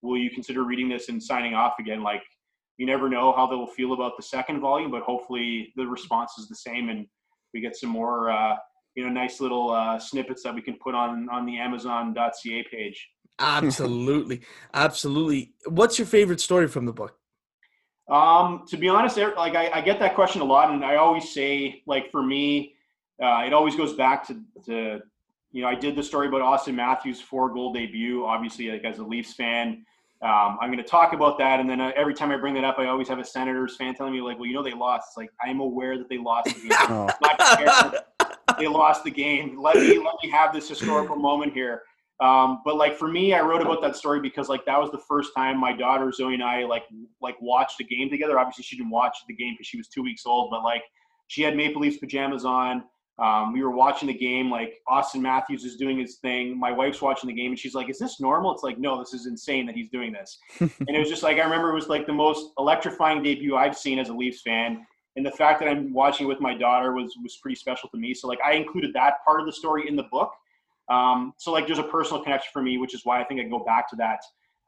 [0.01, 2.01] will you consider reading this and signing off again?
[2.03, 2.23] Like,
[2.77, 6.33] you never know how they will feel about the second volume, but hopefully the response
[6.37, 7.07] is the same and
[7.53, 8.55] we get some more, uh,
[8.95, 13.09] you know, nice little uh, snippets that we can put on on the Amazon.ca page.
[13.39, 14.41] Absolutely,
[14.73, 15.53] absolutely.
[15.65, 17.17] What's your favorite story from the book?
[18.09, 21.33] Um, to be honest, like I, I, get that question a lot, and I always
[21.33, 22.73] say, like for me,
[23.21, 25.01] uh, it always goes back to, to,
[25.51, 28.25] you know, I did the story about Auston Matthews' four goal debut.
[28.25, 29.85] Obviously, like as a Leafs fan,
[30.21, 32.63] um, I'm going to talk about that, and then uh, every time I bring that
[32.63, 35.09] up, I always have a Senators fan telling me, like, "Well, you know, they lost."
[35.09, 36.71] It's like I'm aware that they lost the game.
[36.73, 38.57] oh.
[38.57, 39.61] they lost the game.
[39.61, 41.83] Let me let me have this historical moment here.
[42.19, 45.01] Um, but like for me, I wrote about that story because like that was the
[45.07, 46.83] first time my daughter Zoe and I like
[47.21, 48.39] like watched a game together.
[48.39, 50.81] Obviously, she didn't watch the game because she was two weeks old, but like
[51.27, 52.83] she had Maple Leafs pajamas on.
[53.19, 54.51] Um, we were watching the game.
[54.51, 56.59] Like Auston Matthews is doing his thing.
[56.59, 59.13] My wife's watching the game, and she's like, "Is this normal?" It's like, "No, this
[59.13, 61.87] is insane that he's doing this." and it was just like I remember it was
[61.87, 64.85] like the most electrifying debut I've seen as a Leafs fan.
[65.15, 67.97] And the fact that I'm watching it with my daughter was was pretty special to
[67.97, 68.13] me.
[68.13, 70.31] So like I included that part of the story in the book
[70.89, 73.43] um, so like there's a personal connection for me, which is why I think I
[73.43, 74.19] go back to that.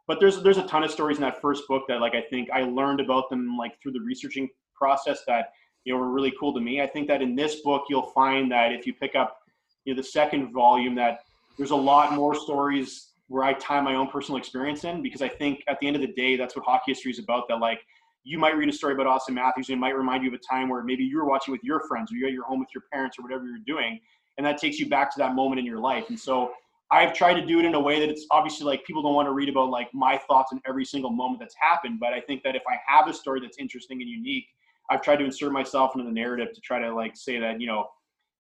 [0.07, 2.49] But there's there's a ton of stories in that first book that like I think
[2.51, 5.49] I learned about them like through the researching process that
[5.85, 6.81] you know were really cool to me.
[6.81, 9.39] I think that in this book you'll find that if you pick up
[9.85, 11.22] you know the second volume that
[11.57, 15.30] there's a lot more stories where I tie my own personal experience in because I
[15.30, 17.47] think at the end of the day that's what hockey history is about.
[17.47, 17.81] That like
[18.23, 20.39] you might read a story about Auston Matthews and it might remind you of a
[20.39, 22.69] time where maybe you were watching with your friends or you're at your home with
[22.73, 23.99] your parents or whatever you're doing
[24.39, 26.06] and that takes you back to that moment in your life.
[26.07, 26.53] And so
[26.91, 29.27] I've tried to do it in a way that it's obviously like people don't want
[29.27, 31.99] to read about like my thoughts in every single moment that's happened.
[31.99, 34.45] But I think that if I have a story that's interesting and unique,
[34.90, 37.68] I've tried to insert myself into the narrative to try to like say that, you
[37.68, 37.88] know,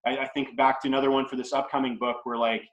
[0.05, 2.63] I, I think back to another one for this upcoming book where like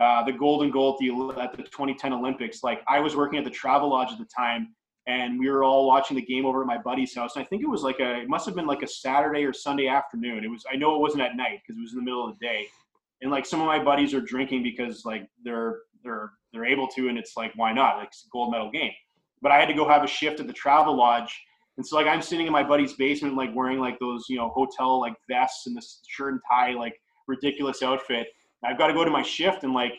[0.00, 3.44] uh, the golden goal at the, at the 2010 Olympics, like I was working at
[3.44, 4.74] the travel lodge at the time
[5.06, 7.36] and we were all watching the game over at my buddy's house.
[7.36, 9.52] And I think it was like a, it must have been like a Saturday or
[9.52, 10.44] Sunday afternoon.
[10.44, 12.38] It was, I know it wasn't at night because it was in the middle of
[12.38, 12.66] the day.
[13.22, 17.08] And like some of my buddies are drinking because like they're, they're, they're able to,
[17.08, 17.98] and it's like, why not?
[17.98, 18.92] Like it's a gold medal game.
[19.42, 21.38] But I had to go have a shift at the travel lodge.
[21.76, 24.50] And so like I'm sitting in my buddy's basement, like wearing like those, you know,
[24.50, 26.94] hotel like vests and this shirt and tie, like
[27.26, 28.28] ridiculous outfit.
[28.64, 29.94] I've got to go to my shift and like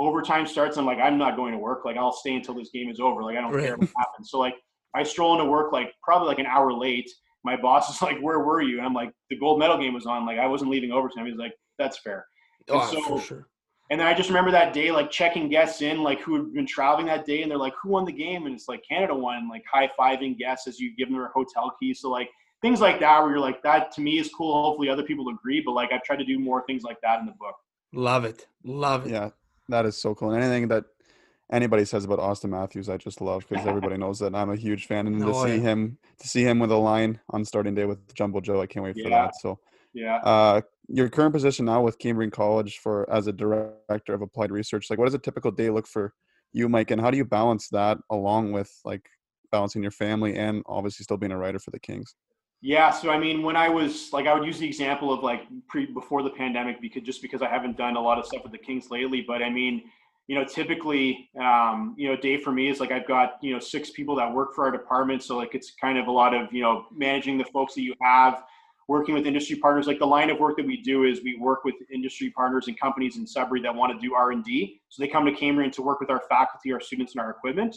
[0.00, 1.84] overtime starts, I'm like, I'm not going to work.
[1.84, 3.22] Like, I'll stay until this game is over.
[3.22, 3.66] Like, I don't right.
[3.66, 4.30] care what happens.
[4.30, 4.54] So, like,
[4.94, 7.08] I stroll into work like probably like an hour late.
[7.44, 10.06] My boss is like, "Where were you?" And I'm like, "The gold medal game was
[10.06, 10.26] on.
[10.26, 12.26] Like, I wasn't leaving overtime." He's like, "That's fair."
[12.68, 13.48] Oh, so, for sure.
[13.90, 16.66] And then I just remember that day, like checking guests in, like who had been
[16.66, 19.48] traveling that day, and they're like, "Who won the game?" And it's like Canada won.
[19.48, 21.92] Like high fiving guests as you give them their hotel key.
[21.92, 22.30] So like
[22.62, 25.60] things like that, where you're like, "That to me is cool." Hopefully, other people agree.
[25.60, 27.56] But like, I've tried to do more things like that in the book.
[27.92, 28.46] Love it.
[28.62, 29.10] Love it.
[29.10, 29.30] Yeah.
[29.68, 30.30] That is so cool.
[30.30, 30.84] And anything that
[31.50, 34.86] anybody says about Auston Matthews, I just love because everybody knows that I'm a huge
[34.86, 35.08] fan.
[35.08, 38.14] And no to see him to see him with a line on starting day with
[38.14, 39.34] Jumbo Joe, I can't wait for that.
[39.40, 39.58] So
[39.92, 40.16] yeah.
[40.16, 40.60] Uh,
[40.92, 44.98] your current position now with Cambrian College for as a director of applied research, like
[44.98, 46.12] what does a typical day look for
[46.52, 49.08] you, Mike, and how do you balance that along with like
[49.52, 52.14] balancing your family and obviously still being a writer for the Kings?
[52.60, 55.42] Yeah, so I mean, when I was like, I would use the example of like
[55.68, 58.52] pre before the pandemic because just because I haven't done a lot of stuff with
[58.52, 59.84] the Kings lately, but I mean,
[60.26, 63.60] you know, typically, um, you know, day for me is like I've got you know
[63.60, 66.52] six people that work for our department, so like it's kind of a lot of
[66.52, 68.42] you know managing the folks that you have,
[68.90, 69.86] working with industry partners.
[69.86, 72.78] Like the line of work that we do is we work with industry partners and
[72.78, 75.70] companies in Sudbury that want to do R and D, so they come to Cambrian
[75.70, 77.76] to work with our faculty, our students, and our equipment.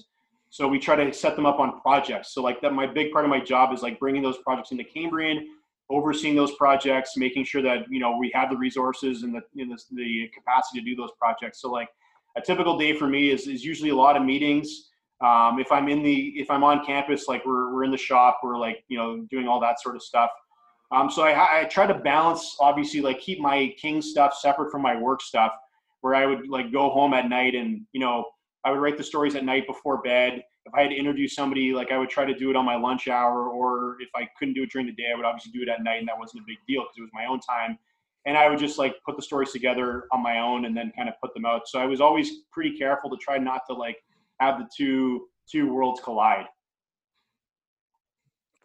[0.49, 2.34] So we try to set them up on projects.
[2.34, 4.84] So like that, my big part of my job is like bringing those projects into
[4.84, 5.48] Cambrian,
[5.91, 9.69] overseeing those projects, making sure that you know we have the resources and the in
[9.69, 11.61] the, the capacity to do those projects.
[11.61, 11.90] So like
[12.35, 14.90] a typical day for me is is usually a lot of meetings.
[15.23, 18.40] Um, if I'm in the if I'm on campus, like we're we're in the shop,
[18.44, 20.31] we're like you know doing all that sort of stuff.
[20.94, 24.82] Um, so I, I try to balance, obviously, like keep my king stuff separate from
[24.82, 25.53] my work stuff.
[26.02, 28.26] Where I would like go home at night and you know
[28.65, 30.44] I would write the stories at night before bed.
[30.65, 32.76] If I had to interview somebody, like I would try to do it on my
[32.76, 35.61] lunch hour, or if I couldn't do it during the day, I would obviously do
[35.61, 37.78] it at night, and that wasn't a big deal because it was my own time.
[38.26, 41.10] And I would just like put the stories together on my own and then kind
[41.10, 41.68] of put them out.
[41.68, 43.98] So I was always pretty careful to try not to like
[44.40, 46.45] have the two two worlds collide.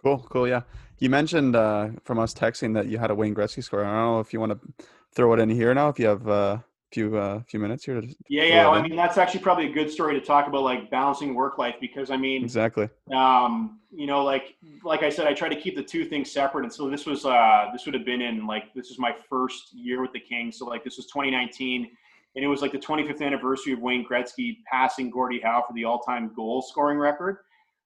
[0.03, 0.47] Cool, cool.
[0.47, 0.63] Yeah,
[0.99, 3.85] you mentioned uh, from us texting that you had a Wayne Gretzky score.
[3.85, 5.89] I don't know if you want to throw it in here now.
[5.89, 8.01] If you have a few uh, few minutes here.
[8.01, 8.66] To yeah, yeah.
[8.66, 11.59] Well, I mean, that's actually probably a good story to talk about, like balancing work
[11.59, 12.89] life, because I mean, exactly.
[13.15, 16.65] Um, you know, like like I said, I try to keep the two things separate,
[16.65, 19.73] and so this was uh, this would have been in like this is my first
[19.75, 21.91] year with the Kings, so like this was 2019,
[22.37, 25.85] and it was like the 25th anniversary of Wayne Gretzky passing Gordie Howe for the
[25.85, 27.39] all-time goal scoring record.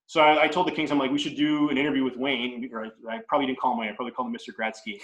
[0.07, 2.69] So I, I, told the Kings, I'm like, we should do an interview with Wayne.
[2.73, 3.89] Or I, I probably didn't call him Wayne.
[3.89, 4.53] I probably called him Mr.
[4.55, 5.01] Gretzky.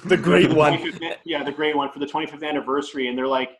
[0.08, 0.78] the great one.
[1.24, 3.08] Yeah, the great one for the 25th anniversary.
[3.08, 3.50] And they're like,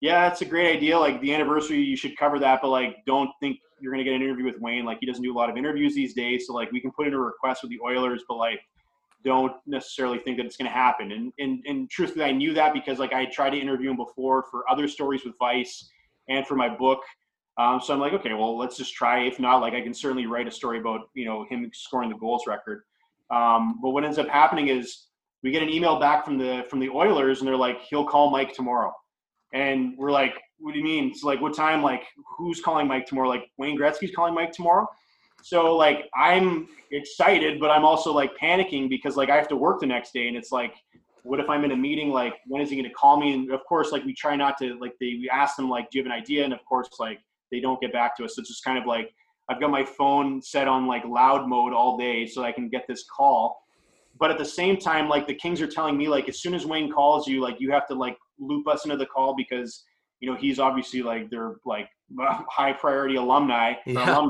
[0.00, 0.98] yeah, it's a great idea.
[0.98, 4.22] Like the anniversary, you should cover that, but like, don't think you're gonna get an
[4.22, 4.84] interview with Wayne.
[4.84, 6.46] Like he doesn't do a lot of interviews these days.
[6.46, 8.60] So like, we can put in a request with the Oilers, but like,
[9.24, 11.12] don't necessarily think that it's gonna happen.
[11.12, 14.44] And and and truthfully, I knew that because like I tried to interview him before
[14.50, 15.90] for other stories with Vice
[16.28, 17.00] and for my book.
[17.58, 19.20] Um, so I'm like, okay, well, let's just try.
[19.20, 22.16] If not, like I can certainly write a story about you know him scoring the
[22.16, 22.82] goals record.
[23.30, 25.06] Um, but what ends up happening is
[25.42, 28.30] we get an email back from the from the Oilers, and they're like, he'll call
[28.30, 28.92] Mike tomorrow.
[29.52, 31.08] And we're like, what do you mean?
[31.10, 31.82] It's like, what time?
[31.82, 32.02] Like,
[32.36, 33.28] who's calling Mike tomorrow?
[33.28, 34.86] Like, Wayne Gretzky's calling Mike tomorrow.
[35.42, 39.80] So like, I'm excited, but I'm also like panicking because like I have to work
[39.80, 40.74] the next day, and it's like,
[41.22, 42.10] what if I'm in a meeting?
[42.10, 43.32] Like, when is he going to call me?
[43.32, 45.98] And of course, like we try not to like they we ask them like, do
[45.98, 46.44] you have an idea?
[46.44, 47.20] And of course, like
[47.50, 48.36] they don't get back to us.
[48.36, 49.12] So it's just kind of like
[49.48, 52.86] I've got my phone set on like loud mode all day so I can get
[52.88, 53.60] this call.
[54.18, 56.64] But at the same time, like the Kings are telling me, like as soon as
[56.64, 59.84] Wayne calls you, like you have to like loop us into the call because
[60.20, 63.74] you know he's obviously like they're like high priority alumni.
[63.86, 64.26] Yeah.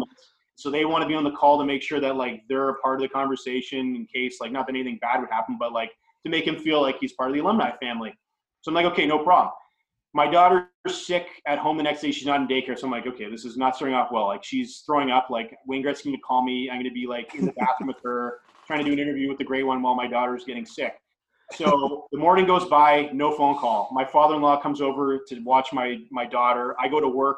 [0.58, 2.74] So they want to be on the call to make sure that like they're a
[2.76, 5.90] part of the conversation in case like not that anything bad would happen, but like
[6.24, 8.14] to make him feel like he's part of the alumni family.
[8.62, 9.52] So I'm like, okay, no problem
[10.16, 12.10] my daughter's sick at home the next day.
[12.10, 12.78] She's not in daycare.
[12.78, 14.26] So I'm like, okay, this is not starting off well.
[14.26, 15.28] Like she's throwing up.
[15.28, 16.70] Like Wayne Gretzky going to call me.
[16.70, 19.28] I'm going to be like in the bathroom with her, trying to do an interview
[19.28, 20.94] with the gray one while my daughter's getting sick.
[21.52, 23.90] So the morning goes by, no phone call.
[23.92, 26.74] My father-in-law comes over to watch my my daughter.
[26.80, 27.36] I go to work,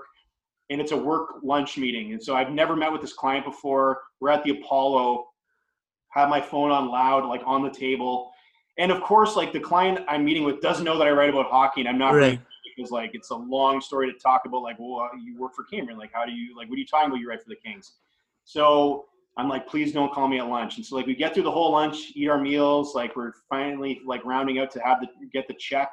[0.70, 2.12] and it's a work lunch meeting.
[2.12, 4.02] And so I've never met with this client before.
[4.20, 5.26] We're at the Apollo.
[6.10, 8.30] Have my phone on loud, like on the table.
[8.78, 11.50] And of course, like the client I'm meeting with doesn't know that I write about
[11.50, 12.40] hockey, and I'm not right
[12.78, 14.62] because like it's a long story to talk about.
[14.62, 15.98] Like, well, uh, you work for Cambrian.
[15.98, 16.68] Like, how do you like?
[16.68, 17.20] What are you talking about?
[17.20, 17.92] You write for the Kings.
[18.44, 19.06] So
[19.36, 20.76] I'm like, please don't call me at lunch.
[20.76, 22.94] And so like we get through the whole lunch, eat our meals.
[22.94, 25.90] Like we're finally like rounding out to have the get the check,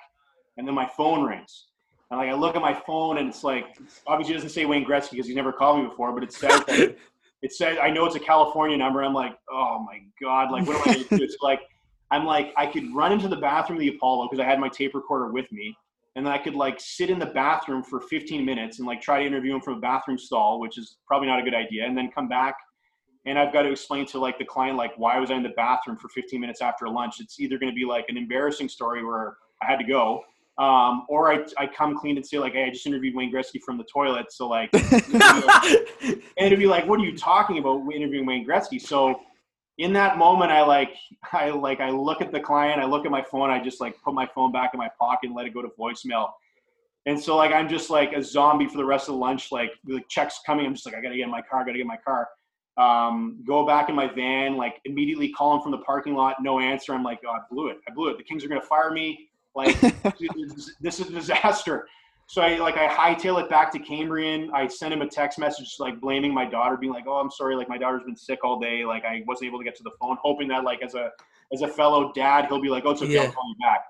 [0.58, 1.68] and then my phone rings.
[2.12, 4.86] And like I look at my phone and it's like obviously it doesn't say Wayne
[4.86, 6.64] Gretzky because he's never called me before, but it says
[7.42, 9.04] it says I know it's a California number.
[9.04, 11.24] I'm like, oh my god, like what am I going to do?
[11.24, 11.62] It's like
[12.12, 14.70] I'm like I could run into the bathroom of the Apollo because I had my
[14.70, 15.76] tape recorder with me
[16.16, 19.20] and then I could like sit in the bathroom for 15 minutes and like try
[19.20, 21.98] to interview him from a bathroom stall, which is probably not a good idea, and
[21.98, 22.56] then come back
[23.26, 25.50] and I've got to explain to like the client like why was I in the
[25.50, 27.20] bathroom for 15 minutes after lunch.
[27.20, 30.22] It's either going to be like an embarrassing story where I had to go,
[30.58, 33.60] um, or I, I come clean and say like, hey, I just interviewed Wayne Gretzky
[33.66, 34.32] from the toilet.
[34.32, 38.80] So like, and it'd be like, what are you talking about interviewing Wayne Gretzky?
[38.80, 39.20] So
[39.78, 40.96] in that moment i like
[41.34, 44.00] i like i look at the client i look at my phone i just like
[44.02, 46.30] put my phone back in my pocket and let it go to voicemail.
[47.08, 49.72] And so like i'm just like a zombie for the rest of the lunch like
[49.84, 51.82] the checks coming i'm just like i gotta get in my car I gotta get
[51.82, 52.28] in my car.
[52.78, 56.60] Um, go back in my van like immediately call him from the parking lot no
[56.60, 56.94] answer.
[56.94, 58.18] I'm like oh i blew it i blew it.
[58.18, 59.30] The kings are gonna fire me.
[59.56, 59.80] Like
[60.82, 61.88] this is a disaster
[62.28, 64.50] so I like I hightail it back to Cambrian.
[64.54, 67.56] I send him a text message like blaming my daughter, being like, "Oh, I'm sorry.
[67.56, 68.84] Like my daughter's been sick all day.
[68.84, 71.12] Like I wasn't able to get to the phone." Hoping that like as a
[71.54, 73.14] as a fellow dad, he'll be like, "Oh, it's okay.
[73.14, 73.24] Yeah.
[73.24, 73.86] I'll call you back."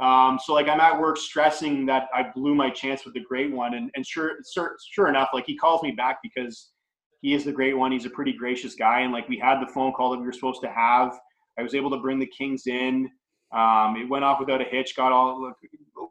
[0.00, 3.52] Um, so like I'm at work stressing that I blew my chance with the great
[3.52, 6.70] one, and and sure sure sure enough, like he calls me back because
[7.20, 7.92] he is the great one.
[7.92, 10.32] He's a pretty gracious guy, and like we had the phone call that we were
[10.32, 11.18] supposed to have.
[11.58, 13.10] I was able to bring the Kings in.
[13.52, 14.96] Um, it went off without a hitch.
[14.96, 15.52] Got all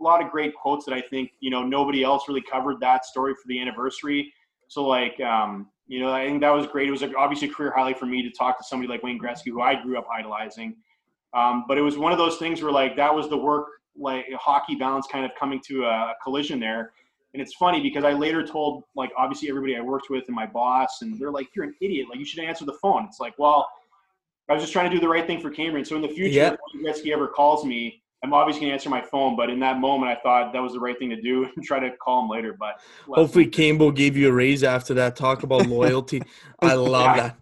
[0.04, 3.34] lot of great quotes that I think you know nobody else really covered that story
[3.34, 4.34] for the anniversary.
[4.68, 6.88] So like um, you know I think that was great.
[6.88, 9.48] It was obviously a career highlight for me to talk to somebody like Wayne Gretzky,
[9.48, 10.76] who I grew up idolizing.
[11.34, 14.26] Um, but it was one of those things where like that was the work like
[14.34, 16.92] hockey balance kind of coming to a collision there.
[17.34, 20.48] And it's funny because I later told like obviously everybody I worked with and my
[20.48, 22.08] boss, and they're like, "You're an idiot!
[22.10, 23.70] Like you should answer the phone." It's like, well,
[24.50, 25.86] I was just trying to do the right thing for Cambrian.
[25.86, 26.60] So in the future, yep.
[26.74, 29.36] if Gretzky ever calls me, I'm obviously gonna answer my phone.
[29.36, 31.80] But in that moment, I thought that was the right thing to do and try
[31.80, 32.56] to call him later.
[32.60, 35.16] But hopefully, Campbell gave you a raise after that.
[35.16, 36.22] Talk about loyalty.
[36.62, 37.24] I love yeah.
[37.24, 37.38] that.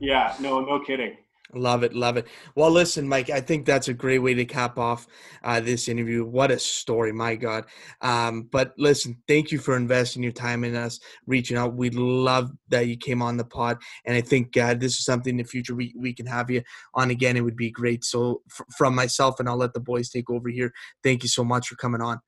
[0.00, 1.16] Yeah, no, no kidding.
[1.54, 2.28] Love it, love it.
[2.54, 5.08] Well, listen, Mike, I think that's a great way to cap off
[5.42, 6.24] uh, this interview.
[6.24, 7.64] What a story, my God.
[8.02, 11.74] Um, but listen, thank you for investing your time in us, reaching out.
[11.74, 15.32] We love that you came on the pod, and I think uh, this is something
[15.32, 16.62] in the future we, we can have you
[16.94, 17.36] on again.
[17.36, 18.04] It would be great.
[18.04, 20.72] So, f- from myself, and I'll let the boys take over here.
[21.02, 22.20] Thank you so much for coming on.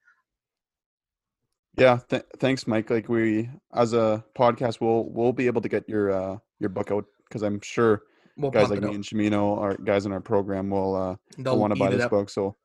[1.78, 2.90] Yeah, th- thanks, Mike.
[2.90, 6.90] Like we, as a podcast, we'll we'll be able to get your uh, your book
[6.90, 8.02] out because I'm sure
[8.36, 8.94] We'll guys like me up.
[8.94, 12.10] and Chimino, our guys in our program, will uh, They'll want to buy this up.
[12.10, 12.30] book.
[12.30, 12.56] So,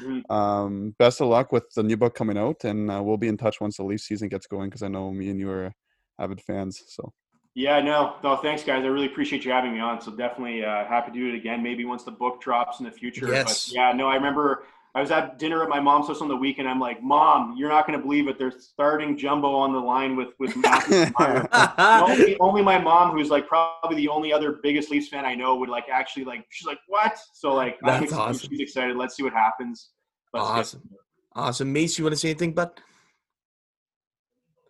[0.00, 0.28] Mhm.
[0.30, 3.36] um, best of luck with the new book coming out, and uh, we'll be in
[3.36, 5.72] touch once the Leaf season gets going because I know me and you are
[6.18, 6.82] avid fans.
[6.88, 7.12] So,
[7.54, 8.82] Yeah, no, no, thanks, guys.
[8.82, 10.00] I really appreciate you having me on.
[10.00, 11.62] So definitely uh, happy to do it again.
[11.62, 13.28] Maybe once the book drops in the future.
[13.28, 13.68] Yes.
[13.68, 14.64] But yeah, no, I remember
[14.94, 16.68] I was at dinner at my mom's house on the weekend.
[16.68, 18.38] I'm like, Mom, you're not going to believe it.
[18.38, 21.06] They're starting Jumbo on the line with with Matthew.
[21.78, 25.54] Only, only my mom, who's like probably the only other biggest Leafs fan I know,
[25.56, 26.44] would like actually like.
[26.50, 28.22] She's like, "What?" So like, That's excited.
[28.22, 28.50] awesome.
[28.50, 28.96] She's excited.
[28.98, 29.90] Let's see what happens.
[30.34, 30.82] Let's get- Awesome.
[31.34, 31.72] awesome.
[31.72, 32.70] Mace, you want to say anything, bud?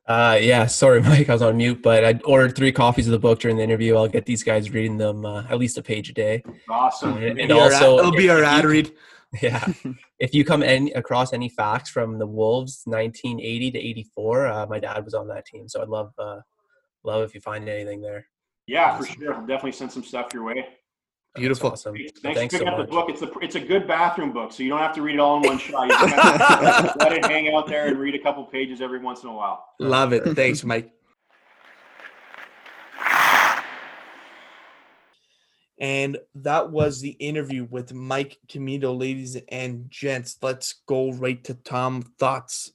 [0.06, 3.18] Uh, yeah, sorry, Mike, I was on mute, but I ordered three copies of the
[3.18, 3.96] book during the interview.
[3.96, 6.42] I'll get these guys reading them uh, at least a page a day.
[6.68, 7.16] Awesome.
[7.18, 8.92] And, and Be our ad- also, it'll be our ad you- read.
[9.40, 9.66] Yeah,
[10.18, 14.78] if you come any, across any facts from the Wolves, 1980 to 84, uh, my
[14.78, 16.40] dad was on that team, so I'd love, uh,
[17.02, 18.26] love if you find anything there.
[18.66, 19.32] Yeah, for sure.
[19.32, 20.66] I'll definitely send some stuff your way.
[21.34, 21.70] That's Beautiful.
[21.70, 21.96] awesome.
[21.96, 22.88] Thanks, Thanks, thanks for so picking up much.
[22.88, 23.08] the book.
[23.08, 25.38] It's a it's a good bathroom book, so you don't have to read it all
[25.38, 25.84] in one shot.
[25.84, 28.98] You just have to let it hang out there and read a couple pages every
[28.98, 29.64] once in a while.
[29.80, 30.24] Love it.
[30.36, 30.92] Thanks, Mike.
[35.78, 40.38] And that was the interview with Mike Commito, ladies and gents.
[40.40, 42.02] Let's go right to Tom.
[42.18, 42.72] Thoughts?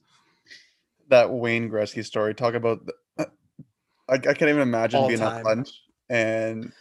[1.08, 2.34] that Wayne Gretzky story.
[2.34, 2.84] Talk about.
[2.86, 2.92] The,
[4.08, 5.38] I, I can't even imagine All being time.
[5.38, 5.70] at lunch
[6.08, 6.72] and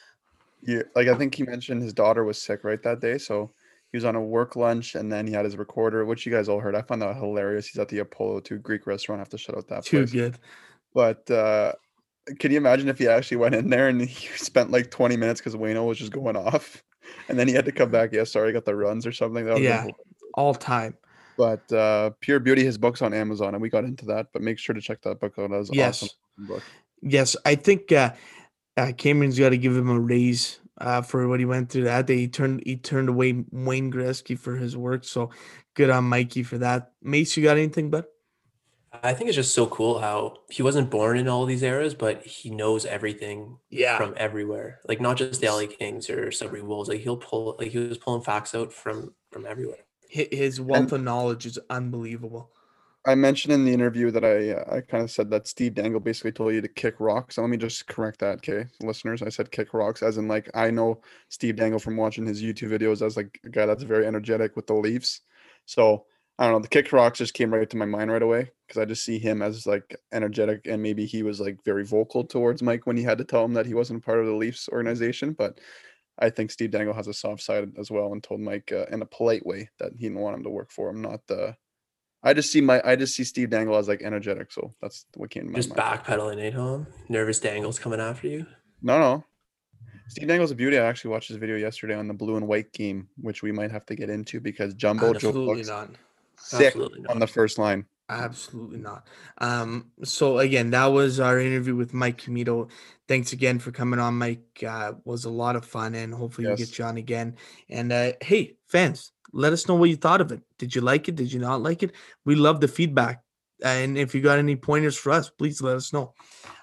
[0.61, 1.07] you like.
[1.07, 3.51] I think he mentioned his daughter was sick right that day, so
[3.91, 6.49] he was on a work lunch and then he had his recorder, which you guys
[6.49, 6.75] all heard.
[6.75, 7.67] I found that hilarious.
[7.67, 9.19] He's at the Apollo 2 Greek restaurant.
[9.19, 10.11] I have to shut out that Too place.
[10.11, 10.37] good.
[10.93, 11.73] But uh,
[12.39, 15.39] can you imagine if he actually went in there and he spent like 20 minutes
[15.39, 16.83] because Wayno was just going off,
[17.29, 18.11] and then he had to come back?
[18.13, 19.45] Yeah, sorry, I got the runs or something.
[19.45, 19.81] That Yeah.
[19.81, 19.95] hilarious.
[20.33, 20.97] All time.
[21.37, 24.27] But uh, Pure Beauty, his book's on Amazon, and we got into that.
[24.33, 25.51] But make sure to check that book out.
[25.51, 26.03] That was Yes.
[26.03, 26.63] awesome book.
[27.01, 28.13] Yes, I think uh,
[28.75, 32.07] uh, Cambrian's got to give him a raise uh, for what he went through that
[32.07, 32.17] day.
[32.17, 35.29] He turned he turned away Wayne Gretzky for his work, so
[35.75, 36.91] good on Mikey for that.
[37.03, 38.05] Mace, you got anything, bud?
[39.03, 42.23] I think it's just so cool how he wasn't born in all these eras, but
[42.25, 44.79] he knows everything Yeah, from everywhere.
[44.87, 46.89] Like not just the LA Kings or Sudbury Wolves.
[46.89, 49.79] Like he'll pull, like he was pulling facts out from from everywhere.
[50.09, 52.51] His wealth of knowledge is unbelievable.
[53.05, 56.01] I mentioned in the interview that I uh, I kind of said that Steve Dangle
[56.01, 57.35] basically told you to kick rocks.
[57.35, 59.21] So let me just correct that, okay, listeners.
[59.21, 62.69] I said kick rocks, as in like I know Steve Dangle from watching his YouTube
[62.69, 65.21] videos as like a guy that's very energetic with the Leafs.
[65.65, 66.05] So
[66.39, 68.79] I don't know, the kick rocks just came right to my mind right away because
[68.79, 72.61] I just see him as like energetic and maybe he was like very vocal towards
[72.61, 75.33] Mike when he had to tell him that he wasn't part of the Leafs organization,
[75.33, 75.59] but.
[76.19, 79.03] I think Steve Dangle has a soft side as well, and told Mike uh, in
[79.03, 81.55] a polite way that he didn't want him to work for him, not the
[82.23, 85.29] I just see my I just see Steve Dangle as like energetic, so that's what
[85.29, 85.81] came to my Just mind.
[85.81, 86.87] backpedaling, eh, Tom?
[87.09, 88.45] Nervous dangles coming after you.
[88.81, 89.23] No, no.
[90.09, 90.77] Steve Dangle's a beauty.
[90.77, 93.71] I actually watched his video yesterday on the blue and white game, which we might
[93.71, 95.89] have to get into because Jumbo Joe Absolutely looks not.
[96.39, 97.85] Sick Absolutely on the first line.
[98.09, 99.05] Absolutely not.
[99.39, 102.69] Um, so again, that was our interview with Mike Commito.
[103.07, 104.63] Thanks again for coming on, Mike.
[104.65, 106.59] Uh, was a lot of fun, and hopefully we Yes.
[106.59, 107.35] get you on again.
[107.69, 110.41] And uh, hey, fans, let us know what you thought of it.
[110.57, 111.15] Did you like it?
[111.15, 111.91] Did you not like it?
[112.23, 113.23] We love the feedback.
[113.63, 116.13] And if you got any pointers for us, please let us know.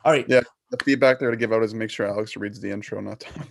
[0.05, 0.41] All right, Yeah.
[0.71, 3.47] The feedback there to give out is make sure Alex reads the intro, not Tommy.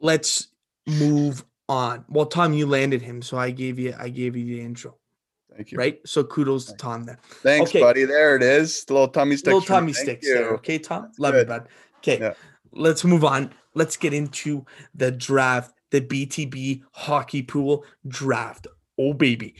[0.00, 0.48] let's
[0.86, 2.04] move on.
[2.08, 4.96] Well, Tom, you landed him, so I gave you I gave you the intro,
[5.56, 5.78] Thank you.
[5.78, 5.98] right?
[6.06, 7.18] So kudos to Tom there.
[7.42, 7.80] Thanks, Okay.
[7.80, 8.04] buddy.
[8.04, 8.84] There it is.
[8.84, 9.52] The little Tommy stick.
[9.54, 9.60] little.
[9.66, 10.50] Tommy sticks there.
[10.54, 11.02] Okay, Tom.
[11.04, 11.40] That's Love good.
[11.40, 11.68] you, bud.
[11.98, 12.34] Okay, Yeah.
[12.72, 13.52] let's move on.
[13.74, 14.64] Let's get into
[14.94, 18.66] the draft, the BTB hockey pool draft.
[18.98, 19.54] Oh baby,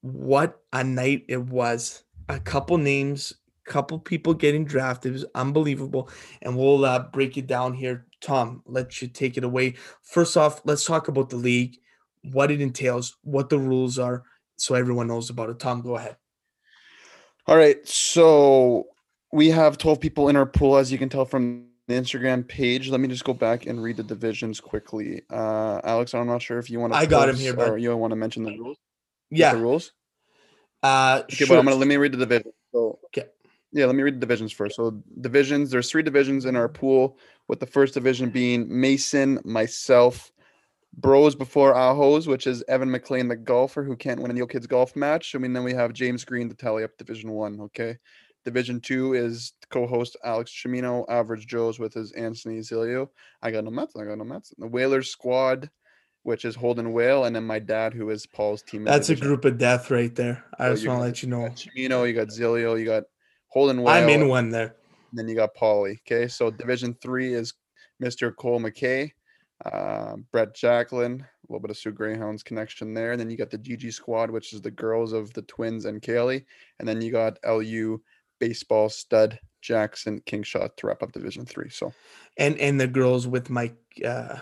[0.00, 2.02] what a night it was!
[2.28, 3.32] A couple names,
[3.64, 5.10] couple people getting drafted.
[5.10, 6.08] It was unbelievable,
[6.42, 8.06] and we'll uh, break it down here.
[8.20, 9.74] Tom, let you take it away.
[10.02, 11.76] First off, let's talk about the league,
[12.32, 14.24] what it entails, what the rules are,
[14.56, 15.58] so everyone knows about it.
[15.58, 16.16] Tom, go ahead.
[17.46, 17.86] All right.
[17.86, 18.86] So
[19.32, 22.88] we have 12 people in our pool, as you can tell from the Instagram page.
[22.88, 25.22] Let me just go back and read the divisions quickly.
[25.30, 26.98] Uh, Alex, I'm not sure if you want to.
[26.98, 27.58] I got him here.
[27.58, 28.78] Or you want to mention the rules?
[29.30, 29.54] Yeah.
[29.54, 29.92] The rules?
[30.82, 31.48] Uh, Okay, sure.
[31.48, 32.52] but I'm gonna let me read the division.
[32.72, 33.28] So Okay.
[33.72, 34.76] yeah, let me read the divisions first.
[34.76, 37.18] So divisions, there's three divisions in our pool,
[37.48, 40.32] with the first division being Mason, myself,
[40.96, 44.66] Bros before Ahos, which is Evan McLean, the golfer who can't win a Neil Kids
[44.66, 45.34] golf match.
[45.34, 47.60] I mean, then we have James Green to tally up Division One.
[47.60, 47.96] Okay,
[48.44, 53.08] Division Two is co-host Alex Chimino, Average Joe's with his Anthony Zilio.
[53.42, 53.96] I got no Mets.
[53.96, 54.52] I got no Mets.
[54.56, 55.68] The Whalers squad,
[56.22, 58.84] which is Holden Whale, and then my dad, who is Paul's team.
[58.84, 60.44] That's a group of death right there.
[60.58, 61.48] I So just want to let you know.
[61.50, 63.04] Chimino, you got Zilio, you got
[63.48, 63.94] Holden Whale.
[63.94, 64.76] I'm in one there.
[65.10, 65.98] And then you got Paulie.
[66.00, 67.54] Okay, so Division Three is
[68.02, 68.34] Mr.
[68.34, 69.10] Cole McKay,
[69.64, 73.12] uh, Brett Jacklin, a little bit of Soo Greyhounds connection there.
[73.12, 76.02] And then you got the GG squad, which is the girls of the Twins and
[76.02, 76.44] Kaylee.
[76.78, 78.00] And then you got LU
[78.40, 81.70] baseball stud Jackson Kingshot to wrap up Division Three.
[81.70, 81.92] So
[82.36, 84.38] And and the girls with Mike uh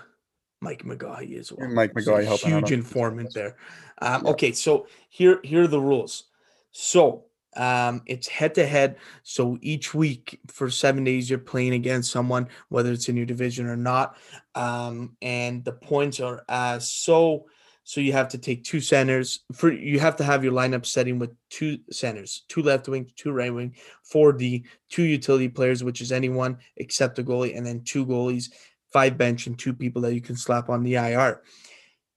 [0.60, 1.68] Mike McGaughy as well.
[1.68, 3.56] Mike He's a McGaughy helping out huge informant there.
[4.01, 4.30] Um, Yeah.
[4.32, 6.24] okay, so here here are the rules.
[6.70, 8.96] So um, it's head to head.
[9.22, 13.66] So each week for seven days, you're playing against someone, whether it's in your division
[13.66, 14.16] or not.
[14.54, 17.46] Um, and the points are as so.
[17.84, 21.18] So you have to take two centers for you have to have your lineup setting
[21.18, 23.74] with two centers, two left wing, two right wing,
[24.04, 28.52] four D, two utility players, which is anyone except the goalie, and then two goalies,
[28.92, 31.42] five bench, and two people that you can slap on the IR.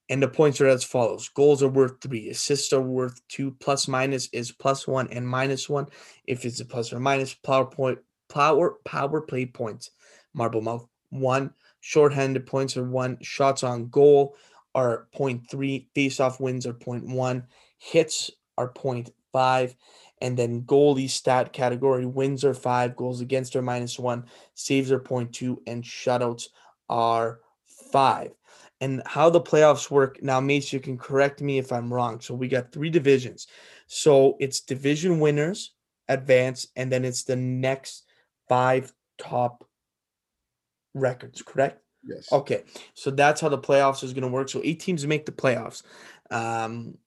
[0.07, 3.88] And the points are as follows: goals are worth three, assists are worth two, plus
[3.88, 5.88] minus is plus one and minus one.
[6.27, 7.99] If it's a plus or minus, power point,
[8.30, 9.91] power power play points,
[10.34, 14.36] marble mouth one, shorthanded points are one, shots on goal
[14.76, 17.45] are 0.3, face-off wins are 0.1,
[17.77, 19.76] hits are 0.5,
[20.22, 24.99] and then goalie stat category wins are five, goals against are minus one, saves are
[24.99, 26.49] 0.2, and shutouts
[26.90, 28.32] are five
[28.81, 30.22] and how the playoffs work.
[30.22, 32.19] Now, Mace, you can correct me if I'm wrong.
[32.19, 33.47] So we got three divisions.
[33.88, 35.72] So it's division winners
[36.07, 38.06] advance, and then it's the next
[38.47, 39.68] five top
[40.93, 41.81] records, correct?
[42.06, 42.31] yes.
[42.31, 42.64] Okay.
[42.93, 44.49] So that's how the playoffs is going to work.
[44.49, 45.84] So eight teams make the playoffs.
[46.31, 46.97] Um,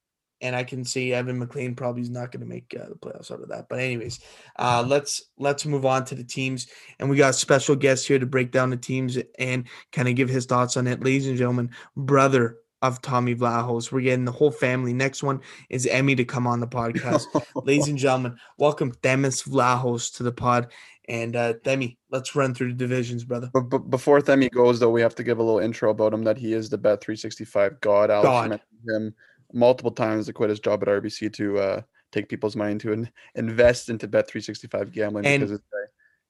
[0.40, 3.31] and I can see Evan McLean probably is not going to make uh, the playoffs
[3.31, 3.69] out of that.
[3.69, 4.20] But anyways,
[4.59, 8.19] uh, let's let's move on to the teams, and we got a special guest here
[8.19, 11.39] to break down the teams and kind of give his thoughts on it, ladies and
[11.39, 11.70] gentlemen.
[11.97, 14.93] Brother of Tommy Vlahos, we're getting the whole family.
[14.93, 17.27] Next one is Emmy to come on the podcast,
[17.65, 18.36] ladies and gentlemen.
[18.59, 20.69] Welcome Themis Vlahos to the pod,
[21.09, 23.51] and uh, Themi, let's run through the divisions, brother.
[23.52, 26.23] But, but before Themi goes, though, we have to give a little intro about him
[26.24, 28.10] that he is the Bet 365 God.
[28.10, 28.60] Alex God.
[28.94, 29.15] him
[29.53, 31.81] multiple times to quit his job at RBC to uh,
[32.12, 35.65] take people's money to in, invest into Bet 365 gambling And- because it's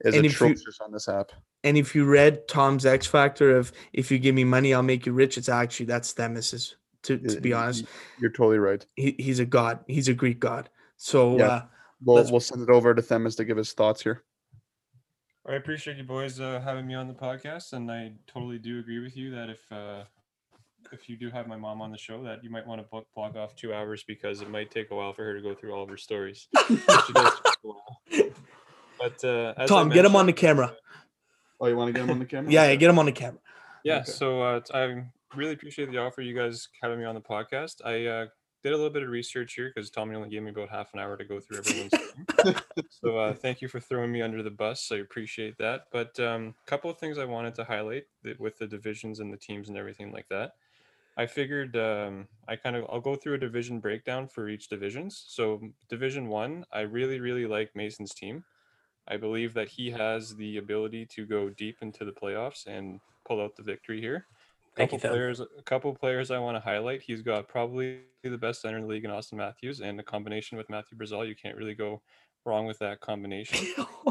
[0.03, 1.33] is and if you- atrocious on this app.
[1.65, 5.07] And if you read Tom's X Factor of "If you give me money, I'll make
[5.07, 6.77] you rich," it's actually that's Themis's.
[7.03, 7.85] To, to be Y- y- honest,
[8.21, 8.85] You're totally right.
[8.95, 9.81] he, he's a god.
[9.89, 10.69] He's a Greek god.
[10.97, 11.47] So Yeah.
[11.47, 11.63] uh,
[12.05, 14.23] We'll, we'll send it over to Themis to give his thoughts here.
[15.49, 19.01] I appreciate you boys uh, having me on the podcast, and I totally do agree
[19.01, 20.05] with you that if uh,
[20.93, 23.07] if you do have my mom on the show, that you might want to book
[23.15, 25.73] block off two hours because it might take a while for her to go through
[25.73, 26.49] all of her stories.
[26.69, 28.01] She does take a while.
[28.99, 30.77] But uh, as Tom, get him on the mentioned, camera.
[31.61, 32.51] Oh, you want to get him on the camera?
[32.51, 33.41] Yeah, yeah, get him on the camera.
[33.85, 34.11] Yeah, Okay.
[34.11, 35.05] so uh, t- I
[35.37, 37.77] really appreciate the offer you guys having me on the podcast.
[37.85, 38.27] I uh,
[38.63, 41.01] did a little bit of research here because Tommy only gave me about half an
[41.01, 41.93] hour to go through everyone's.
[42.91, 44.91] so uh, thank you for throwing me under the bus.
[44.93, 45.83] I appreciate that.
[45.93, 49.33] But a um, couple of things I wanted to highlight that with the divisions and
[49.33, 50.53] the teams and everything like that.
[51.19, 55.25] I figured um, I kind of I'll go through a division breakdown for each divisions.
[55.27, 58.45] So Division One, I really really like Mason's team.
[59.09, 63.43] I believe that he has the ability to go deep into the playoffs and pull
[63.43, 64.27] out the victory here.
[64.77, 65.17] Thank you, couple Tom.
[65.17, 67.03] players, a couple players I want to highlight.
[67.03, 70.57] He's got probably the best center in the league in Auston Matthews, and the combination
[70.57, 72.01] with Mathew Barzal, you can't really go
[72.45, 73.67] wrong with that combination.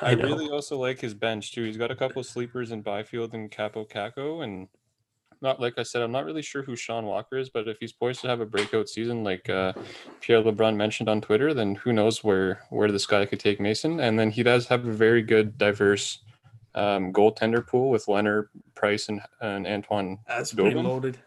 [0.00, 1.62] I, I really also like his bench too.
[1.62, 4.66] He's got a couple of sleepers in Byfield and Kaapo Kakko, and
[5.40, 7.92] not like I said, I'm not really sure who Sean Walker is, but if he's
[7.92, 9.72] poised to have a breakout season like uh,
[10.20, 14.00] Pierre LeBrun mentioned on Twitter, then who knows where where this guy could take Mason.
[14.00, 16.20] And then he does have a very good, diverse
[16.74, 21.18] um, goaltender pool with Leonard Price and, and Antoine That's pretty loaded.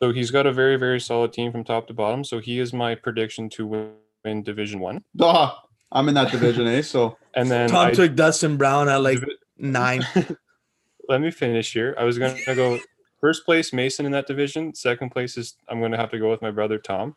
[0.00, 2.24] So he's got a very, very solid team from top to bottom.
[2.24, 3.92] So he is my prediction to win,
[4.24, 5.04] win Division One.
[5.16, 5.52] Duh.
[5.94, 6.82] I'm in that division, eh?
[6.82, 9.18] So And then Tom I, took Dustin Brown at like
[9.58, 10.04] nine.
[11.08, 11.94] let me finish here.
[11.98, 12.78] I was going to go
[13.22, 14.74] first place Mason in that division.
[14.74, 17.16] Second place is I'm going to have to go with my brother Tom.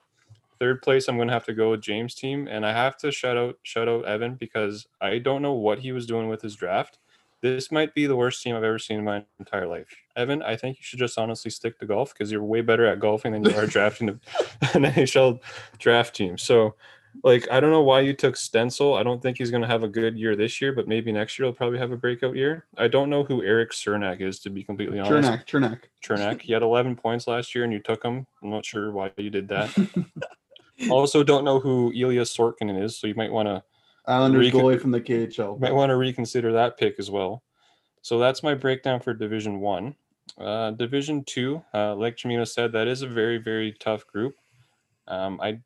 [0.59, 3.11] Third place I'm going to have to go with James' team, and I have to
[3.11, 6.55] shout out shout out Evan because I don't know what he was doing with his
[6.55, 6.99] draft.
[7.41, 9.87] This might be the worst team I've ever seen in my entire life.
[10.15, 13.01] Evan, I think you should just honestly stick to golf because you're way better at
[13.01, 14.19] golfing than you are drafting an
[14.61, 15.41] NHL
[15.77, 16.37] draft team.
[16.37, 16.75] So
[17.23, 18.95] like I don't know why you took Stencil.
[18.95, 21.37] I don't think he's going to have a good year this year, but maybe next
[21.37, 22.65] year he'll probably have a breakout year.
[22.77, 25.45] I don't know who Erik Cernak is to be completely honest.
[25.45, 25.79] Chernak, Chernak.
[26.03, 26.41] Chernak.
[26.41, 28.25] He had 11 points last year, and you took him.
[28.43, 29.73] I'm not sure why you did that.
[30.89, 33.63] also, don't know who Ilya Sorkinen is, so you might want to
[34.07, 35.59] Islanders Recon- goalie from the KHL.
[35.59, 37.43] might want to reconsider that pick as well.
[38.01, 39.95] So that's my breakdown for Division One.
[40.37, 44.35] Uh, Division Two, uh, like Chimino said, that is a very very tough group.
[45.07, 45.59] Um, I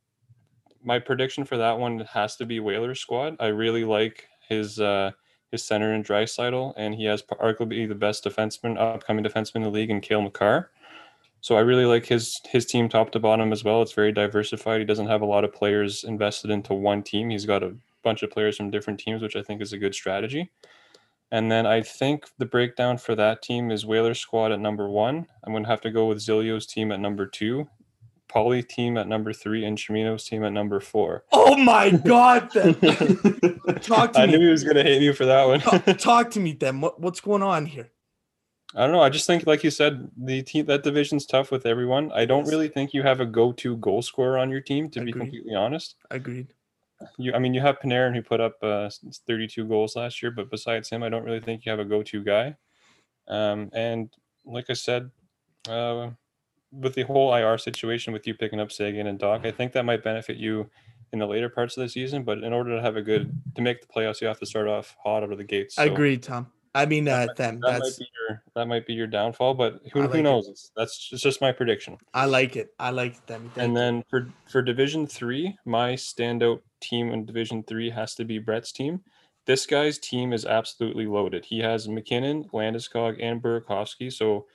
[0.83, 3.35] my prediction for that one has to be Whalers squad.
[3.39, 5.11] I really like his uh,
[5.51, 9.69] his center in Draisaitl, and he has arguably the best defenseman, upcoming defenseman in the
[9.69, 10.71] league, in Cale Makar.
[11.41, 13.81] So I really like his his team top to bottom as well.
[13.81, 14.79] It's very diversified.
[14.79, 17.29] He doesn't have a lot of players invested into one team.
[17.29, 19.95] He's got a bunch of players from different teams, which I think is a good
[19.95, 20.49] strategy.
[21.31, 25.27] And then I think the breakdown for that team is Whaler squad at number one.
[25.43, 27.69] I'm going to have to go with Zilio's team at number two,
[28.29, 31.23] Paulie team at number three, and Chimino's team at number four.
[31.31, 32.75] Oh my God, then.
[33.81, 34.23] Talk to me.
[34.23, 35.59] I knew he was going to hate you for that one.
[35.59, 36.79] Talk, talk to me, then.
[36.81, 37.89] What, what's going on here?
[38.75, 39.01] I don't know.
[39.01, 42.11] I just think, like you said, the team that division's tough with everyone.
[42.13, 42.51] I don't Yes.
[42.51, 45.95] really think you have a go-to goal scorer on your team, to be completely honest.
[46.11, 46.53] Agreed.
[47.17, 48.89] You, I mean, you have Panarin who put up uh,
[49.27, 52.23] 32 goals last year, but besides him, I don't really think you have a go-to
[52.23, 52.55] guy.
[53.27, 54.13] Um, and
[54.45, 55.09] like I said,
[55.67, 56.09] uh,
[56.71, 59.83] with the whole IR situation, with you picking up Sagan and Doc, I think that
[59.83, 60.69] might benefit you
[61.11, 62.23] in the later parts of the season.
[62.23, 64.67] But in order to have a good to make the playoffs, you have to start
[64.67, 65.75] off hot out of the gates.
[65.75, 66.47] So Agreed, Tom.
[66.75, 67.59] I mean, uh, them.
[67.61, 70.47] That might be your that might be your downfall, but who, like who knows?
[70.47, 71.97] It's, that's it's just my prediction.
[72.13, 72.73] I like it.
[72.79, 73.51] I like them.
[73.55, 78.25] Thank And then for for Division Three, my standout team in Division Three has to
[78.25, 79.01] be Brett's team.
[79.47, 81.43] This guy's team is absolutely loaded.
[81.43, 84.13] He has MacKinnon, Landeskog, and Burakovsky.
[84.13, 84.45] So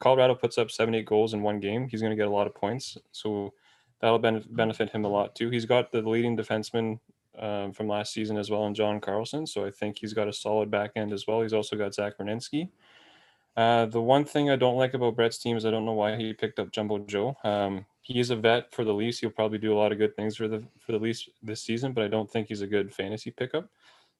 [0.00, 1.88] Colorado puts up seven, eight goals in one game.
[1.88, 2.98] He's going to get a lot of points.
[3.12, 3.52] So
[4.00, 5.50] that'll ben- benefit him a lot too.
[5.50, 6.98] He's got the leading defenseman
[7.38, 9.46] um, from last season as well in John Carlson.
[9.46, 11.42] So I think he's got a solid back end as well.
[11.42, 12.68] He's also got Zach Werenski.
[13.56, 16.16] Uh, the one thing I don't like about Brett's team is I don't know why
[16.16, 17.36] he picked up Jumbo Joe.
[17.44, 19.18] Um, he is a vet for the Leafs.
[19.18, 21.92] He'll probably do a lot of good things for the for the Leafs this season,
[21.92, 23.68] but I don't think he's a good fantasy pickup.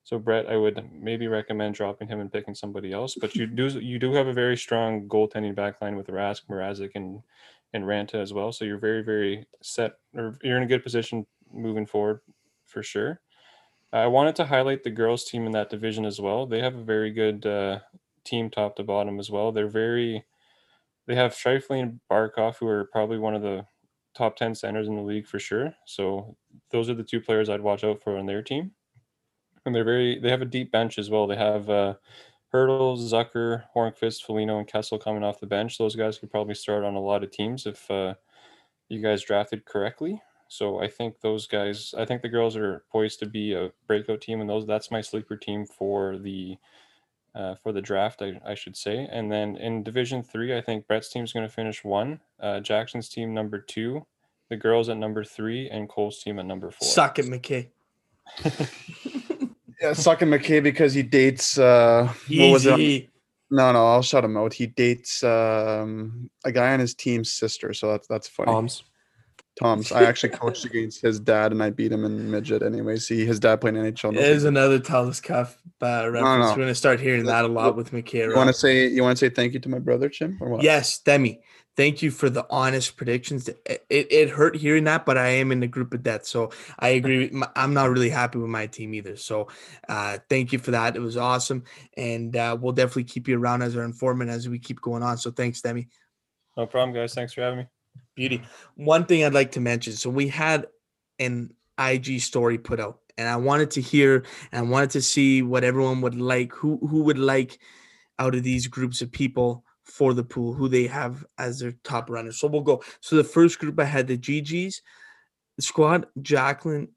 [0.03, 3.15] So Brett, I would maybe recommend dropping him and picking somebody else.
[3.19, 7.21] But you do you do have a very strong goaltending backline with Rask, Mrazek, and
[7.73, 8.51] and Raanta as well.
[8.51, 12.21] So you're very very set, or you're in a good position moving forward
[12.65, 13.21] for sure.
[13.93, 16.45] I wanted to highlight the girls team in that division as well.
[16.45, 17.79] They have a very good uh,
[18.23, 19.51] team top to bottom as well.
[19.51, 20.25] They're very
[21.07, 23.65] they have Scheifele and Barkov, who are probably one of the
[24.15, 25.73] top 10 centers in the league for sure.
[25.85, 26.37] So
[26.69, 28.71] those are the two players I'd watch out for on their team.
[29.65, 31.27] And they're very, they have a deep bench as well.
[31.27, 31.95] They have uh,
[32.53, 35.77] Hertl, Zucker, Hornqvist, Felino, and Kessel coming off the bench.
[35.77, 38.15] Those guys could probably start on a lot of teams if uh,
[38.89, 40.21] you guys drafted correctly.
[40.47, 44.19] So I think those guys, I think the girls are poised to be a breakout
[44.19, 46.57] team, and those that's my sleeper team for the
[47.33, 49.07] uh, for the draft, I, I should say.
[49.09, 52.59] And then in Division Three, I think Brett's team is going to finish one, uh,
[52.59, 54.05] Jackson's team number two,
[54.49, 56.85] the girls at number three, and Cole's team at number four.
[56.85, 57.69] Suck it, McKay.
[59.81, 61.57] Yeah, sucking McKay because he dates.
[61.57, 63.09] Uh, what was it?
[63.49, 64.53] No, no, I'll shut him out.
[64.53, 68.51] He dates um, a guy on his team's sister, so that's that's funny.
[68.51, 68.83] Tom's.
[69.59, 69.91] Tom's.
[69.91, 72.63] I actually coached against his dad, and I beat him in midget.
[72.63, 74.13] Anyway, see, his dad played in NHL.
[74.13, 76.23] It is another Telus Cup uh, reference.
[76.23, 76.49] no.
[76.51, 78.29] We're going to start hearing that a lot with McKay.
[78.29, 80.49] You want to say you want to say thank you to my brother, Jim, or
[80.49, 80.63] what?
[80.63, 81.39] Yes, Themi.
[81.77, 83.47] Thank you for the honest predictions.
[83.47, 86.25] It, it, it hurt hearing that, but I am in the group of death.
[86.25, 87.19] So I agree.
[87.19, 89.15] with my- I'm not really happy with my team either.
[89.15, 89.47] So
[89.87, 90.97] uh, thank you for that.
[90.97, 91.63] It was awesome.
[91.95, 95.17] And uh, we'll definitely keep you around as our informant as we keep going on.
[95.17, 95.87] So thanks, Themi.
[96.57, 97.13] No problem, guys.
[97.13, 97.65] Thanks for having me.
[98.15, 98.41] Beauty.
[98.75, 99.93] One thing I'd like to mention.
[99.93, 100.67] So we had
[101.19, 105.41] an IG story put out, and I wanted to hear and I wanted to see
[105.41, 106.53] what everyone would like.
[106.53, 107.59] Who who would like
[108.19, 112.09] out of these groups of people for the pool, who they have as their top
[112.09, 112.39] runners.
[112.39, 112.83] So we'll go.
[113.01, 114.81] So the first group I had the GGs
[115.59, 116.89] squad, Jacklin,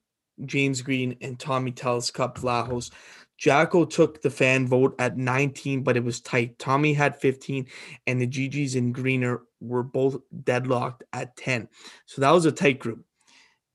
[0.45, 2.91] James Green, and Tommy Telus Cup Vlahos.
[3.37, 6.59] Jacko took the fan vote at 19, but it was tight.
[6.59, 7.67] Tommy had 15,
[8.07, 11.69] and the GGs and Greener were both deadlocked at 10.
[12.07, 13.05] So that was a tight group.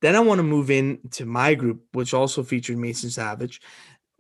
[0.01, 3.61] Then I want to move in to my group, which also featured Mason Savage.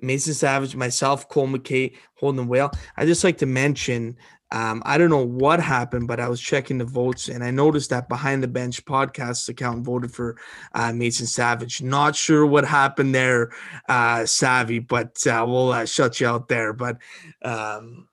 [0.01, 2.71] Mason Savage, myself, Cole McKay, Holden Whale.
[2.97, 4.17] I just like to mention,
[4.51, 7.91] um, I don't know what happened, but I was checking the votes and I noticed
[7.91, 10.37] that Behind the Bench podcast account voted for
[10.73, 11.83] uh, Mason Savage.
[11.83, 13.51] Not sure what happened there,
[13.87, 16.73] uh, Savvy, but uh, we'll uh, shut you out there.
[16.73, 16.97] But
[17.43, 18.07] um,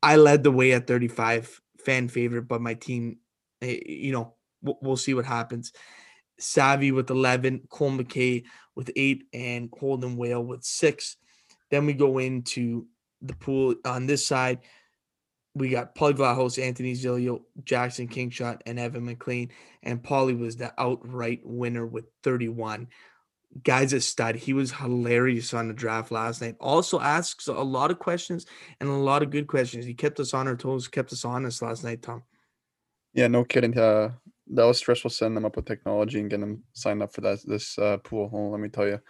[0.00, 3.18] I led the way at 35, fan favorite, but my team,
[3.62, 5.72] eh, you know, we'll, we'll see what happens.
[6.38, 8.44] Savvy with 11, Cole McKay
[8.76, 11.16] with eight, and Holden Whale with six.
[11.70, 12.86] Then we go into
[13.20, 14.60] the pool on this side.
[15.54, 19.50] We got Paulie Vlahos, Anthony Zilio, Jackson Kingshot, and Evan McLean.
[19.82, 22.88] And Paulie was the outright winner with 31.
[23.64, 24.36] Guy's a stud.
[24.36, 26.56] He was hilarious on the draft last night.
[26.60, 28.46] Also asks a lot of questions
[28.80, 29.84] and a lot of good questions.
[29.84, 32.22] He kept us on our toes, kept us honest last night, Tom.
[33.12, 33.76] Yeah, no kidding.
[33.76, 34.10] Uh,
[34.52, 37.40] that was stressful setting them up with technology and getting them signed up for that
[37.44, 38.30] this uh, pool.
[38.52, 39.00] Let me tell you.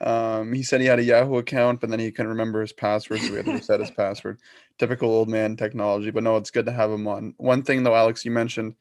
[0.00, 3.20] Um, he said he had a Yahoo account, but then he couldn't remember his password,
[3.20, 4.40] so we had to reset his password.
[4.78, 7.34] Typical old man technology, but no, it's good to have him on.
[7.36, 8.74] One thing though, Alex, you mentioned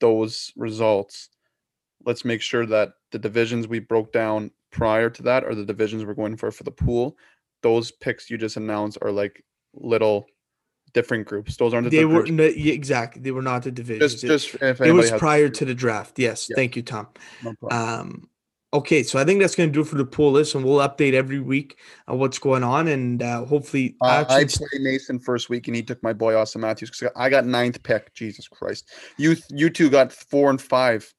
[0.00, 1.28] those results.
[2.04, 6.04] Let's make sure that the divisions we broke down prior to that are the divisions
[6.04, 7.16] we're going for for the pool.
[7.62, 9.44] Those picks you just announced are like
[9.74, 10.26] little
[10.94, 11.56] different groups.
[11.58, 13.20] Those aren't the They were no, exactly.
[13.22, 14.12] They were not the divisions.
[14.14, 16.18] just It- just if it was prior to the draft.
[16.18, 16.48] Yes.
[16.56, 17.08] Thank you, Tom.
[17.44, 18.00] no problem.
[18.00, 18.28] Um,
[18.74, 20.78] okay, so I think that's going to do it for the pool list, and we'll
[20.86, 21.78] update every week
[22.08, 25.82] on what's going on, and uh, hopefully, Uh, I played Mason first week, and he
[25.82, 28.12] took my boy Austin Matthews because I got ninth pick.
[28.14, 31.12] Jesus Christ, you you two got four and five.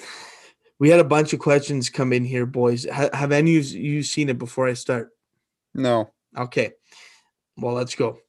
[0.79, 2.85] We had a bunch of questions come in here, boys.
[2.87, 5.09] Ha- have any of you seen it before I start?
[5.73, 6.11] No.
[6.37, 6.73] Okay.
[7.57, 8.19] Well, let's go.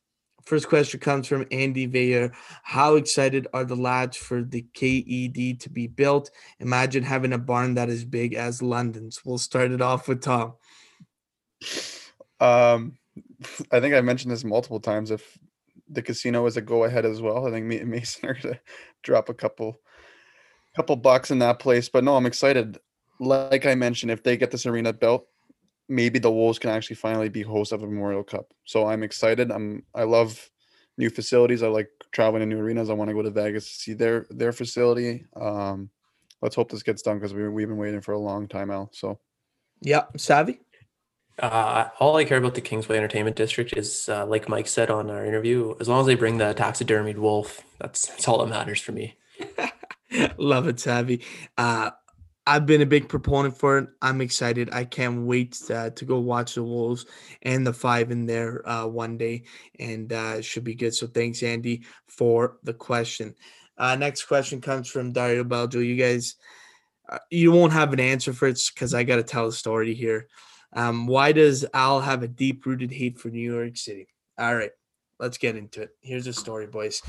[0.48, 2.32] First question comes from Andy Vayer.
[2.62, 6.30] How excited are the lads for the KED to be built?
[6.58, 9.22] Imagine having a barn that is big as London's.
[9.26, 10.54] We'll start it off with Tom.
[12.40, 12.96] Um,
[13.70, 15.10] I think I mentioned this multiple times.
[15.10, 15.38] If
[15.86, 18.58] the casino is a go ahead as well, I think me and Mason are gonna
[19.02, 19.78] drop a couple,
[20.74, 21.90] couple bucks in that place.
[21.90, 22.78] But no, I'm excited.
[23.20, 25.28] Like I mentioned, if they get this arena built,
[25.88, 28.52] maybe the Wolves can actually finally be host of a Memorial Cup.
[28.64, 29.50] So I'm excited.
[29.50, 30.50] I'm I love
[30.96, 31.62] new facilities.
[31.62, 32.90] I like traveling to new arenas.
[32.90, 35.24] I want to go to Vegas to see their their facility.
[35.36, 35.90] Um,
[36.42, 38.90] let's hope this gets done because we we've been waiting for a long time, Al.
[38.92, 39.20] So
[39.80, 40.60] Yeah, Savvy.
[41.38, 45.08] Uh, all I care about the Kingsway Entertainment District is, uh, like Mike said on
[45.08, 48.80] our interview, as long as they bring the taxidermied wolf, that's, that's all that matters
[48.80, 49.16] for me.
[50.36, 51.22] Love it, Savvy.
[51.56, 51.90] Uh,
[52.48, 53.90] I've been a big proponent for it.
[54.00, 54.70] I'm excited.
[54.72, 57.04] I can't wait uh, to go watch the Wolves
[57.42, 59.44] and the five in there uh, one day,
[59.78, 60.94] and uh, it should be good.
[60.94, 63.34] So thanks, Andy, for the question.
[63.76, 65.86] Uh, next question comes from Dario Belgio.
[65.86, 66.36] You guys,
[67.06, 69.92] uh, you won't have an answer for it because I got to tell a story
[69.92, 70.26] here.
[70.72, 74.08] Um, why does Al have a deep rooted hate for New York City?
[74.38, 74.72] All right,
[75.20, 75.90] let's get into it.
[76.00, 77.02] Here's a story, boys.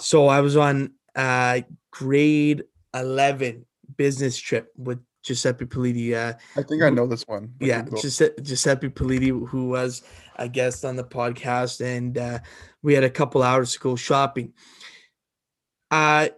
[0.00, 3.64] So I was on uh, grade 11
[3.96, 6.14] business trip with Giuseppe Politi.
[6.14, 7.52] Uh, I think I know this one.
[7.60, 7.82] yeah.
[7.82, 10.02] Giuseppe, Giuseppe Politi, who was
[10.36, 12.38] a guest on the podcast, and uh,
[12.82, 14.52] we had a couple hours to go shopping.
[15.90, 16.28] Uh,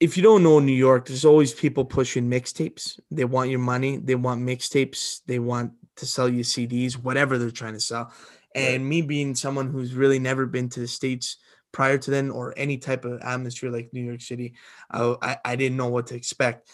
[0.00, 3.00] if you don't know New York, there's always people pushing mixtapes.
[3.10, 3.96] They want your money.
[3.96, 5.20] They want mixtapes.
[5.26, 8.12] They want to sell you CDs, whatever they're trying to sell.
[8.54, 11.36] And me being someone who's really never been to the states
[11.72, 14.54] prior to then, or any type of atmosphere like New York City,
[14.90, 16.70] I, I, I didn't know what to expect.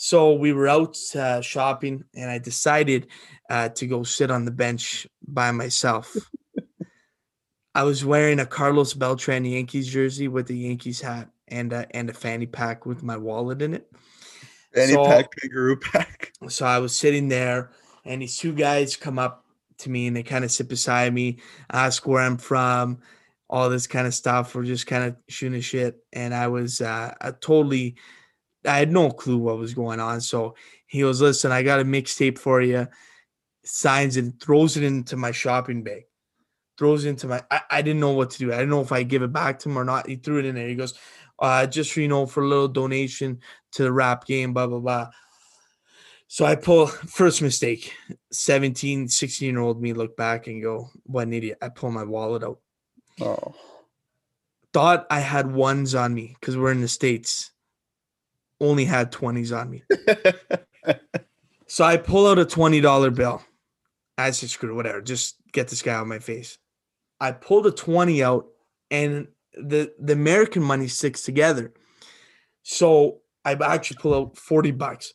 [0.00, 3.08] So we were out uh, shopping, and I decided
[3.50, 6.16] uh, to go sit on the bench by myself.
[7.74, 12.08] I was wearing a Carlos Beltran Yankees jersey with a Yankees hat and a, and
[12.08, 13.90] a fanny pack with my wallet in it.
[14.72, 16.32] Fanny So- pack, kangaroo pack.
[16.48, 17.72] So I was sitting there,
[18.04, 19.44] and these two guys come up
[19.78, 21.38] to me and they kind of sit beside me,
[21.72, 22.98] ask where I'm from,
[23.50, 24.54] all this kind of stuff.
[24.54, 27.96] We're just kind of shooting shit, and I was uh, I totally,
[28.66, 30.20] I had no clue what was going on.
[30.20, 30.54] So
[30.86, 32.88] he goes, "Listen, I got a mixtape for you."
[33.64, 36.04] Signs it, and throws it into my shopping bag.
[36.78, 37.42] Throws it into my.
[37.50, 38.52] I, I didn't know what to do.
[38.52, 40.08] I didn't know if I give it back to him or not.
[40.08, 40.68] He threw it in there.
[40.68, 40.94] He goes,
[41.38, 43.40] uh, "Just so you know, for a little donation
[43.72, 45.10] to the rap game." Blah blah blah.
[46.28, 47.94] So I pull first mistake.
[48.32, 51.58] 17, 16 year old me look back and go, what an idiot.
[51.62, 52.60] I pull my wallet out.
[53.20, 53.54] Oh,
[54.74, 57.50] Thought I had ones on me because we're in the States.
[58.60, 59.82] Only had 20s on me.
[61.70, 63.42] So I pull out a $20 bill.
[64.16, 65.02] I said, screw it, whatever.
[65.02, 66.56] Just get this guy out of my face.
[67.20, 68.46] I pulled a 20 out
[68.90, 71.74] and the, the American money sticks together.
[72.62, 75.12] So I actually pull out 40 bucks.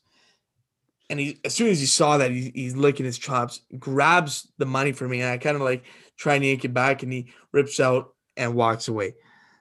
[1.10, 4.66] and he as soon as he saw that he, he's licking his chops, grabs the
[4.66, 5.84] money from me, and I kind of like
[6.18, 9.16] try and yank it back, and he rips out and walks away.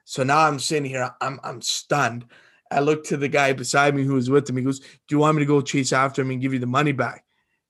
[0.05, 2.25] So now I'm sitting here, I'm I'm stunned.
[2.73, 4.57] I look to the guy beside me who was with him.
[4.57, 6.65] He goes, "Do you want me to go chase after him and give you the
[6.65, 7.25] money back?"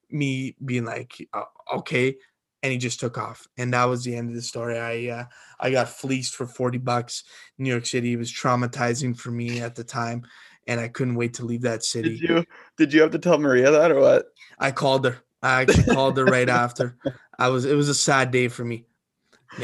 [0.10, 1.44] Me being like, "Uh,
[1.76, 2.16] "Okay,"
[2.62, 4.80] and he just took off, and that was the end of the story.
[4.80, 5.26] I uh,
[5.60, 7.24] I got fleeced for forty bucks.
[7.58, 10.24] New York City it was traumatizing for me at the time,
[10.68, 12.20] and I couldn't wait to leave that city.
[12.20, 12.46] Did you
[12.78, 14.28] did you have to tell Maria that or what?
[14.60, 15.18] I called her.
[15.42, 16.98] I actually called her right after.
[17.38, 17.66] I was.
[17.66, 18.86] It was a sad day for me.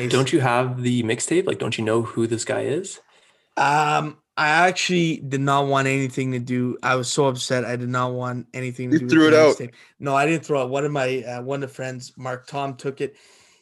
[0.10, 1.48] Don't you have the mixtape?
[1.48, 3.00] Like, don't you know who this guy is?
[3.58, 6.78] Um, I actually did not want anything to do.
[6.82, 7.66] I was so upset.
[7.66, 9.10] I did not want anything to You do.
[9.10, 9.58] threw with it out.
[9.58, 9.74] mixtape.
[10.00, 10.70] No, I didn't throw it.
[10.70, 13.18] One of my uh, one of the friends, Mark Tom, took it.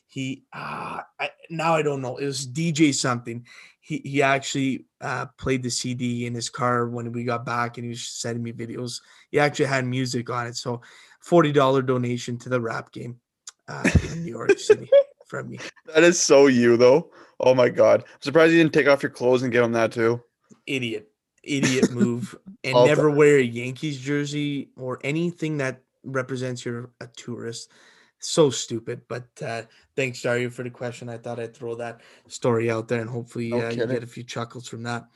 [0.06, 2.18] He uh, I, now I don't know.
[2.18, 3.44] It was DJ something.
[3.80, 7.86] He he actually uh, played the CD in his car when we got back, and
[7.86, 9.02] he was sending me videos.
[9.32, 10.58] He actually had music on it.
[10.58, 10.82] So,
[11.22, 13.20] forty dollar donation to the rap game
[13.68, 14.88] uh, in New York City
[15.28, 15.58] from me.
[15.96, 17.10] That is so you though.
[17.40, 18.04] Oh my god.
[18.08, 20.22] I'm surprised you didn't take off your clothes and give him that too.
[20.68, 21.12] Idiot
[21.44, 23.16] idiot move and All never time.
[23.18, 27.72] wear a yankees jersey or anything that represents you're a tourist.
[28.20, 29.62] So stupid but uh
[29.96, 31.08] thanks dario for the question.
[31.08, 34.08] I thought i'd throw that story out there and hopefully No uh, you get a
[34.08, 35.08] few chuckles from that.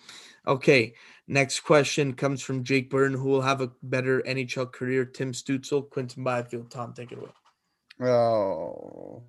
[0.47, 0.93] Okay
[1.27, 5.89] next question comes from jake burton who will have a better nhl career tim stützle
[5.89, 6.69] quinton byfield.
[6.71, 8.07] Tom take it away.
[8.09, 9.23] Oh.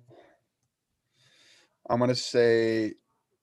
[1.89, 2.93] I'm gonna say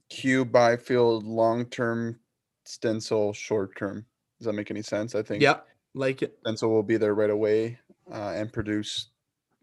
[0.08, 2.18] Q Byfield long term,
[2.70, 4.06] Stützle short term.
[4.38, 5.14] Does that make any sense?
[5.14, 5.60] I think yeah
[5.94, 7.78] like it Stützle will be there right away
[8.12, 9.08] uh, and produce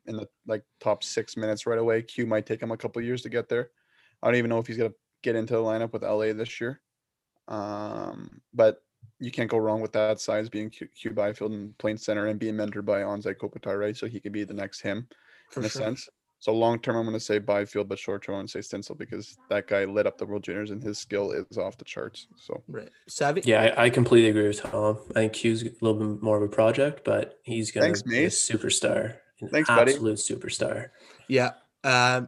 [0.05, 2.01] in the like top six minutes right away.
[2.01, 3.69] Q might take him a couple years to get there.
[4.21, 4.93] I don't even know if he's gonna
[5.23, 6.81] get into the lineup with LA this year.
[7.47, 8.81] Um, but
[9.19, 12.39] you can't go wrong with that size being Q, Q Byfield and playing center and
[12.39, 13.95] being mentored by Anze Kopitar, right?
[13.95, 15.07] So he could be the next him
[15.49, 16.09] for in a sense.
[16.39, 18.77] So long term, I'm going to say Byfield, but short term, I'm going to say
[18.77, 21.85] Stützle because that guy lit up the World Juniors and his skill is off the
[21.85, 22.27] charts.
[22.35, 24.99] So right savvy Yeah, I, I completely agree with Tom.
[25.11, 28.25] I think Q's a little bit more of a project, but he's gonna Thanks, be
[28.25, 29.15] a superstar.
[29.41, 29.91] An Thanks, buddy.
[29.93, 30.89] absolute superstar.
[31.27, 31.51] yeah
[31.83, 32.27] um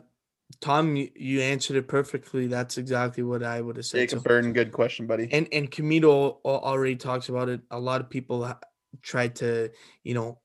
[0.61, 4.23] tom you, you answered it perfectly that's exactly what i would have said Jacob So-
[4.23, 5.27] Burton, good question, buddy.
[5.31, 7.61] and and Camilo already talks about it.
[7.71, 8.59] A lot of people ha-
[9.01, 9.71] tried to,
[10.03, 10.39] you know,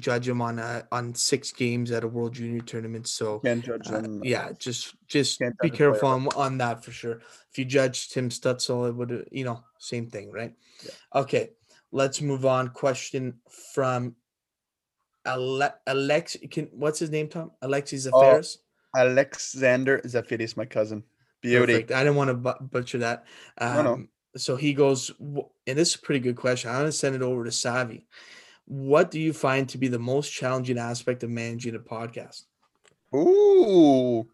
[0.00, 3.06] judge him on uh, on six games at a World Junior tournament.
[3.08, 7.20] So Can't judge uh, yeah, just just be a careful on on that for sure.
[7.50, 10.54] If you judge Tim Stützle, it would you know same thing, right?
[10.84, 10.90] Yeah.
[11.14, 11.50] Okay,
[11.92, 12.68] let's move on.
[12.68, 13.40] Question
[13.74, 14.14] from
[15.26, 16.36] Ale- Alex.
[16.50, 17.28] Can what's his name?
[17.28, 18.58] Tom Alexis Oh, Zafaris.
[18.96, 21.02] Alexander Zafiris, my cousin.
[21.40, 21.74] Beauty.
[21.74, 21.92] Perfect.
[21.92, 23.24] I didn't want to bu- butcher that.
[23.58, 24.06] Um, No, no.
[24.36, 26.70] So he goes, and this is a pretty good question.
[26.70, 28.06] I'm to send it over to Savvy.
[28.68, 32.42] What do you find to be the most challenging aspect of managing a podcast?
[33.14, 34.28] Ooh.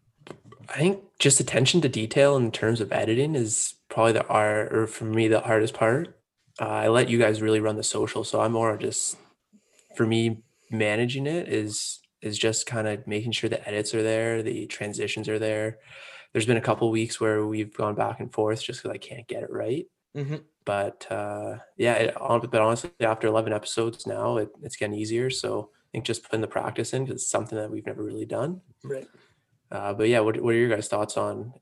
[0.69, 4.87] I think just attention to detail in terms of editing is probably the art, or
[4.89, 6.19] for me, the hardest part.
[6.61, 9.17] Uh, I let you guys really run the social, so I'm more just
[9.97, 14.43] for me managing it is is just kind of making sure the edits are there,
[14.43, 15.79] the transitions are there.
[16.33, 19.29] There's been a couple weeks where we've gone back and forth just because I can't
[19.29, 19.87] get it right.
[20.17, 20.43] Mhm.
[20.65, 25.29] But uh, yeah, it, but honestly, after 11 episodes now, it, it's getting easier.
[25.31, 28.25] So I think just putting the practice in because it's something that we've never really
[28.27, 28.61] done.
[28.83, 29.07] Right.
[29.71, 31.53] Uh, but yeah, what, what are your guys' thoughts on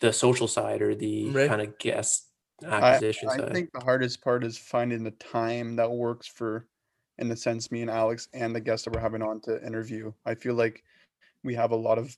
[0.00, 1.48] the social side or the Right.
[1.48, 2.28] kind of guest
[2.64, 3.52] I, acquisition I side?
[3.52, 6.68] think the hardest part is finding the time that works for,
[7.18, 10.12] in the sense, me and Alex and the guests that we're having on to interview.
[10.24, 10.84] I feel like
[11.42, 12.16] we have a lot of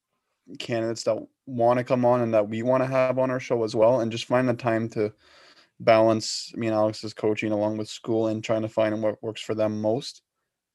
[0.58, 3.64] candidates that want to come on and that we want to have on our show
[3.64, 5.12] as well, and just find the time to
[5.80, 9.54] balance me and Alex's coaching along with school and trying to find what works for
[9.54, 10.22] them most.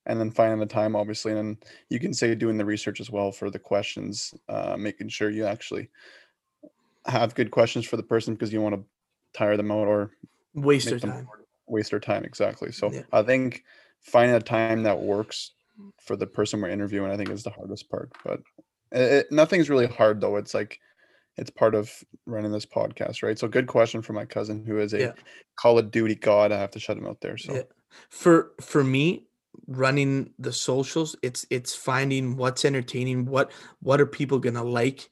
[0.07, 1.57] And then finding the time, obviously, and then
[1.89, 5.45] you can say doing the research as well for the questions, uh, making sure you
[5.45, 5.89] actually
[7.05, 8.83] have good questions for the person because you want to
[9.33, 10.11] tire them out or
[10.53, 11.27] Waste their time.
[11.67, 13.03] waste their time exactly so Yeah.
[13.13, 13.63] i think
[14.01, 15.51] finding a time that works
[16.01, 18.41] for the person we're interviewing i think is the hardest part but
[18.91, 20.79] it, it- nothing's really hard though it's like
[21.37, 21.91] it's part of
[22.25, 25.11] running this podcast right so good question for my cousin who is a Yeah.
[25.55, 27.61] call of duty god i have to shut him out there so Yeah.
[28.09, 29.27] For for me,
[29.67, 33.51] running the socials, it's it's finding what's entertaining, what
[33.81, 35.09] what are people gonna like,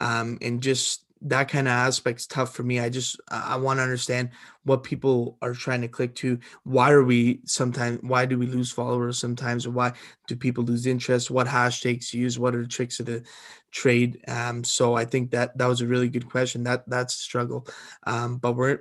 [0.00, 2.80] um, and just that kind of aspect's tough for me.
[2.80, 4.30] I just I, want to understand
[4.64, 6.38] what people are trying to click to.
[6.64, 8.00] Why are we sometimes?
[8.02, 9.68] Why do we lose followers sometimes?
[9.68, 9.92] Why
[10.26, 11.30] do people lose interest?
[11.30, 12.38] What hashtags use?
[12.38, 13.22] What are the tricks of the
[13.70, 14.20] trade?
[14.28, 16.64] Um, so I think that that was a really good question.
[16.64, 17.66] That that's a struggle,
[18.04, 18.80] um, but we're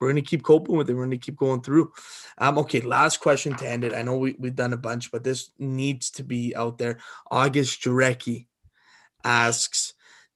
[0.00, 0.94] we're gonna keep coping with it.
[0.94, 1.92] We're gonna keep going through.
[2.38, 3.94] Um, okay, last question to end it.
[3.94, 6.98] I know we, we've done a bunch, but this needs to be out there.
[7.30, 8.46] August Jarecki
[9.24, 9.94] asks,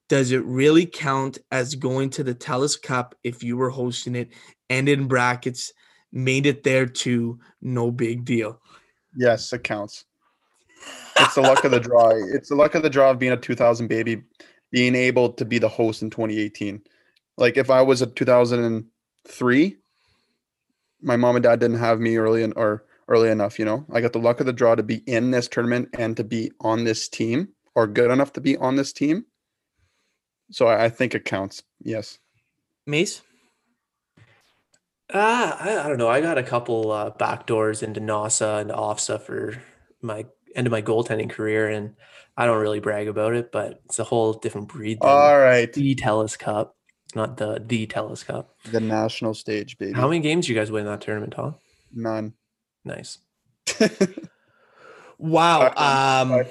[0.09, 4.31] does it really count as going to the Telus Cup if you were hosting it
[4.69, 5.73] and in brackets
[6.13, 7.39] made it there too?
[7.61, 8.61] No big deal.
[9.17, 10.05] Yes, it counts.
[11.19, 12.11] It's the luck of the draw.
[12.35, 14.23] It's the luck of the draw of being a 2000 baby,
[14.71, 16.83] being able to be the host in 2018.
[17.37, 19.77] Like if I was a 2003,
[21.03, 23.59] my mom and dad didn't have me early in, or early enough.
[23.59, 26.17] You know, I got the luck of the draw to be in this tournament and
[26.17, 29.25] to be on this team or good enough to be on this team.
[30.53, 31.63] So I, I think it counts.
[31.83, 32.19] Yes.
[32.87, 33.23] Mace?
[35.13, 36.09] Uh, I, I don't know.
[36.09, 39.63] I got a couple uh, back doors into NOSSA and OFSAA for
[40.01, 40.25] my
[40.55, 41.95] end of my goaltending career, and
[42.37, 45.01] I don't really brag about it, but it's a whole different breed.
[45.01, 45.71] Than All right.
[45.73, 46.77] the Telus Cup,
[47.15, 48.55] not the the Telus Cup.
[48.71, 49.93] The national stage, baby.
[49.93, 51.57] How many games you guys win in that tournament, Tom?
[51.93, 52.33] None.
[52.85, 53.19] Nice.
[55.23, 55.73] Wow.
[55.77, 56.45] Um,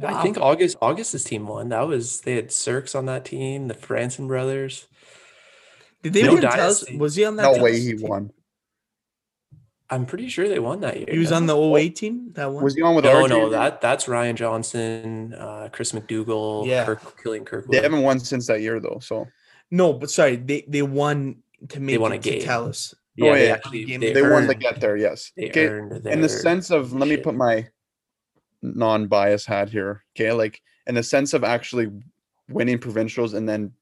[0.00, 1.68] Five I think August August's team won.
[1.68, 4.86] That was they had Cirques on that team, the Franson brothers.
[6.02, 6.84] did they No even tell us?
[6.92, 7.42] Was he on that?
[7.44, 8.08] no Telus way he team?
[8.08, 8.30] won.
[9.90, 11.06] I'm pretty sure they won that year.
[11.10, 12.32] He was on the 08 team.
[12.34, 12.64] That one.
[12.64, 13.50] Was he on with No, no, team?
[13.52, 16.84] that that's Ryan Johnson, uh, Chris McDougal, Yeah.
[16.86, 17.76] Kirk, Killian Kirkwood.
[17.76, 18.98] They haven't won since that year though.
[19.02, 19.28] So
[19.70, 22.42] No, but sorry, they they won to make they won it a to game.
[22.42, 22.94] Telus.
[23.14, 23.52] yeah, Oh, they yeah.
[23.54, 24.96] actually Game they, they won to get there.
[24.96, 25.30] Yes.
[25.36, 25.66] They Okay.
[25.68, 27.68] earned In the sense of, let me put my
[28.64, 30.04] non-bias hat here.
[30.16, 31.90] Okay, like in the sense of actually
[32.48, 33.72] winning provincials and then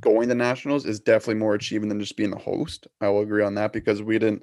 [0.00, 2.86] going to nationals is definitely more achieving than just being the host.
[3.00, 4.42] I will agree on that because we didn't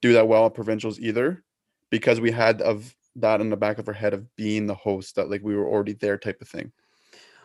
[0.00, 1.44] do that well at provincials either,
[1.90, 5.16] because we had of that in the back of our head of being the host
[5.16, 6.72] that like we were already there type of thing.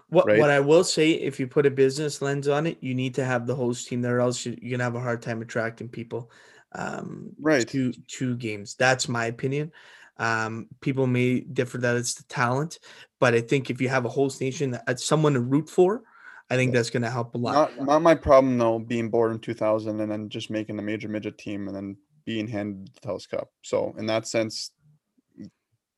[0.10, 0.40] What Right.
[0.40, 3.26] what I will say, if you put a business lens on it, you need to
[3.26, 5.90] have the host team there, or else you- you're gonna have a hard time attracting
[5.90, 6.32] people.
[6.72, 7.68] Um, Right.
[7.68, 8.76] To two games.
[8.76, 9.72] That's my opinion.
[10.20, 12.80] Um, people may differ that it's the talent,
[13.20, 16.02] but I think if you have a host nation, that someone to root for,
[16.50, 17.54] I think that's gonna help a lot.
[17.78, 21.08] Not not my problem though, being born in 2000 and then just making the major
[21.10, 23.50] midget team and then being handed the Telus Cup.
[23.62, 24.72] So in that sense,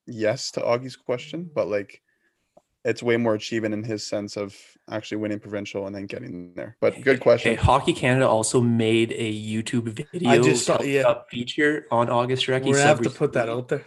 [0.07, 2.01] yes to Augie's question, but like
[2.85, 4.55] it's way more achieving in his sense of
[4.89, 6.77] actually winning provincial and then getting there.
[6.79, 7.51] But good question.
[7.51, 11.13] Hey, Hockey Canada also made a YouTube video just saw- yeah.
[11.29, 12.65] Feature on August Recky.
[12.65, 13.85] We're gonna have to put that out there.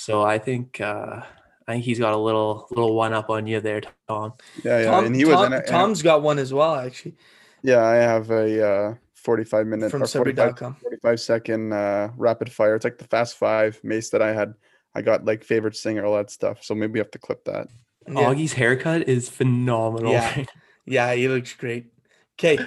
[0.00, 1.20] So I think uh,
[1.68, 4.32] I think he's got a little little one up on you there, Tom.
[4.64, 4.90] yeah, yeah.
[4.90, 5.56] Tom, and he was Tom, in it.
[5.58, 7.16] and- Tom's got one as well, actually,
[7.62, 12.76] yeah, I have a uh 45 minute from or 45, 45 second uh rapid fire.
[12.76, 14.54] It's like the fast five mace that I had.
[14.94, 16.64] I got like favorite singer, all that stuff.
[16.64, 17.68] So maybe we have to clip that.
[18.08, 18.14] Yeah.
[18.14, 20.12] Augie's haircut is phenomenal.
[20.12, 20.44] Yeah.
[20.86, 21.92] yeah, he looks great.
[22.38, 22.58] Okay.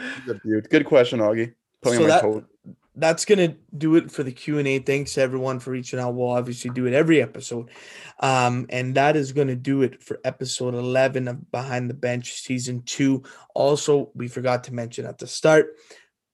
[0.70, 1.56] Good question, Augie.
[1.82, 2.46] Put me So my that-
[2.96, 4.80] that's gonna do it for the Q and A.
[4.80, 6.14] Thanks everyone for reaching out.
[6.14, 7.70] We'll obviously do it every episode,
[8.20, 12.84] um, and that is gonna do it for episode eleven of Behind the Bench season
[12.84, 13.24] two.
[13.56, 15.76] Also, we forgot to mention at the start,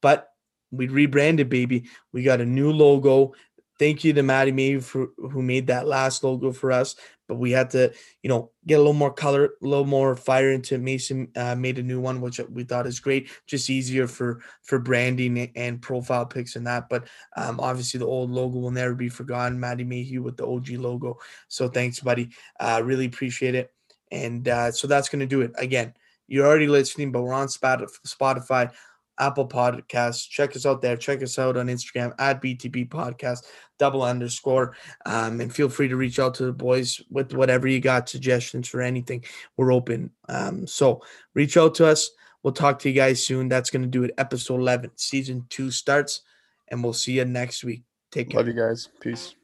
[0.02, 0.28] but
[0.72, 1.86] we rebranded, baby.
[2.14, 3.34] We got a new logo.
[3.80, 6.96] Thank you to Maddie May for who made that last logo for us.
[7.28, 7.94] But we had to,
[8.24, 10.82] you know, get a little more color, a little more fire into it.
[10.82, 13.30] Mason uh, made a new one, which we thought is great.
[13.48, 16.90] Just easier for for branding and profile pics and that.
[16.90, 17.08] But
[17.38, 19.60] um, obviously, the old logo will never be forgotten.
[19.60, 21.18] Maddie Mayhew with the OG logo.
[21.48, 22.30] So thanks, buddy.
[22.60, 23.72] Uh, really appreciate it.
[24.12, 25.52] And uh, so that's going to do it.
[25.58, 25.94] Again,
[26.30, 28.72] you're already listening, but we're on Spotify,
[29.20, 30.30] Apple Podcasts.
[30.30, 30.96] Check us out there.
[30.96, 33.44] Check us out on Instagram at BTB Podcast,
[33.80, 34.76] double underscore.
[35.06, 38.68] Um, and feel free to reach out to the boys with whatever you got, suggestions
[38.68, 39.24] for anything.
[39.58, 40.12] We're open.
[40.28, 41.02] Um, so
[41.34, 42.12] reach out to us.
[42.44, 43.50] We'll talk to you guys soon.
[43.50, 44.12] That's going to do it.
[44.18, 46.22] Episode 11, season two starts,
[46.68, 47.84] and we'll see you next week.
[48.12, 48.40] Take care.
[48.40, 48.90] Love you guys.
[49.02, 49.36] Peace.